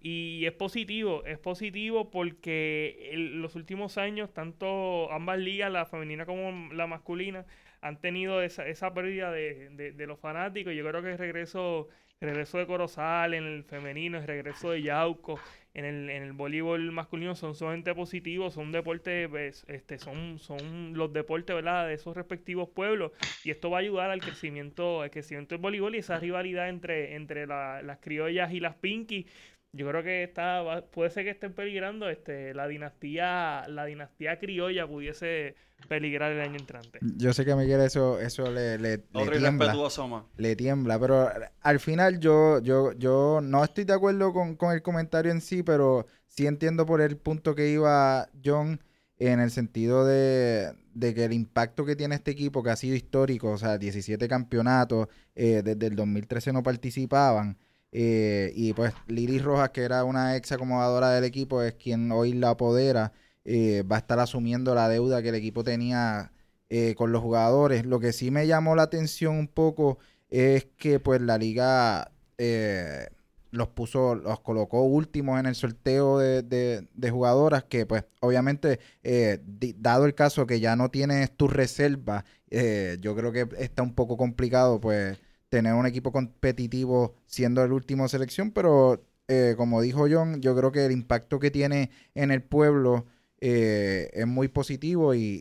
Y 0.00 0.44
es 0.46 0.52
positivo, 0.52 1.24
es 1.26 1.38
positivo 1.38 2.10
porque 2.10 3.10
en 3.12 3.42
los 3.42 3.54
últimos 3.56 3.98
años, 3.98 4.32
tanto 4.32 5.10
ambas 5.12 5.38
ligas, 5.38 5.72
la 5.72 5.86
femenina 5.86 6.26
como 6.26 6.72
la 6.72 6.86
masculina, 6.86 7.44
han 7.86 8.00
tenido 8.00 8.42
esa, 8.42 8.66
esa 8.66 8.92
pérdida 8.94 9.30
de, 9.30 9.70
de, 9.70 10.06
los 10.06 10.18
fanáticos. 10.20 10.74
Yo 10.74 10.86
creo 10.88 11.02
que 11.02 11.12
el 11.12 11.18
regreso, 11.18 11.88
el 12.20 12.28
regreso 12.30 12.58
de 12.58 12.66
Corozal 12.66 13.34
en 13.34 13.44
el 13.44 13.64
femenino, 13.64 14.18
el 14.18 14.26
regreso 14.26 14.70
de 14.70 14.82
Yauco 14.82 15.42
en 15.74 15.84
el, 15.84 16.10
en 16.10 16.22
el 16.22 16.32
voleibol 16.32 16.90
masculino 16.92 17.34
son 17.34 17.54
sumamente 17.54 17.94
positivos, 17.94 18.54
son 18.54 18.72
deportes, 18.72 19.28
pues, 19.28 19.64
este, 19.68 19.98
son, 19.98 20.38
son 20.38 20.94
los 20.94 21.12
deportes, 21.12 21.54
¿verdad? 21.54 21.86
De 21.86 21.94
esos 21.94 22.16
respectivos 22.16 22.68
pueblos 22.70 23.12
y 23.42 23.50
esto 23.50 23.70
va 23.70 23.78
a 23.78 23.80
ayudar 23.80 24.10
al 24.10 24.22
crecimiento, 24.22 25.02
al 25.02 25.10
crecimiento 25.10 25.54
del 25.54 25.62
voleibol 25.62 25.94
y 25.94 25.98
esa 25.98 26.18
rivalidad 26.18 26.68
entre, 26.68 27.14
entre 27.14 27.46
la- 27.46 27.82
las 27.82 27.98
criollas 27.98 28.52
y 28.52 28.60
las 28.60 28.74
pinky. 28.76 29.26
Yo 29.72 29.86
creo 29.88 30.02
que 30.02 30.22
está, 30.22 30.86
puede 30.90 31.10
ser 31.10 31.24
que 31.24 31.30
estén 31.30 31.52
peligrando, 31.52 32.08
este, 32.08 32.54
la 32.54 32.66
dinastía, 32.66 33.64
la 33.68 33.84
dinastía 33.84 34.38
criolla 34.38 34.86
pudiese 34.86 35.54
peligrar 35.88 36.32
el 36.32 36.40
año 36.40 36.56
entrante. 36.56 36.98
Yo 37.16 37.32
sé 37.34 37.44
que 37.44 37.52
a 37.52 37.56
Miguel 37.56 37.80
eso, 37.82 38.18
eso 38.18 38.50
le, 38.50 38.78
le, 38.78 38.96
le 38.96 39.04
Otro 39.12 39.36
tiembla. 39.36 39.74
más. 40.08 40.24
le 40.36 40.56
tiembla, 40.56 40.98
pero 40.98 41.30
al 41.60 41.80
final 41.80 42.18
yo, 42.18 42.60
yo, 42.60 42.92
yo 42.92 43.40
no 43.42 43.62
estoy 43.62 43.84
de 43.84 43.92
acuerdo 43.92 44.32
con, 44.32 44.56
con 44.56 44.72
el 44.72 44.80
comentario 44.82 45.30
en 45.30 45.42
sí, 45.42 45.62
pero 45.62 46.06
sí 46.26 46.46
entiendo 46.46 46.86
por 46.86 47.02
el 47.02 47.18
punto 47.18 47.54
que 47.54 47.68
iba 47.68 48.28
John 48.42 48.80
en 49.18 49.40
el 49.40 49.50
sentido 49.50 50.06
de, 50.06 50.72
de 50.94 51.14
que 51.14 51.24
el 51.24 51.32
impacto 51.34 51.84
que 51.84 51.96
tiene 51.96 52.14
este 52.14 52.30
equipo, 52.30 52.62
que 52.62 52.70
ha 52.70 52.76
sido 52.76 52.94
histórico, 52.96 53.50
o 53.50 53.58
sea, 53.58 53.78
17 53.78 54.26
campeonatos, 54.28 55.08
eh, 55.34 55.62
desde 55.62 55.86
el 55.86 55.96
2013 55.96 56.52
no 56.52 56.62
participaban, 56.62 57.58
eh, 57.92 58.52
y 58.54 58.72
pues 58.72 58.92
Lili 59.06 59.38
Rojas, 59.38 59.70
que 59.70 59.82
era 59.82 60.04
una 60.04 60.36
ex 60.36 60.52
acomodadora 60.52 61.10
del 61.10 61.24
equipo, 61.24 61.62
es 61.62 61.74
quien 61.74 62.10
hoy 62.12 62.32
la 62.32 62.50
apodera, 62.50 63.12
eh, 63.44 63.82
va 63.90 63.96
a 63.96 63.98
estar 64.00 64.18
asumiendo 64.18 64.74
la 64.74 64.88
deuda 64.88 65.22
que 65.22 65.28
el 65.30 65.34
equipo 65.36 65.64
tenía 65.64 66.32
eh, 66.68 66.94
con 66.96 67.12
los 67.12 67.22
jugadores. 67.22 67.86
Lo 67.86 68.00
que 68.00 68.12
sí 68.12 68.30
me 68.30 68.46
llamó 68.46 68.74
la 68.76 68.82
atención 68.84 69.36
un 69.36 69.48
poco 69.48 69.98
es 70.30 70.66
que 70.76 71.00
pues 71.00 71.20
la 71.20 71.38
liga 71.38 72.10
eh, 72.38 73.08
los 73.50 73.68
puso, 73.68 74.14
los 74.16 74.40
colocó 74.40 74.82
últimos 74.82 75.38
en 75.40 75.46
el 75.46 75.54
sorteo 75.54 76.18
de, 76.18 76.42
de- 76.42 77.10
jugadoras 77.10 77.64
que 77.64 77.86
pues 77.86 78.04
obviamente 78.20 78.80
eh, 79.02 79.38
dado 79.78 80.04
el 80.04 80.14
caso 80.14 80.46
que 80.46 80.60
ya 80.60 80.76
no 80.76 80.90
tienes 80.90 81.30
tu 81.36 81.48
reserva, 81.48 82.24
eh, 82.50 82.98
yo 83.00 83.14
creo 83.16 83.32
que 83.32 83.48
está 83.58 83.82
un 83.82 83.94
poco 83.94 84.16
complicado 84.16 84.80
pues 84.80 85.18
tener 85.56 85.72
un 85.72 85.86
equipo 85.86 86.12
competitivo 86.12 87.14
siendo 87.24 87.64
el 87.64 87.72
último 87.72 88.08
selección, 88.08 88.50
pero 88.50 89.02
eh, 89.26 89.54
como 89.56 89.80
dijo 89.80 90.06
John, 90.10 90.42
yo 90.42 90.54
creo 90.54 90.70
que 90.70 90.84
el 90.84 90.92
impacto 90.92 91.38
que 91.38 91.50
tiene 91.50 91.90
en 92.14 92.30
el 92.30 92.42
pueblo 92.42 93.06
eh, 93.40 94.10
es 94.12 94.26
muy 94.26 94.48
positivo 94.48 95.14
y, 95.14 95.40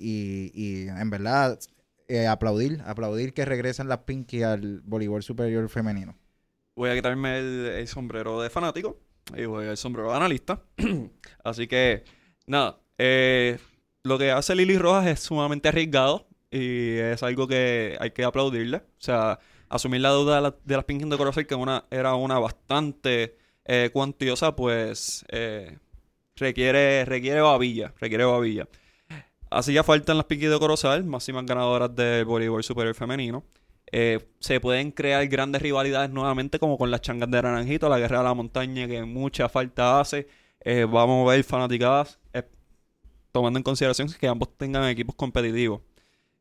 y- 0.54 0.88
en 0.88 1.10
verdad 1.10 1.60
eh, 2.08 2.28
aplaudir, 2.28 2.82
aplaudir 2.86 3.34
que 3.34 3.44
regresan 3.44 3.90
las 3.90 4.00
Pinky 4.00 4.44
al 4.44 4.80
voleibol 4.86 5.22
superior 5.22 5.68
femenino. 5.68 6.16
Voy 6.78 6.92
a 6.92 6.96
quitarme 6.96 7.40
el, 7.40 7.88
sombrero 7.90 8.42
de 8.42 8.50
fanático 8.50 8.98
y 9.36 9.44
voy 9.44 9.68
al 9.68 9.76
sombrero 9.76 10.12
de 10.12 10.16
analista. 10.16 10.62
Así 11.44 11.68
que, 11.68 12.06
nada, 12.48 12.80
lo 12.98 14.18
que 14.18 14.32
hace 14.32 14.56
Lili 14.56 14.78
Rojas 14.78 15.08
es 15.08 15.20
sumamente 15.20 15.68
arriesgado 15.68 16.26
y 16.52 16.92
es 17.00 17.22
algo 17.22 17.50
que 17.50 17.98
hay 18.00 18.12
que 18.12 18.24
aplaudirle. 18.24 18.78
O 18.78 18.84
sea, 19.00 19.40
asumir 19.76 20.02
la 20.02 20.12
deuda 20.12 20.36
de, 20.38 20.42
la- 20.42 20.56
de 20.64 20.76
las 20.76 20.86
Pinkin 20.86 21.10
de 21.10 21.18
Corozal, 21.18 21.48
que 21.48 21.56
una, 21.56 21.86
era 21.92 22.16
una 22.16 22.40
bastante 22.40 23.38
eh, 23.66 23.90
cuantiosa, 23.94 24.56
pues 24.56 25.26
eh, 25.30 25.78
requiere, 26.36 27.06
requiere 27.06 27.42
babilla, 27.42 27.94
requiere 28.00 28.26
babilla. 28.26 28.68
Así 29.50 29.74
ya 29.74 29.84
faltan 29.84 30.18
las 30.18 30.26
Pinkin 30.26 30.50
de 30.52 30.60
Corozal, 30.60 31.04
máximas 31.06 31.46
ganadoras 31.46 31.96
del 31.96 32.26
voleibol 32.26 32.64
superior 32.64 32.96
femenino. 32.96 33.44
Eh, 33.92 34.20
se 34.40 34.60
pueden 34.60 34.92
crear 34.92 35.26
grandes 35.28 35.62
rivalidades 35.62 36.10
nuevamente, 36.10 36.60
como 36.60 36.78
con 36.78 36.92
las 36.92 37.02
changas 37.02 37.30
de 37.32 37.42
Naranjito, 37.42 37.88
la 37.90 38.00
guerra 38.00 38.18
de 38.20 38.24
la 38.26 38.34
montaña, 38.34 38.88
que 38.88 39.04
mucha 39.04 39.48
falta 39.50 40.00
hace. 40.02 40.28
Vamos 40.90 41.28
a 41.28 41.32
ver 41.32 41.44
fanaticadas, 41.44 42.20
tomando 43.32 43.60
en 43.60 43.64
consideración 43.64 44.08
que 44.20 44.28
ambos 44.28 44.50
tengan 44.58 44.86
equipos 44.90 45.16
competitivos. 45.16 45.82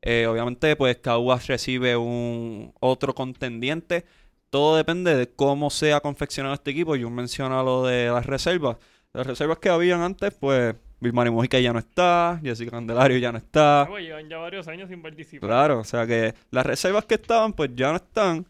Eh, 0.07 0.26
obviamente, 0.26 0.76
pues 0.76 0.98
Caguas 0.98 1.46
recibe 1.46 1.96
un 1.96 2.74
otro 2.78 3.14
contendiente. 3.14 4.05
Todo 4.50 4.76
depende 4.76 5.16
de 5.16 5.30
cómo 5.30 5.70
sea 5.70 6.00
confeccionado 6.00 6.55
este 6.55 6.72
equipo. 6.72 6.94
Yo 6.94 7.09
menciono 7.09 7.62
lo 7.62 7.86
de 7.86 8.11
las 8.11 8.26
reservas. 8.26 8.76
Las 9.14 9.26
reservas 9.26 9.59
que 9.59 9.70
habían 9.70 10.02
antes, 10.02 10.34
pues 10.34 10.74
Vilmari 11.00 11.30
Mojica 11.30 11.59
ya 11.59 11.72
no 11.72 11.78
está, 11.78 12.38
Jessica 12.42 12.72
Candelario 12.72 13.16
ya 13.16 13.32
no 13.32 13.38
está. 13.38 13.86
Pues, 13.88 14.05
llevan 14.05 14.28
ya 14.28 14.36
varios 14.36 14.68
años 14.68 14.90
sin 14.90 15.00
participar. 15.00 15.48
Claro, 15.48 15.78
o 15.78 15.84
sea 15.84 16.07
que 16.07 16.34
las 16.50 16.66
reservas 16.66 17.07
que 17.07 17.14
estaban, 17.14 17.55
pues 17.55 17.70
ya 17.74 17.90
no 17.90 17.96
están. 17.96 18.46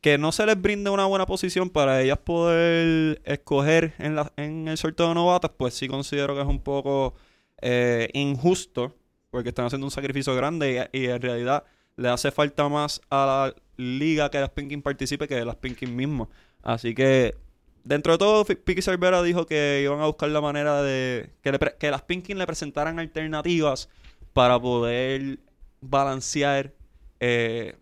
Que 0.00 0.16
no 0.16 0.32
se 0.32 0.46
les 0.46 0.58
brinde 0.58 0.88
una 0.88 1.04
buena 1.04 1.26
posición 1.26 1.68
para 1.68 2.00
ellas 2.00 2.18
poder 2.18 3.20
escoger 3.24 3.92
en, 3.98 4.16
la, 4.16 4.32
en 4.36 4.68
el 4.68 4.78
sorteo 4.78 5.08
de 5.08 5.14
novatas, 5.14 5.50
pues 5.54 5.74
sí 5.74 5.86
considero 5.86 6.34
que 6.34 6.40
es 6.40 6.46
un 6.46 6.60
poco 6.60 7.14
eh, 7.60 8.08
injusto, 8.14 8.94
porque 9.30 9.50
están 9.50 9.66
haciendo 9.66 9.86
un 9.86 9.90
sacrificio 9.90 10.34
grande 10.34 10.88
y, 10.92 11.06
en 11.06 11.20
realidad 11.20 11.64
le 11.96 12.08
hace 12.08 12.30
falta 12.30 12.68
más 12.68 13.00
a 13.10 13.26
la 13.26 13.54
liga 13.76 14.30
que 14.30 14.38
las 14.38 14.50
Pinkin 14.50 14.82
participe 14.82 15.26
que 15.26 15.44
las 15.44 15.56
Pinkin 15.56 15.94
mismas. 15.96 16.28
Así 16.62 16.94
que, 16.94 17.36
dentro 17.82 18.12
de 18.12 18.18
todo, 18.18 18.44
Piqui 18.44 18.82
Cervera 18.82 19.20
dijo 19.22 19.46
que 19.46 19.80
iban 19.82 20.00
a 20.00 20.06
buscar 20.06 20.28
la 20.28 20.40
manera 20.40 20.82
de 20.82 21.30
que, 21.42 21.50
le 21.50 21.58
que 21.58 21.90
las 21.90 22.02
Pinkin 22.02 22.38
le 22.38 22.46
presentaran 22.46 23.00
alternativas 23.00 23.88
para 24.32 24.60
poder 24.60 25.40
balancear 25.80 26.72
eh, 27.18 27.76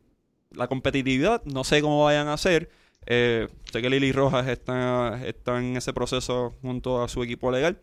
la 0.51 0.67
competitividad. 0.69 1.43
No 1.45 1.65
sé 1.65 1.83
cómo 1.83 2.05
vayan 2.05 2.29
a 2.29 2.35
hacer. 2.35 2.71
Eh, 3.05 3.49
sé 3.71 3.83
que 3.83 3.91
Lili 3.91 4.13
Rojas 4.13 4.49
está, 4.49 5.21
está 5.27 5.59
en 5.59 5.77
ese 5.77 5.93
proceso 5.93 6.55
junto 6.63 7.03
a 7.03 7.09
su 7.09 7.23
equipo 7.23 7.51
legal. 7.51 7.79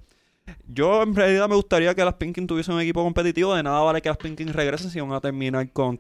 Yo 0.68 1.04
en 1.04 1.16
realidad 1.16 1.48
me 1.48 1.56
gustaría 1.56 1.94
que 1.96 2.04
las 2.04 2.16
Pinkin 2.16 2.48
tuviesen 2.48 2.76
un 2.76 2.82
equipo 2.82 3.04
competitivo. 3.04 3.54
De 3.56 3.64
nada 3.64 3.80
vale 3.82 4.02
que 4.02 4.10
las 4.10 4.18
Pinkin 4.18 4.52
regresen 4.54 4.89
si 4.89 5.00
van 5.00 5.14
a 5.14 5.22
terminar 5.22 5.72
con 5.72 6.00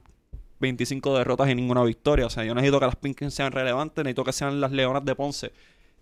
25 0.59 1.17
derrotas 1.17 1.49
y 1.49 1.55
ninguna 1.55 1.83
victoria. 1.83 2.25
O 2.25 2.29
sea, 2.29 2.43
yo 2.43 2.55
necesito 2.55 2.79
que 2.79 2.85
las 2.85 2.95
Pinkin 2.95 3.31
sean 3.31 3.51
relevantes, 3.51 4.03
necesito 4.03 4.23
que 4.23 4.33
sean 4.33 4.61
las 4.61 4.71
Leonas 4.71 5.05
de 5.05 5.15
Ponce. 5.15 5.51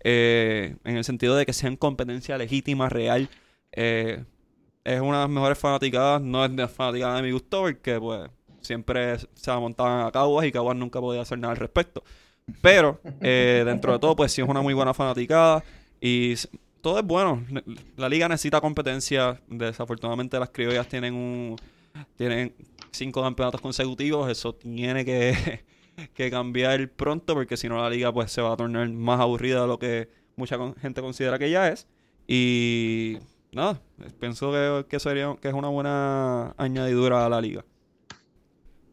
eh, 0.04 0.76
en 0.84 0.96
el 0.96 1.04
sentido 1.04 1.36
de 1.36 1.46
que 1.46 1.52
sean 1.52 1.76
competencia 1.76 2.36
legítima, 2.38 2.88
real. 2.88 3.28
Eh, 3.72 4.24
es 4.84 5.00
una 5.00 5.18
de 5.18 5.24
las 5.24 5.30
mejores 5.30 5.58
fanaticadas, 5.58 6.20
no 6.20 6.44
es 6.44 6.50
de 6.50 6.62
las 6.62 6.72
fanaticadas 6.72 7.16
de 7.18 7.22
mi 7.22 7.30
gusto, 7.32 7.60
porque 7.62 8.00
pues 8.00 8.28
siempre 8.60 9.16
se 9.34 9.52
montaban 9.52 10.06
a 10.06 10.10
Caguas 10.10 10.46
y 10.46 10.52
Caguas 10.52 10.76
nunca 10.76 11.00
podía 11.00 11.22
hacer 11.22 11.38
nada 11.38 11.52
al 11.52 11.58
respecto. 11.58 12.02
Pero 12.60 13.00
eh, 13.20 13.62
dentro 13.64 13.92
de 13.92 13.98
todo, 14.00 14.16
pues 14.16 14.32
sí 14.32 14.42
es 14.42 14.48
una 14.48 14.60
muy 14.60 14.74
buena 14.74 14.92
fanaticada 14.94 15.62
y 16.00 16.34
todo 16.82 16.98
es 16.98 17.04
bueno. 17.06 17.42
La 17.96 18.08
liga 18.10 18.28
necesita 18.28 18.60
competencia. 18.60 19.40
Desafortunadamente 19.48 20.38
las 20.38 20.50
criollas 20.50 20.86
tienen 20.88 21.14
un 21.14 21.56
tienen 22.16 22.54
cinco 22.90 23.22
campeonatos 23.22 23.60
consecutivos. 23.60 24.30
Eso 24.30 24.54
tiene 24.54 25.04
que, 25.04 25.62
que 26.14 26.30
cambiar 26.30 26.90
pronto 26.90 27.32
porque 27.34 27.56
si 27.56 27.68
no 27.68 27.80
la 27.80 27.88
liga 27.88 28.12
pues 28.12 28.30
se 28.30 28.42
va 28.42 28.52
a 28.52 28.56
tornar 28.56 28.88
más 28.90 29.20
aburrida 29.20 29.62
de 29.62 29.66
lo 29.66 29.78
que 29.78 30.08
mucha 30.36 30.58
gente 30.80 31.00
considera 31.00 31.38
que 31.38 31.50
ya 31.50 31.68
es. 31.68 31.86
Y 32.26 33.18
nada, 33.52 33.80
pienso 34.20 34.52
que, 34.52 34.86
que 34.88 35.00
sería 35.00 35.36
que 35.40 35.48
es 35.48 35.54
una 35.54 35.68
buena 35.68 36.54
añadidura 36.58 37.24
a 37.24 37.28
la 37.28 37.40
liga. 37.40 37.64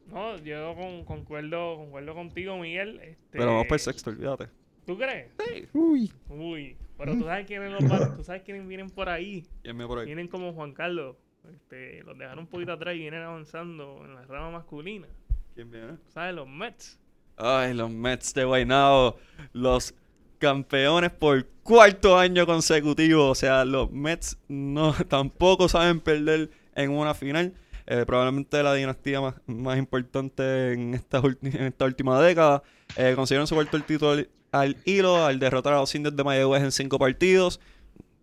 No, 0.08 0.38
yo 0.40 0.74
con- 0.76 1.06
concuerdo, 1.06 1.76
concuerdo 1.78 2.14
contigo, 2.16 2.58
Miguel. 2.58 3.00
Este, 3.02 3.38
Pero 3.38 3.46
vamos 3.48 3.68
por 3.68 3.76
el 3.76 3.80
sexto, 3.80 4.10
olvídate. 4.10 4.48
¿Tú 4.86 4.98
crees? 4.98 5.28
Uy, 5.74 6.12
Uy, 6.30 6.76
pero 7.00 7.14
tú 7.18 7.24
sabes 7.24 7.48
quiénes 7.48 7.72
los 7.72 7.90
van- 7.90 8.16
tú 8.16 8.24
sabes 8.24 8.44
quiénes 8.44 8.68
vienen 8.68 8.90
por 8.92 9.10
ahí. 9.10 9.44
¿Quién 9.64 9.76
me 9.76 9.88
por 9.88 9.98
ahí? 10.00 10.06
Vienen 10.06 10.28
como 10.28 10.54
Juan 10.54 10.74
Carlos. 10.74 11.16
Este, 11.52 12.04
los 12.04 12.16
dejaron 12.18 12.40
un 12.40 12.48
poquito 12.48 12.74
atrás 12.74 12.94
y 12.94 13.00
vienen 13.00 13.24
avanzando 13.24 14.02
en 14.06 14.14
la 14.14 14.22
rama 14.26 14.52
masculina. 14.52 15.08
¿Quién 15.56 15.72
viene? 15.72 15.94
¿Sabes? 16.10 16.36
Los 16.36 16.48
Mets. 16.48 17.00
Ay, 17.38 17.74
los 17.74 17.90
Mets 17.90 18.34
de 18.36 18.44
Guaynabo, 18.44 19.18
los 19.54 19.96
campeones 20.38 21.12
por 21.12 21.46
cuarto 21.64 22.18
año 22.18 22.46
consecutivo. 22.46 23.30
O 23.30 23.36
sea, 23.36 23.66
los 23.66 23.90
Mets 23.92 24.38
no 24.48 24.94
tampoco 25.08 25.68
saben 25.70 26.00
perder 26.02 26.50
en 26.76 26.92
una 26.92 27.14
final. 27.14 27.54
Eh, 27.88 28.04
probablemente 28.06 28.62
la 28.62 28.74
dinastía 28.76 29.20
más, 29.20 29.36
más 29.48 29.78
importante 29.80 30.74
en 30.74 30.94
esta, 30.94 31.22
en 31.42 31.64
esta 31.64 31.86
última 31.86 32.22
década. 32.22 32.62
Eh, 32.96 33.14
consiguieron 33.16 33.48
su 33.48 33.56
cuarto 33.56 33.80
título 33.82 34.24
al, 34.52 34.78
hilo 34.86 35.26
al 35.26 35.40
derrotar 35.40 35.74
a 35.74 35.78
los 35.78 35.94
indios 35.96 36.16
de 36.16 36.24
Mayagüez 36.24 36.64
en 36.64 36.72
cinco 36.72 37.00
partidos. 37.00 37.60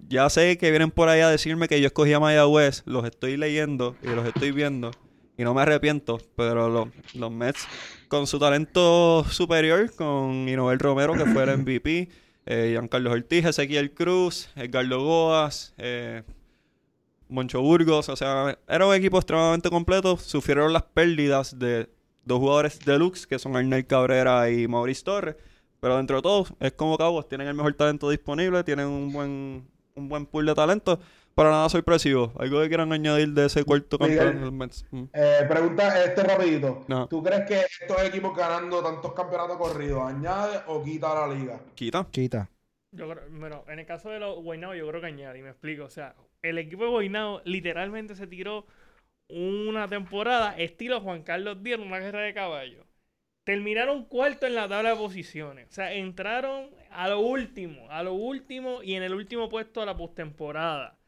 Ya 0.08 0.28
sé 0.30 0.58
que 0.58 0.70
vienen 0.70 0.90
por 0.90 1.08
ahí 1.08 1.20
a 1.20 1.28
decirme 1.28 1.68
que 1.68 1.80
yo 1.80 1.86
escogí 1.86 2.12
a 2.12 2.20
Mayagüez. 2.20 2.82
Los 2.86 3.04
estoy 3.04 3.36
leyendo 3.36 3.96
y 4.02 4.08
los 4.08 4.26
estoy 4.26 4.52
viendo. 4.52 4.90
Y 5.38 5.44
no 5.44 5.52
me 5.52 5.62
arrepiento, 5.62 6.18
pero 6.34 6.68
los, 6.68 6.88
los 7.14 7.30
Mets 7.30 7.66
con 8.08 8.26
su 8.26 8.38
talento 8.38 9.24
superior, 9.24 9.92
con 9.94 10.48
Inovel 10.48 10.78
Romero, 10.78 11.14
que 11.14 11.26
fue 11.26 11.44
el 11.44 11.58
MVP, 11.58 12.08
eh, 12.46 12.68
Giancarlo 12.70 13.10
Ortiz, 13.10 13.44
Ezequiel 13.44 13.92
Cruz, 13.92 14.48
Edgardo 14.56 15.02
Goas, 15.02 15.74
eh, 15.76 16.22
Moncho 17.28 17.60
Burgos, 17.60 18.08
o 18.08 18.16
sea, 18.16 18.56
era 18.68 18.86
un 18.86 18.94
equipo 18.94 19.18
extremadamente 19.18 19.68
completo. 19.68 20.16
Sufrieron 20.16 20.72
las 20.72 20.84
pérdidas 20.84 21.58
de 21.58 21.88
dos 22.24 22.38
jugadores 22.38 22.78
deluxe, 22.84 23.26
que 23.26 23.38
son 23.38 23.56
Arnel 23.56 23.86
Cabrera 23.86 24.48
y 24.50 24.68
Maurice 24.68 25.02
Torres. 25.04 25.36
Pero 25.80 25.96
dentro 25.96 26.16
de 26.16 26.22
todo, 26.22 26.46
es 26.60 26.72
como 26.72 26.96
Caguas, 26.96 27.28
tienen 27.28 27.48
el 27.48 27.54
mejor 27.54 27.74
talento 27.74 28.10
disponible, 28.10 28.64
tienen 28.64 28.86
un 28.86 29.12
buen, 29.12 29.68
un 29.94 30.08
buen 30.08 30.26
pool 30.26 30.46
de 30.46 30.54
talento. 30.54 30.98
Para 31.36 31.50
nada 31.50 31.68
sorpresivo. 31.68 32.32
¿Algo 32.38 32.62
que 32.62 32.68
quieran 32.68 32.94
añadir 32.94 33.28
de 33.28 33.44
ese 33.44 33.62
cuarto 33.62 33.98
campeón 33.98 34.40
del 34.40 34.52
Mets? 34.52 34.86
Mm. 34.90 35.04
Eh, 35.12 35.44
pregunta 35.46 36.02
este 36.02 36.22
rapidito. 36.22 36.86
No. 36.88 37.06
¿Tú 37.08 37.22
crees 37.22 37.44
que 37.46 37.60
estos 37.60 38.02
equipos 38.04 38.34
ganando 38.34 38.82
tantos 38.82 39.12
campeonatos 39.12 39.58
corridos 39.58 40.02
añade 40.02 40.60
o 40.66 40.82
quita 40.82 41.14
la 41.14 41.34
liga? 41.34 41.60
Quita. 41.74 42.06
Quita. 42.10 42.48
Yo 42.90 43.10
creo, 43.10 43.24
bueno, 43.30 43.64
en 43.68 43.78
el 43.80 43.84
caso 43.84 44.08
de 44.08 44.18
los 44.18 44.42
Guaynabo, 44.42 44.74
yo 44.74 44.88
creo 44.88 45.02
que 45.02 45.08
añade, 45.08 45.38
y 45.38 45.42
me 45.42 45.50
explico. 45.50 45.84
O 45.84 45.90
sea, 45.90 46.14
el 46.40 46.56
equipo 46.56 46.84
de 46.84 46.90
Guaynabo 46.90 47.42
literalmente 47.44 48.16
se 48.16 48.26
tiró 48.26 48.64
una 49.28 49.88
temporada 49.88 50.56
estilo 50.56 51.02
Juan 51.02 51.22
Carlos 51.22 51.62
Díaz, 51.62 51.80
una 51.80 51.98
guerra 51.98 52.22
de 52.22 52.32
caballos. 52.32 52.85
Terminaron 53.46 54.06
cuarto 54.06 54.44
en 54.48 54.56
la 54.56 54.68
tabla 54.68 54.90
de 54.90 54.96
posiciones. 54.96 55.68
O 55.68 55.72
sea, 55.72 55.92
entraron 55.92 56.68
a 56.90 57.06
lo 57.06 57.20
último, 57.20 57.88
a 57.90 58.02
lo 58.02 58.12
último 58.12 58.82
y 58.82 58.94
en 58.94 59.04
el 59.04 59.14
último 59.14 59.48
puesto 59.48 59.78
de 59.78 59.86
la 59.86 59.96
postemporada. 59.96 60.98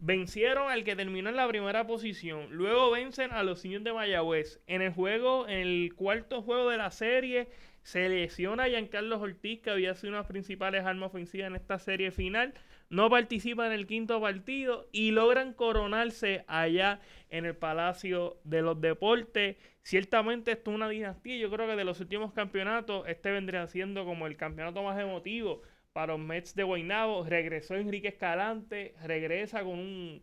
Vencieron 0.00 0.72
al 0.72 0.82
que 0.82 0.96
terminó 0.96 1.28
en 1.28 1.36
la 1.36 1.46
primera 1.46 1.86
posición. 1.86 2.48
Luego 2.50 2.90
vencen 2.90 3.30
a 3.30 3.44
los 3.44 3.64
niños 3.64 3.84
de 3.84 3.92
Mayagüez. 3.92 4.60
En 4.66 4.82
el 4.82 4.92
juego, 4.92 5.46
en 5.46 5.58
el 5.58 5.94
cuarto 5.94 6.42
juego 6.42 6.68
de 6.68 6.78
la 6.78 6.90
serie, 6.90 7.46
se 7.84 8.08
lesiona 8.08 8.64
a 8.64 8.68
Giancarlo 8.68 9.20
Ortiz, 9.20 9.60
que 9.60 9.70
había 9.70 9.94
sido 9.94 10.08
una 10.08 10.18
de 10.18 10.22
las 10.22 10.30
principales 10.32 10.84
armas 10.84 11.10
ofensivas 11.10 11.46
en 11.46 11.54
esta 11.54 11.78
serie 11.78 12.10
final. 12.10 12.54
No 12.90 13.10
participa 13.10 13.66
en 13.66 13.72
el 13.72 13.86
quinto 13.86 14.20
partido 14.20 14.88
y 14.92 15.10
logran 15.10 15.52
coronarse 15.52 16.44
allá 16.46 17.00
en 17.28 17.44
el 17.44 17.56
Palacio 17.56 18.38
de 18.44 18.62
los 18.62 18.80
Deportes. 18.80 19.56
Ciertamente 19.82 20.52
esto 20.52 20.70
es 20.70 20.76
una 20.76 20.88
dinastía. 20.88 21.36
Yo 21.36 21.50
creo 21.50 21.66
que 21.66 21.76
de 21.76 21.84
los 21.84 22.00
últimos 22.00 22.32
campeonatos, 22.32 23.06
este 23.08 23.30
vendría 23.30 23.66
siendo 23.66 24.04
como 24.04 24.26
el 24.26 24.36
campeonato 24.36 24.82
más 24.82 24.98
emotivo 24.98 25.62
para 25.92 26.12
los 26.14 26.20
Mets 26.20 26.54
de 26.54 26.62
Guaynabo. 26.62 27.24
Regresó 27.24 27.74
Enrique 27.74 28.08
Escalante, 28.08 28.94
regresa 29.02 29.62
con 29.62 29.78
un, 29.78 30.22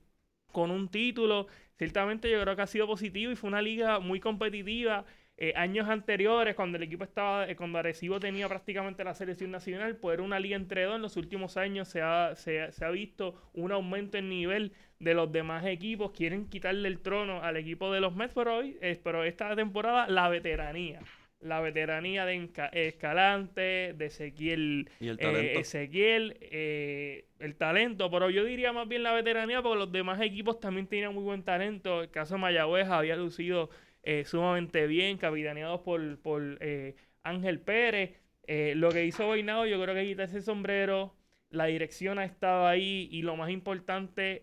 con 0.51 0.71
un 0.71 0.89
título. 0.89 1.47
Ciertamente 1.77 2.29
yo 2.29 2.41
creo 2.41 2.55
que 2.55 2.61
ha 2.61 2.67
sido 2.67 2.87
positivo 2.87 3.31
y 3.31 3.35
fue 3.35 3.49
una 3.49 3.61
liga 3.61 3.99
muy 3.99 4.19
competitiva. 4.19 5.05
Eh, 5.43 5.53
años 5.55 5.89
anteriores, 5.89 6.53
cuando 6.53 6.77
el 6.77 6.83
equipo 6.83 7.03
estaba, 7.03 7.49
eh, 7.49 7.55
cuando 7.55 7.79
Arecibo 7.79 8.19
tenía 8.19 8.47
prácticamente 8.47 9.03
la 9.03 9.15
selección 9.15 9.49
nacional, 9.49 9.95
pues 9.95 10.13
era 10.13 10.21
una 10.21 10.39
liga 10.39 10.55
entre 10.55 10.83
dos. 10.83 10.97
En 10.97 11.01
los 11.01 11.17
últimos 11.17 11.57
años 11.57 11.87
se 11.87 11.99
ha, 12.03 12.35
se, 12.35 12.61
ha- 12.61 12.71
se 12.71 12.85
ha 12.85 12.91
visto 12.91 13.33
un 13.53 13.71
aumento 13.71 14.19
en 14.19 14.29
nivel 14.29 14.71
de 14.99 15.15
los 15.15 15.31
demás 15.31 15.65
equipos. 15.65 16.11
Quieren 16.11 16.47
quitarle 16.47 16.87
el 16.87 16.99
trono 16.99 17.41
al 17.41 17.57
equipo 17.57 17.91
de 17.91 18.01
los 18.01 18.15
Mets, 18.15 18.35
pero 18.35 18.57
hoy, 18.57 18.77
eh, 18.81 18.99
pero 19.03 19.23
esta 19.23 19.55
temporada 19.55 20.07
la 20.07 20.29
veteranía. 20.29 20.99
La 21.39 21.59
veteranía 21.59 22.23
de 22.27 22.35
Enca- 22.35 22.69
Escalante, 22.71 23.93
de 23.97 24.05
Ezequiel 24.05 24.89
Y 24.99 25.07
el 25.07 25.17
talento. 25.17 25.59
Ezequiel, 25.59 26.37
eh, 26.41 27.25
el 27.39 27.55
talento, 27.55 28.11
pero 28.11 28.29
yo 28.29 28.43
diría 28.45 28.73
más 28.73 28.87
bien 28.87 29.01
la 29.01 29.11
veteranía 29.13 29.63
porque 29.63 29.79
los 29.79 29.91
demás 29.91 30.21
equipos 30.21 30.59
también 30.59 30.85
tenían 30.85 31.15
muy 31.15 31.23
buen 31.23 31.41
talento. 31.41 32.03
El 32.03 32.11
caso 32.11 32.35
de 32.35 32.41
Mayagüez 32.41 32.87
había 32.89 33.15
lucido 33.15 33.71
eh, 34.03 34.23
sumamente 34.25 34.87
bien, 34.87 35.17
capitaneados 35.17 35.81
por, 35.81 36.19
por 36.19 36.57
eh, 36.61 36.95
Ángel 37.23 37.59
Pérez. 37.59 38.11
Eh, 38.47 38.73
lo 38.75 38.89
que 38.89 39.05
hizo 39.05 39.25
Boinado, 39.27 39.65
yo 39.65 39.81
creo 39.81 39.95
que 39.95 40.05
quitarse 40.05 40.37
el 40.37 40.43
sombrero, 40.43 41.15
la 41.49 41.65
dirección 41.65 42.19
ha 42.19 42.25
estado 42.25 42.67
ahí 42.67 43.07
y 43.11 43.21
lo 43.21 43.35
más 43.35 43.49
importante, 43.51 44.41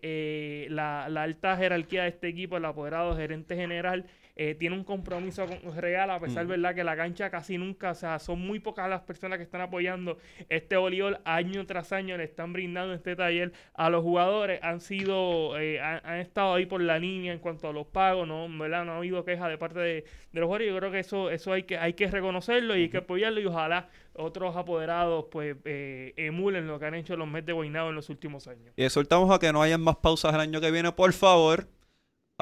la, 0.69 1.09
la 1.09 1.23
alta 1.23 1.57
jerarquía 1.57 2.03
de 2.03 2.09
este 2.09 2.27
equipo, 2.27 2.57
el 2.57 2.65
apoderado, 2.65 3.15
gerente 3.17 3.55
general, 3.55 4.05
eh, 4.41 4.55
tiene 4.55 4.73
un 4.77 4.85
compromiso 4.85 5.45
con- 5.45 5.75
real, 5.75 6.09
a 6.11 6.19
pesar, 6.21 6.45
Ujú. 6.45 6.51
¿verdad?, 6.51 6.73
que 6.73 6.85
la 6.85 6.95
cancha 6.95 7.29
casi 7.29 7.57
nunca, 7.57 7.91
o 7.91 7.93
sea, 7.93 8.19
son 8.19 8.39
muy 8.39 8.61
pocas 8.61 8.89
las 8.89 9.01
personas 9.01 9.37
que 9.37 9.43
están 9.43 9.59
apoyando 9.59 10.17
este 10.47 10.77
voleibol 10.77 11.19
año 11.25 11.65
tras 11.65 11.91
año, 11.91 12.15
le 12.15 12.23
están 12.23 12.53
brindando 12.53 12.93
este 12.93 13.17
taller 13.17 13.51
a 13.73 13.89
los 13.89 14.01
jugadores, 14.01 14.61
han 14.63 14.79
sido, 14.79 15.59
eh, 15.59 15.81
han, 15.81 15.99
han 16.05 16.19
estado 16.19 16.53
ahí 16.53 16.65
por 16.65 16.79
la 16.81 16.97
línea 16.99 17.33
en 17.33 17.39
cuanto 17.39 17.67
a 17.67 17.73
los 17.73 17.85
pagos, 17.87 18.25
no, 18.25 18.47
¿verdad? 18.57 18.85
no 18.85 18.93
ha 18.93 18.97
habido 18.97 19.25
queja 19.25 19.49
de 19.49 19.57
parte 19.57 19.79
de, 19.79 19.93
de 20.31 20.39
los 20.39 20.45
jugadores, 20.45 20.69
yo 20.69 20.77
creo 20.77 20.91
que 20.91 20.99
eso, 20.99 21.29
eso 21.31 21.51
hay 21.51 21.63
que, 21.63 21.77
hay 21.77 21.91
que 21.93 22.07
reconocerlo 22.09 22.77
y 22.77 22.83
hay 22.83 22.89
que 22.89 22.99
apoyarlo 22.99 23.41
y 23.41 23.45
ojalá 23.45 23.89
otros 24.13 24.55
apoderados 24.55 25.25
pues 25.31 25.57
eh, 25.65 26.13
emulen 26.15 26.65
lo 26.65 26.79
que 26.79 26.85
han 26.85 26.95
hecho 26.95 27.17
los 27.17 27.27
Mets 27.27 27.45
de 27.45 27.51
Guaynabo 27.53 27.89
en 27.89 27.95
los 27.95 28.09
últimos 28.09 28.47
años. 28.47 28.73
Y 28.77 28.83
exhortamos 28.85 29.29
a 29.35 29.37
que 29.39 29.51
no 29.51 29.61
hayan 29.61 29.81
más 29.81 29.97
pausas 29.97 30.33
el 30.33 30.39
año 30.39 30.61
que 30.61 30.71
viene, 30.71 30.91
por 30.93 31.11
favor. 31.11 31.67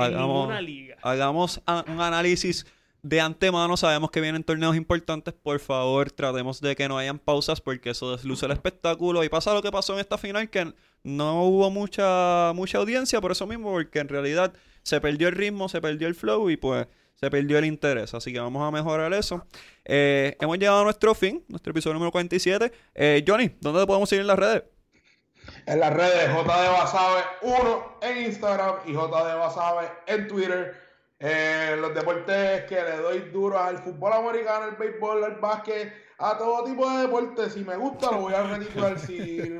Hagamos, 0.03 0.37
ninguna 0.47 0.61
liga. 0.61 0.97
hagamos 1.01 1.61
a- 1.65 1.83
un 1.87 1.99
análisis 2.01 2.65
de 3.03 3.21
antemano. 3.21 3.77
Sabemos 3.77 4.11
que 4.11 4.21
vienen 4.21 4.43
torneos 4.43 4.75
importantes. 4.75 5.33
Por 5.33 5.59
favor, 5.59 6.11
tratemos 6.11 6.59
de 6.61 6.75
que 6.75 6.87
no 6.87 6.97
hayan 6.97 7.19
pausas 7.19 7.61
porque 7.61 7.91
eso 7.91 8.15
desluce 8.15 8.45
el 8.45 8.51
espectáculo. 8.51 9.23
Y 9.23 9.29
pasa 9.29 9.53
lo 9.53 9.61
que 9.61 9.71
pasó 9.71 9.93
en 9.93 9.99
esta 9.99 10.17
final, 10.17 10.49
que 10.49 10.73
no 11.03 11.43
hubo 11.43 11.69
mucha, 11.71 12.51
mucha 12.55 12.77
audiencia 12.79 13.21
por 13.21 13.31
eso 13.31 13.45
mismo, 13.47 13.71
porque 13.71 13.99
en 13.99 14.09
realidad 14.09 14.53
se 14.83 14.99
perdió 15.01 15.27
el 15.27 15.35
ritmo, 15.35 15.69
se 15.69 15.79
perdió 15.81 16.07
el 16.07 16.15
flow 16.15 16.49
y 16.49 16.57
pues 16.57 16.87
se 17.15 17.29
perdió 17.31 17.57
el 17.57 17.65
interés. 17.65 18.13
Así 18.13 18.31
que 18.33 18.39
vamos 18.39 18.61
a 18.67 18.71
mejorar 18.71 19.11
eso. 19.13 19.45
Eh, 19.85 20.35
hemos 20.39 20.57
llegado 20.59 20.81
a 20.81 20.83
nuestro 20.83 21.15
fin, 21.15 21.43
nuestro 21.47 21.71
episodio 21.71 21.93
número 21.95 22.11
47. 22.11 22.71
Eh, 22.93 23.23
Johnny, 23.27 23.51
¿dónde 23.61 23.79
te 23.81 23.87
podemos 23.87 24.07
seguir 24.09 24.21
en 24.21 24.27
las 24.27 24.37
redes? 24.39 24.63
En 25.65 25.79
las 25.79 25.93
redes 25.93 26.29
JD 26.29 26.45
Basabe 26.47 27.21
1 27.41 27.97
en 28.01 28.25
Instagram 28.25 28.75
y 28.85 28.93
JD 28.93 29.37
Basabe 29.37 29.87
en 30.07 30.27
Twitter. 30.27 30.87
Eh, 31.19 31.75
los 31.81 31.95
deportes 31.95 32.63
que 32.65 32.75
le 32.75 32.97
doy 32.97 33.19
duro 33.31 33.57
al 33.59 33.79
fútbol 33.79 34.13
americano, 34.13 34.65
al 34.65 34.75
béisbol, 34.75 35.23
al 35.23 35.35
básquet, 35.39 35.91
a 36.19 36.37
todo 36.37 36.63
tipo 36.63 36.87
de 36.91 37.01
deportes. 37.07 37.53
Si 37.53 37.63
me 37.63 37.75
gusta, 37.75 38.11
lo 38.11 38.21
voy 38.21 38.33
a 38.35 38.43
retitular. 38.43 38.99
Si 38.99 39.17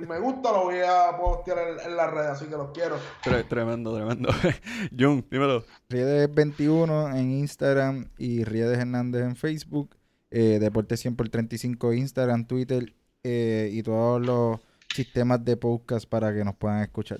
me 0.07 0.19
gusta, 0.19 0.51
lo 0.51 0.65
voy 0.65 0.77
a 0.85 1.17
postear 1.17 1.57
en, 1.69 1.79
en 1.79 1.97
las 1.97 2.11
redes. 2.11 2.27
Así 2.29 2.45
que 2.45 2.51
los 2.57 2.69
quiero. 2.71 2.97
Tre- 3.23 3.47
tremendo, 3.47 3.95
tremendo. 3.95 4.29
Jun, 4.97 5.25
dímelo. 5.31 5.63
Riedes 5.89 6.31
21 6.33 7.15
en 7.15 7.31
Instagram 7.31 8.09
y 8.19 8.43
Riedes 8.43 8.77
Hernández 8.77 9.23
en 9.23 9.35
Facebook. 9.35 9.95
Eh, 10.29 10.59
Deporte 10.59 10.95
100 10.95 11.15
por 11.15 11.29
35 11.29 11.93
Instagram, 11.93 12.45
Twitter 12.45 12.93
eh, 13.23 13.69
y 13.71 13.81
todos 13.81 14.21
los 14.21 14.59
sistemas 14.97 15.45
de 15.45 15.55
podcast 15.55 16.09
para 16.09 16.33
que 16.33 16.43
nos 16.43 16.55
puedan 16.55 16.81
escuchar. 16.81 17.19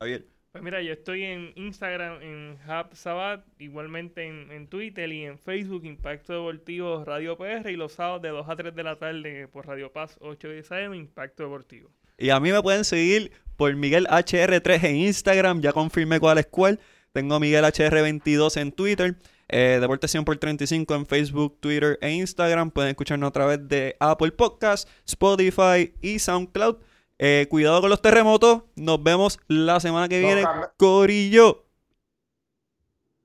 Javier. 0.00 0.26
Pues 0.50 0.64
mira, 0.64 0.80
yo 0.80 0.94
estoy 0.94 1.24
en 1.24 1.52
Instagram, 1.56 2.22
en 2.22 2.58
Hub 2.66 2.96
Sabat, 2.96 3.44
igualmente 3.58 4.26
en, 4.26 4.50
en 4.50 4.66
Twitter 4.66 5.12
y 5.12 5.26
en 5.26 5.38
Facebook, 5.38 5.84
Impacto 5.84 6.32
Deportivo 6.32 7.04
Radio 7.04 7.36
PR, 7.36 7.70
y 7.70 7.76
los 7.76 7.92
sábados 7.92 8.22
de 8.22 8.30
2 8.30 8.48
a 8.48 8.56
3 8.56 8.74
de 8.74 8.82
la 8.82 8.98
tarde 8.98 9.46
por 9.48 9.66
Radio 9.66 9.92
Paz 9.92 10.16
810 10.20 10.72
AM, 10.72 10.94
Impacto 10.94 11.42
Deportivo. 11.42 11.90
Y 12.16 12.30
a 12.30 12.40
mí 12.40 12.50
me 12.50 12.62
pueden 12.62 12.84
seguir 12.84 13.30
por 13.56 13.76
Miguel 13.76 14.06
HR3 14.06 14.84
en 14.84 14.96
Instagram. 14.96 15.60
Ya 15.60 15.72
confirmé 15.72 16.18
cuál 16.18 16.38
es 16.38 16.46
cuál. 16.46 16.80
Tengo 17.12 17.34
a 17.34 17.40
Miguel 17.40 17.64
HR22 17.64 18.56
en 18.60 18.72
Twitter. 18.72 19.16
Eh, 19.48 19.78
Deporte 19.80 20.08
100 20.08 20.24
por 20.24 20.36
35 20.36 20.94
en 20.94 21.06
Facebook, 21.06 21.58
Twitter 21.60 21.98
e 22.00 22.10
Instagram. 22.10 22.70
Pueden 22.70 22.90
escucharnos 22.90 23.28
a 23.28 23.32
través 23.32 23.68
de 23.68 23.96
Apple 24.00 24.32
Podcasts, 24.32 24.90
Spotify 25.06 25.92
y 26.00 26.18
SoundCloud. 26.18 26.78
Eh, 27.18 27.46
cuidado 27.50 27.80
con 27.80 27.90
los 27.90 28.00
terremotos. 28.02 28.62
Nos 28.76 29.02
vemos 29.02 29.38
la 29.48 29.80
semana 29.80 30.08
que 30.08 30.20
No, 30.20 30.26
viene. 30.26 30.44
Corillo. 30.76 31.64